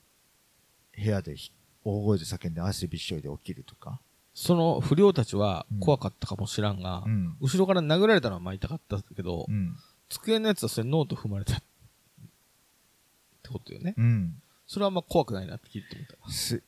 [0.96, 1.50] 部屋でひ
[1.84, 4.00] 大声で叫んで汗びっしょりで起きるとか、
[4.32, 9.76] その不良たちはうん怖かったかもしらんが、うん後ろから殴られたのはまあ痛かったけど、うん
[10.08, 11.56] 机のやつはそれノート踏まれたっ
[13.42, 13.94] てことよね。
[13.96, 16.30] うん、それはあんま怖くないなって聞いてみた。
[16.30, 16.62] す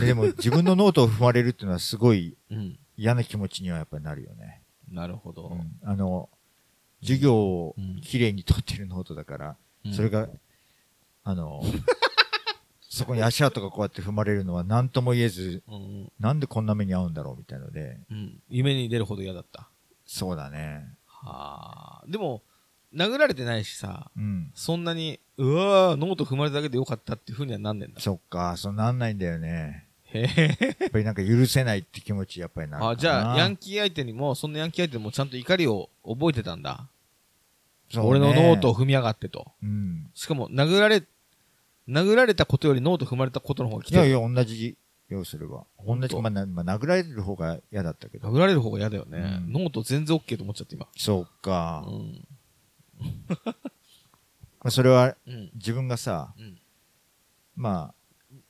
[0.00, 2.78] でも自分のノートを踏まれるっていうのはすごいうん。
[2.96, 5.48] 嫌な気持ちにはやっぱりなるよね、なるほど。
[5.48, 6.28] うんあの
[7.02, 10.28] 授業をうんきれいに取ってるノートだから、うんそれが
[11.24, 11.62] あの
[12.88, 16.12] そこに足跡がこうやって踏まれるのは何とも言えずうん。
[16.20, 18.40] なんでこんな目に遭うんだろうみたいのでうん。
[18.50, 19.68] 夢に出るほど嫌だった。
[20.04, 22.04] そうだねはあ。
[22.06, 22.42] でも、
[22.94, 28.00] 殴られてないしさ、うんそんなに、うわー、ノート踏まれただけでよかったっていう風にはなんねんだ。
[28.00, 29.88] そっかそうなんないんだよね
[30.20, 36.88] やっぱりなんか許せないって気持ちやっぱりなあ、じゃあ、ヤンキー相手にも、そんなヤンキー相手にもちゃんと怒りを覚えてたんだ。
[37.90, 39.52] そうね俺のノートを踏みやがってと。
[39.62, 41.02] うんしかも、殴られ、
[41.88, 44.06] 殴られたことよりノート踏まれたことの方が来てる。
[44.06, 44.76] いやいや同じ
[45.12, 49.42] 要すれば同じ、まあなまあ、殴られる方が嫌だったけど殴られる方が嫌だよね。
[49.46, 50.86] うんノート全然 OK と思っちゃって今。
[50.96, 52.26] そうか、うん。
[53.44, 53.54] ま
[54.68, 55.50] あ、それはうん。
[55.54, 56.58] 自分がさうん。
[57.56, 57.94] まあ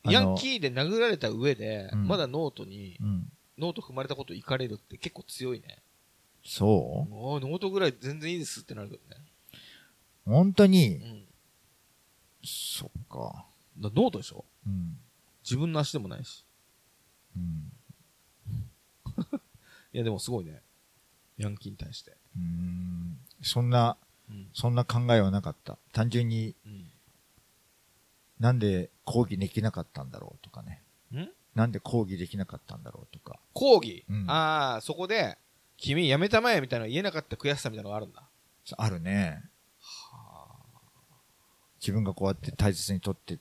[0.05, 5.79] ヤンキーで殴られた上で、うんまだノートに、うんノート踏まれたこと怒れるって結構強いね。
[6.45, 9.17] そおーノートぐらい全然いいですってなるけどね。
[10.27, 11.25] う本当に、ん。
[12.43, 13.45] そっか。
[13.79, 14.45] だノートでしょ？
[14.67, 14.99] うん。
[15.45, 16.45] 自分の足でもないし。
[17.37, 17.73] うん。
[19.93, 20.63] いや、でもすごいね。
[21.37, 22.17] ヤンキーに対して。
[22.37, 23.19] うーん。
[23.43, 23.97] そんな、
[24.31, 24.49] うん。
[24.55, 25.79] そんな考えはなかった。
[25.93, 26.92] 単純にうん。
[28.41, 30.83] なんで抗議できなかったんだろうとかね。
[31.13, 31.29] ん？
[31.55, 33.39] なんで抗議できなかったんだろうとか。
[33.53, 35.39] 講義、うんああ、そこで、
[35.77, 38.29] 君辞めたまえみたいなの言えなかった悔しさみたいなのがあるんだ。
[38.77, 39.43] あるね。
[39.79, 41.17] はあ。
[41.81, 43.39] 自分がこうやって大切に取って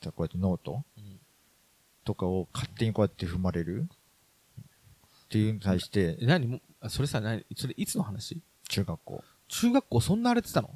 [0.00, 0.84] たこうやってノート？
[0.96, 1.20] うん。
[2.04, 3.88] とかを勝手にこうやって踏まれる？
[5.24, 6.46] っていうのに対してえ、何？
[6.46, 7.44] も、あそれさ、何？
[7.56, 8.40] それいつの話？
[8.68, 9.24] 中学校。
[9.48, 10.70] 中学校そんな荒れてたの？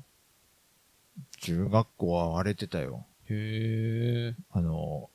[1.41, 3.07] 中学校は荒れてたよ。
[3.31, 4.37] へえ。
[4.51, 5.11] あの、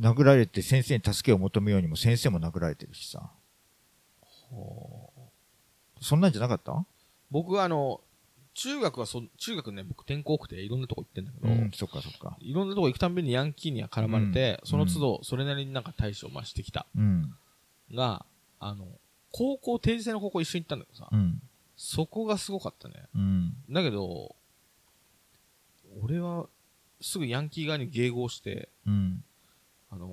[0.00, 3.30] 殴られて先生に助けを求めようにも先生も殴られてるしさ。
[6.00, 6.84] そんなんじゃなかった？
[7.30, 8.00] 僕はあの、
[8.54, 12.36] 中学はそ、中学ね、僕転校区でいろんなとこ行ってんだけど、うん、そっかそっか。
[12.40, 16.86] いろんなとこ行くたんびにヤンキーには絡まれて、うんその都度、それなりになんか対処を増してきた。
[16.96, 17.34] うん。
[17.92, 18.24] が、
[18.60, 18.86] あの、
[19.32, 21.42] 高校、定時制の高校一緒に行ったんだけどさ、うん。
[21.76, 22.94] そこがすごかったね。
[23.16, 23.54] うん。
[23.70, 24.36] だけど、
[26.02, 26.46] 俺は、
[27.04, 29.24] すぐヤンキー側に迎合して、うん。
[29.90, 30.10] あの、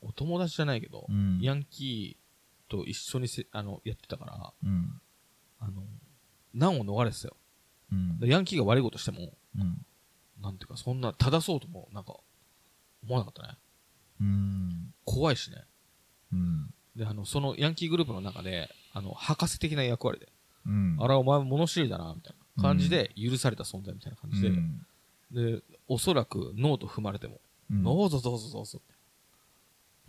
[0.00, 1.38] お友達じゃないけど、うん。
[1.42, 5.00] ヤンキーと一緒にせあのやってたから、うん。
[5.60, 5.82] あの、
[6.54, 7.36] 難を逃れてたよ。
[8.22, 9.84] ヤンキーが悪いことしても、うん。
[10.40, 12.16] なんていうか、そんな正そうとも、なんか、
[13.04, 13.58] 思わなかったね。
[14.20, 14.94] うん。
[15.04, 15.64] 怖いしね。
[16.32, 16.74] うん。
[16.96, 20.28] で、あの、そのヤンキーグループの中で、あの、博士的な役割で、
[20.66, 20.96] うん。
[20.98, 24.86] あら、お前物知りだな、みたいな感じで、許された存在みたいな感じで、うん
[25.32, 27.40] で、おそらくノート踏まれても、
[27.70, 28.80] うんどうぞどうぞどうぞ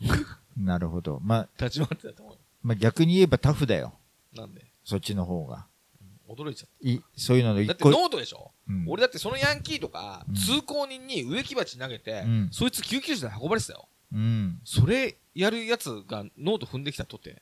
[0.06, 0.24] って
[0.58, 1.20] なるほど。
[1.24, 2.36] まあ、立ち回ってたと思。
[2.62, 3.94] まあ、逆に言えばタフだよ。
[4.36, 5.66] なんで、そっちの方が。
[6.00, 7.68] うん驚いちゃっい、そういうののた。
[7.68, 13.88] だってノートでしょ、うん俺だってそのヤンキーとか、うん通行人に植木鉢投げて、うんそいつ救急車で運ばれてたよ。
[14.14, 14.60] うん。
[14.64, 17.42] それやるやつがノート踏んできたとて、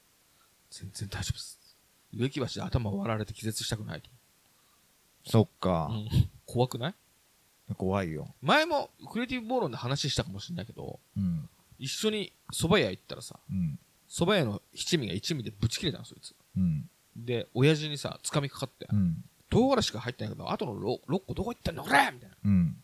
[0.72, 1.60] 全然大丈夫です。
[2.14, 4.10] 植木鉢で頭割られて気絶したくないと。
[5.26, 5.94] そっかう。
[5.96, 6.96] ん怖くない？
[7.76, 8.34] 怖いよ。
[8.42, 11.50] 前もクリエイティブ暴論で話したかもしれないけど、うん。
[11.80, 13.80] 一緒に蕎麦屋行ったらさ、うん。
[14.10, 16.36] 蕎麦屋の七味が一味でぶち切れたの、そいつ。
[16.58, 16.90] うん。
[17.16, 19.24] で、親父にさ、掴みかかって、うん。
[19.50, 22.36] 唐辛子が入ってないけど、後の 6, 6個どこ行ったんだ、これみたいな。
[22.44, 22.78] うん。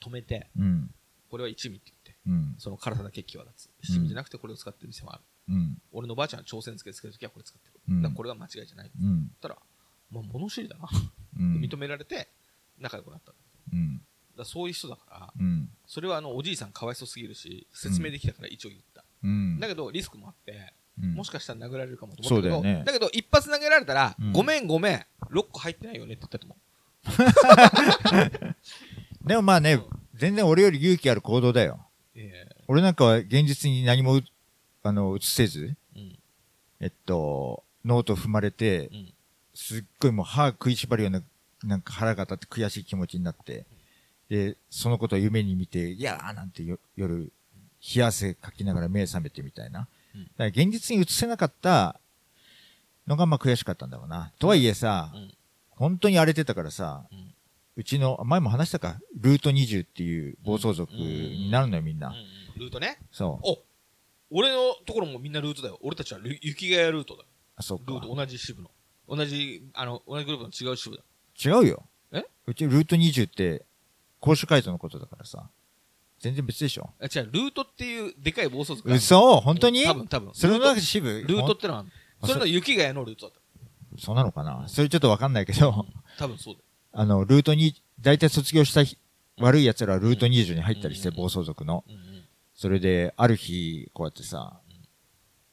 [0.00, 0.90] 止めて、うん。
[1.30, 2.54] これは一味って言って、うん。
[2.58, 3.70] その辛さだけ際立つ。
[3.88, 5.22] 七味じゃなくてこれを使ってる店もある。
[5.48, 5.78] うん。
[5.92, 7.80] 俺のばあちゃんは朝鮮漬けつけるときはこれ使ってる。
[7.88, 8.88] うんだからこれが間違いじゃない。
[8.88, 9.16] ってうん。
[9.18, 9.58] 言ったら、
[10.10, 10.88] まあ物知りだな。
[11.38, 11.60] うん。
[11.60, 12.28] 認められて、
[12.78, 13.32] 仲良くなった。
[13.72, 14.00] うん。
[14.36, 15.68] らそういう人だから、うん。
[15.86, 19.04] それはあの、おじいさんかわいそうすぎるし、説明できたから一応言った。
[19.22, 19.60] うん。
[19.60, 26.56] だけど、リスクもあって、うんもしかしたら殴られるかもと思ったけど、そうだよねけど、一発投げられたら、うんごめんごめん、6個入ってないよねって言ったと思
[29.26, 29.84] でもまあねうん、
[30.14, 31.80] 全然俺より勇気ある行動だよ。
[32.14, 32.18] う。
[32.20, 34.24] え俺なんかは現実に何もう、
[34.82, 36.18] あの、映せず、えうん。
[36.80, 39.12] えっと、ノート踏まれてう、ん。
[39.54, 41.22] すっごいもう歯食いしばるような、
[41.64, 43.66] なんか腹が立って悔しい気持ちになって、
[44.28, 47.32] で、そのことを夢に見て、いやーなんてよ夜、
[47.94, 49.88] 冷や汗かきながら目覚めてみたいな。
[50.14, 51.98] うんだから現実に映せなかった
[53.06, 54.32] のがまあ悔しかったんだろうな。
[54.38, 55.34] とはいえさ、うん。
[55.70, 57.34] 本当に荒れてたからさ、うん。
[57.76, 62.08] うちの、前も話したか、ルート20っていう暴走族になるのよ、みんな。
[62.08, 62.14] うん
[62.56, 62.98] ルートね？
[63.10, 63.48] そう。
[63.48, 63.58] お
[64.30, 65.78] 俺のところもみんなルートだよ。
[65.82, 67.26] 俺たちはル雪ヶ谷ルートだよ。
[67.56, 68.00] あ、そうかルー。
[68.00, 68.70] ト、同じ支部の。
[69.08, 71.02] 同じ、あの、同じグループの違う支部だ。
[71.42, 71.86] 違うよ。
[72.12, 72.24] え？
[72.46, 73.64] うちルート20って、
[74.20, 75.48] 甲州街道のことだからさ。
[76.20, 76.90] 全然別でしょ。
[77.00, 79.40] あ違う、ルートっていうでかい暴走族があるの嘘？
[79.40, 79.84] 本当に？
[79.84, 80.30] 多分、多分。
[80.34, 81.22] それの中で支部？
[81.26, 83.40] トルートってのはあるのあそれの雪ヶ谷のルートだっ
[83.98, 84.64] そうなのかな？
[84.68, 85.86] それちょっとわかんないけど、
[86.16, 86.24] た。
[86.24, 86.64] 多分そうだよ。
[86.92, 88.98] あの、ルートに、大体卒業した日
[89.38, 91.84] 悪い奴らはルート20に入ったりして、うん暴走族の。
[91.88, 92.24] うんうん。
[92.54, 94.60] それで、ある日、こうやってさ、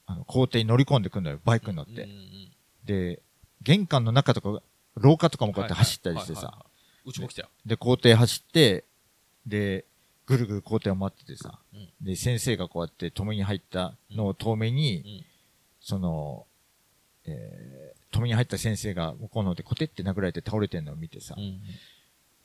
[0.06, 2.10] あの、校庭に乗り込んでくんのよ、バイクに乗ってうん。
[2.10, 2.52] うんうん
[2.84, 3.22] で、
[3.62, 4.60] 玄関の中とか、
[4.96, 6.64] 廊下とかもこうやって走ったりしてさ
[7.04, 7.48] うちも来たよ。
[7.66, 8.84] で、校庭走って、
[9.46, 9.84] で、
[10.26, 15.24] ぐるぐる校庭を待っててさ、うんで、先生がこうやって止めに入ったのを遠目に、うん
[15.84, 16.46] その、
[17.26, 21.60] えー、止めに入った先生が向こうの方でコテって殴られて倒れてんのを見てさ、うん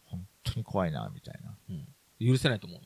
[0.06, 1.56] 本当に怖いな、みたいな。
[1.70, 1.88] うん
[2.20, 2.82] 許せないと思う。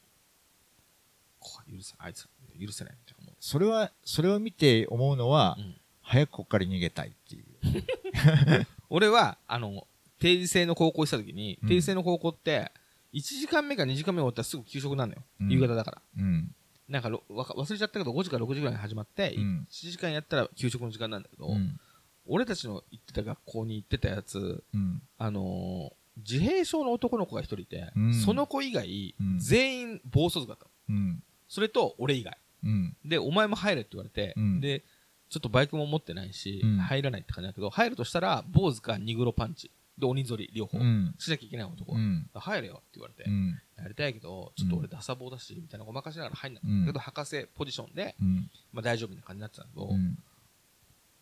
[1.39, 2.07] 怖い許せない。
[2.07, 2.27] あいつ
[2.59, 3.35] ら、許せない思う。
[3.39, 8.67] それは、それを見て思うのは、うん早くここから逃げたいっていう。
[8.91, 9.87] 俺は、あの、
[10.19, 12.71] 定時制の高校行った時に、うん定時制の高校って、
[13.13, 15.23] 1時間目か2時間目終わったらすぐ給食なのよ。
[15.39, 16.01] うん夕方だから。
[16.19, 16.55] うん。
[16.87, 21.79] なんか忘れちゃったけど、5時から6時ぐらいに始まって、うん1時間やったら給食の時間なんだけど、うん。
[22.27, 25.01] 俺たちの行ってた学校に行ってたやつ、うん。
[25.17, 30.71] あのー自閉症の男の子が一人いて、うんその子以外、うん全員暴走族だったの。
[30.89, 31.23] うん。
[31.47, 32.37] それと俺以外。
[32.63, 32.95] うん。
[33.05, 34.83] で、お前も入れって言われて、うんで、
[35.31, 39.71] ちょっとバイクも持ってないし、うん入らないって感じだけど、入るとしたら、坊主かニグロパンチ。
[39.97, 40.77] で、鬼ぞり、両方。
[40.79, 41.15] うん。
[41.17, 41.93] しなきゃいけない男。
[41.93, 42.29] うん。
[42.33, 43.57] 入れよって言われて、うん。
[43.77, 48.49] やりたいけど、ちょっと俺ダサ坊だし、みたいなごまかしながら入んなかったけど、博士ポジションで、うん。
[48.73, 50.17] まあ大丈夫な感じになってたんだけど、うん。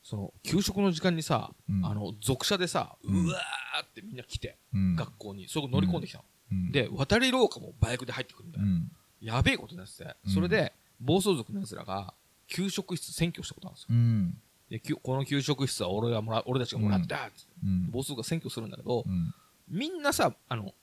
[0.01, 4.95] その、給食の時間にさ、うんあの、属車でさ、ううんわーってみんな来て、うん。
[4.95, 6.23] 学校に、そこ乗り込んできたの。
[6.51, 8.65] うん、で、渡り廊下もバイクで入ってくるんだよ。
[8.65, 8.91] うん。
[9.21, 12.13] やべえことになってて、うんそれで、暴走族の奴らが、
[12.49, 13.87] 給食室占拠したことあるんですよ。
[13.91, 14.41] うん。
[14.69, 17.91] で、きゅこの給食室は俺がもら、俺たちがもらったっつって、うん。
[17.91, 19.33] 暴走族が占拠するんだけど、うん。
[19.67, 20.73] みんなさ、あの、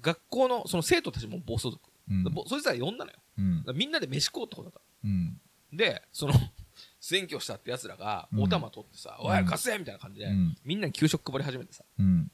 [0.00, 1.80] 学校の、その生徒たちも暴走族。
[2.08, 2.24] うん。
[2.24, 3.18] ぼそいつら呼んだのよ。
[3.38, 4.80] うんだからみんなで飯食おうってことだった。
[5.04, 5.40] うん。
[5.72, 6.34] で、その、
[7.00, 10.56] 占拠したって奴らが、うんお玉取ってさ、うんおい、貸せみたいな感じで、うん。
[10.64, 12.30] みんなに給食配り始めてさ、うん。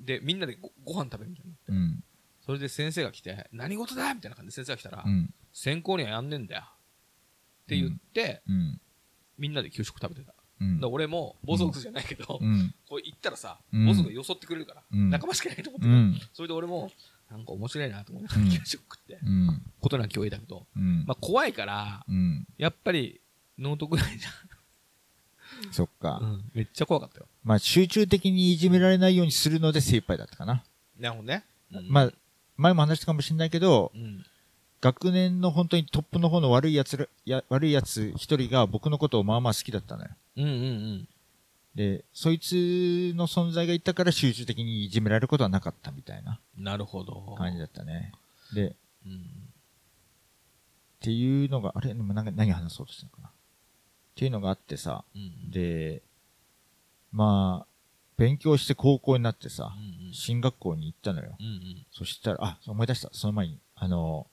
[0.00, 1.54] で、みんなでごご飯食べるみたいな。
[1.68, 2.04] うん。
[2.44, 5.34] それで先生が来て、何事だみたいな感じで先生が来たら、うん。
[5.52, 6.64] 先行にはやんねんだよ。
[7.66, 8.80] って言って、うん。
[9.38, 10.32] みんなで給食食べてた。
[10.60, 10.88] うんら。
[10.88, 12.74] 俺も、暴走族じゃないけど、うん。
[12.88, 16.20] これ行ったらさ、うん暴走族がよそってくれるから、うん仲間しかいないと思ってる、うん。
[16.32, 16.90] それで俺も、
[17.28, 19.62] なんか面白いなと思って、うん給食食って、うん。
[19.80, 21.04] ことなんか今日だけど、うん。
[21.06, 22.46] まあ怖いから、うん。
[22.56, 23.20] やっぱり、
[23.58, 24.26] ノートぐらいじ
[25.72, 26.22] そっかゃん。。
[26.22, 26.44] うん。
[26.54, 27.26] めっちゃ怖かったよ。
[27.42, 30.62] まあ、集中的にいじめられないようにするので精一杯だったかな。
[30.98, 31.44] なるほどね。
[31.72, 32.10] うんまあ、
[32.56, 34.24] 前も話したかもしれないけど、うん。
[34.80, 40.10] 学年の本当にトップの方の悪いやつら、や悪いやつ一人が僕のことをまあまあ好きだったのよ。
[40.36, 40.54] うんうんう
[40.98, 41.08] ん。
[41.74, 42.52] で、そいつ
[43.16, 47.34] の存在がいたから集中的にいじめられることはなかったみたいななるほど。
[47.36, 48.12] 感じだったね。
[48.54, 48.72] で、っ
[49.06, 49.26] うん。
[51.00, 53.28] ていうのが、あれでもなんか何話そうとしたのかな。
[53.28, 53.32] っ
[54.14, 55.50] ていうのがあってさ、うん。
[55.50, 56.02] で、
[57.12, 57.66] まあ、
[58.16, 61.36] 勉強して高校になってさう、ん進学校に行ったのよ。
[61.38, 61.46] うん。
[61.46, 63.10] うんそしたら、あ、思い出した。
[63.12, 64.26] その前に、あの、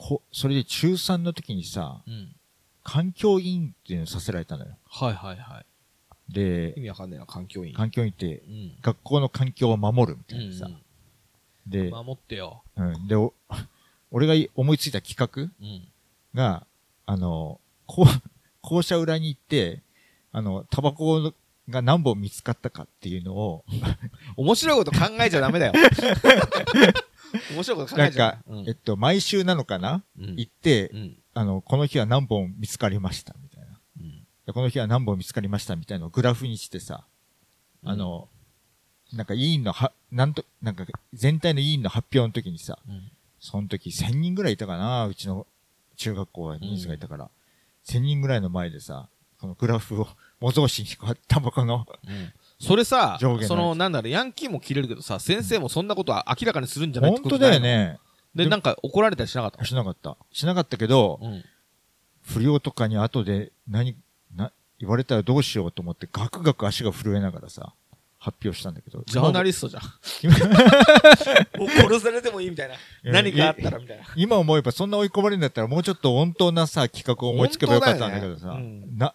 [0.00, 2.12] こ、それで中3の時にさ、うん。
[2.12, 2.36] うん。
[2.82, 4.76] 環境委員っていうのをさせられたのよ。
[4.88, 5.66] はいはいはい。
[6.30, 7.74] 意で、味わかんねえな、環境員。
[7.74, 8.72] 環境委員ってうん。
[8.80, 10.66] 学校の環境を守るみたいなさ。
[10.66, 10.82] うん
[11.66, 11.90] で、うん。
[11.90, 12.62] 守ってよ。
[12.76, 13.34] うん、で、お
[14.10, 15.88] 俺がい思いついた企画うん。
[16.34, 16.66] が、
[17.06, 18.06] あの、こう、
[18.62, 19.82] 校舎裏に行って、
[20.32, 21.32] あの、タバコ
[21.68, 23.64] が何本見つかったかっていうのを、
[24.36, 25.72] 面白いこと考えちゃダメだよ。
[27.54, 30.02] 面白いこと考なんえちゃか、うんえっと、毎週なのかな？
[30.18, 31.16] うん行ってう、ん。
[31.34, 33.78] あの、この日は何本見つかりました、みたいな。
[34.00, 34.26] うん。
[34.46, 37.04] でこの日は何本見つかりました、みたいなのをグラフにしてさ、
[37.84, 38.28] あの、
[39.12, 43.10] なんか委員のは、なんと、なんか全体の委員の発表の時にさ、うん。
[43.38, 45.46] その時1000人ぐらいいたかな、うちの
[45.96, 47.30] 中学校は人数がいたから、
[47.86, 49.08] 1000人ぐらいの前でさ、
[49.40, 50.08] このグラフを
[50.40, 52.32] 模造紙にこうタバコの、うん。
[52.60, 57.64] それさその、なんだろう、ヤンキーも切れるけどさ、先生もそんなことは明らかにするんじゃないって本当ことないの？
[57.64, 57.98] だよね。
[58.34, 59.64] で、なんか怒られたりしなかった？
[59.64, 60.16] しなかった。
[60.30, 61.44] しなかったけど、うん。
[62.22, 63.96] 不良とかに後で何、
[64.36, 67.72] な、言われたらどうしようと思ってガクガク足が震えながらさ、
[68.18, 69.02] 発表したんだけど。
[69.06, 69.82] ジャーナリストじゃん。
[70.22, 70.34] 今
[71.58, 72.74] もう殺されてもいいみたいな。
[72.74, 74.04] や何かあったらみたいな。
[74.14, 79.14] 今思えばそんな追い込まれるんだったらもうちょっと温当なさ、企画を思いつけばよかったんだけどさ、本当だよねうんな、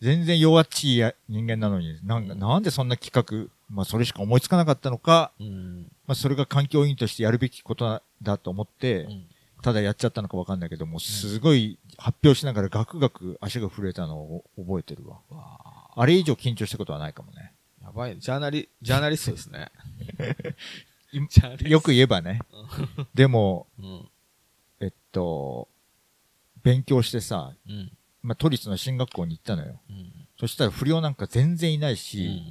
[0.00, 5.92] 全然弱っちいや人間なのに、なんなんでそんな企画、まあそれしか思いつかなかったのか、うん。
[6.06, 9.26] まあそれが環境委員としてやるべきことだと思って、うん
[9.62, 15.20] ただやっちゃったのかわかんないけども、すごい発表しながらガクガク足が震えたのを覚えてるわ。
[15.28, 17.52] わああれ以上緊張したことはないかもね。
[17.82, 18.20] やばいね。
[18.20, 19.70] ジャーナリ、ジャーナリストですね。
[21.68, 22.40] よく言えばね。
[23.14, 24.08] でも、うん。
[24.80, 25.68] えっと、
[26.62, 27.92] 勉強してさ、うん。
[28.22, 29.80] まあ都立の進学校に行ったのよ。
[29.88, 30.12] うん。
[30.38, 31.96] そしたら不良なんか全然いないうん。
[31.96, 32.42] し、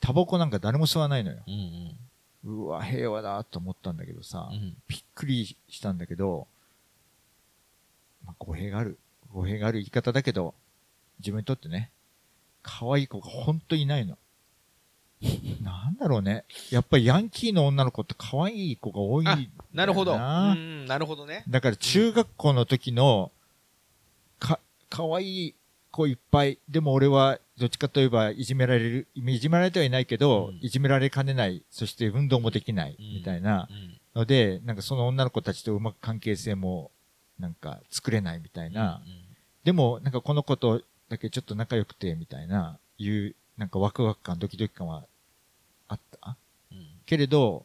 [0.00, 1.42] タバコなんか誰も吸わないのよ。
[1.46, 1.54] うん。
[1.54, 1.96] うん。
[2.44, 4.76] うわ、平和だと思ったんだけどさ、うん。
[4.88, 6.48] びっくりしたんだけど、
[8.24, 8.98] まあ、語弊がある。
[9.32, 10.54] 語弊がある言い方だけど、
[11.20, 11.90] 自分にとってね、
[12.62, 14.18] 可愛い子が本当にいないの。
[15.62, 16.44] なんだろうね。
[16.70, 20.14] やっぱりヤンキーの女の子って可愛い子が多いんだよなるほど。
[20.14, 20.54] うな。
[20.54, 20.86] ん。
[20.86, 21.44] なるほどね。
[21.48, 23.41] だから中学校の時の、か、
[24.94, 25.54] 可愛い
[25.90, 26.58] 子いっぱい。
[26.68, 31.62] でも俺は、どっちかといえば、いじめられる、いじめられてはいないけど、うんいじめられかねない。
[31.70, 32.96] そして運動もできない。
[32.98, 33.98] うんみたいなうん。
[34.14, 36.90] ので、なんかその女の子たちとうまく関係性も、
[37.38, 39.02] なんか作れないみたいな。
[39.64, 45.04] でも、なんかこの子とだけちょっと仲良くて、みたいな、いう、なんかワクワク感、ドキドキ感は
[45.88, 46.36] あった？
[46.70, 46.86] うん。
[47.06, 47.64] けれど、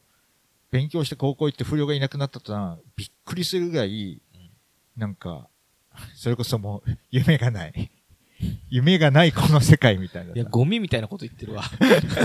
[0.72, 4.22] 勉強して高校行って不良がいなくなったとは、びっくりするぐらい、
[4.96, 5.48] なんか、
[6.16, 7.92] それこそもう、夢がない。
[8.70, 11.64] 夢がないこの世界みたいないや、ゴミみたいなこと言ってるわ。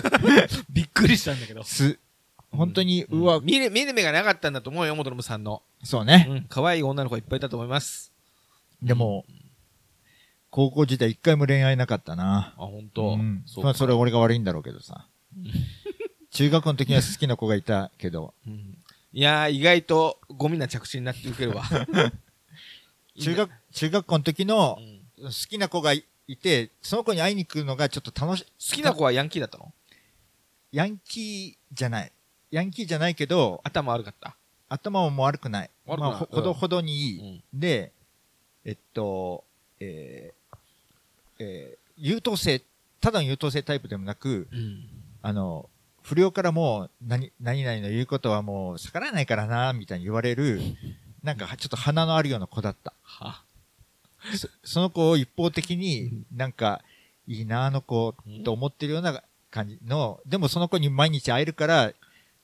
[0.71, 1.63] びっくりしたんだけど。
[1.65, 1.99] す
[2.51, 5.63] 本当に、ううんわ、見る、見る目がなかったんだと思うよ、元信さんの。
[5.83, 6.47] そうね、うん。
[6.49, 8.13] 可愛い女の子いっぱいいたと思います。
[8.83, 9.25] でも、
[10.51, 13.15] 高校時代一回も恋愛なかったなあ、本当。
[13.15, 15.07] うんそうまあそれ俺が悪いんだろうけどさ
[16.31, 18.77] 中学校の時には好きな子がいたけどうん
[19.15, 21.65] いやー、意外とゴミな着地になって受けるわ。
[23.21, 25.03] 中学中学校の時のうん。
[25.25, 26.03] 好きな子がい
[26.37, 29.73] てその子に会いに来るのがちょっと楽し好きな子はヤンキーだったの？
[30.73, 32.13] ヤンキーじゃない。
[32.51, 34.35] ヤンキーじゃないけど頭悪かった？
[34.69, 35.71] 頭も悪くない。
[35.87, 36.11] 悪くない。
[36.11, 37.61] まあ、ほほどほどにいい、うん。
[37.61, 37.93] で
[38.65, 39.45] えっと
[39.79, 40.57] えー
[41.39, 42.61] えー優等生
[43.01, 44.89] ただの優等生タイプでもなくうん。
[45.23, 45.69] あの
[46.03, 50.61] 不良からも何何々の言うことはもう逆らえないからなみたいに言われる
[51.23, 52.93] なんかちょっと鼻のあるような子だった。
[53.03, 53.43] は
[54.37, 56.83] そその子を一方的になんか
[57.27, 61.93] いいなあの子と思ってるような感じのでもその子に毎日会えるから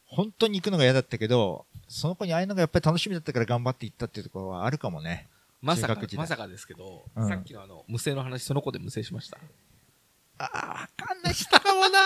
[0.06, 5.26] 本当に行くのが嫌だったけどその子に会えるのがやっぱり楽しみだったから頑張って行ったっていうところはあるかもね。
[5.60, 7.28] まさかまさかですけど、うん。
[7.28, 9.38] さっきのあの、無声の話、その子で無声しました。
[10.38, 11.34] ああわかんない。
[11.34, 11.98] したかもな。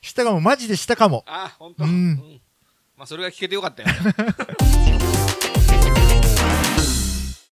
[0.00, 1.84] したかもマジでしたかもあ、本当。
[1.84, 2.40] うん。
[2.96, 3.88] まあ、それが聞けてよかったよ。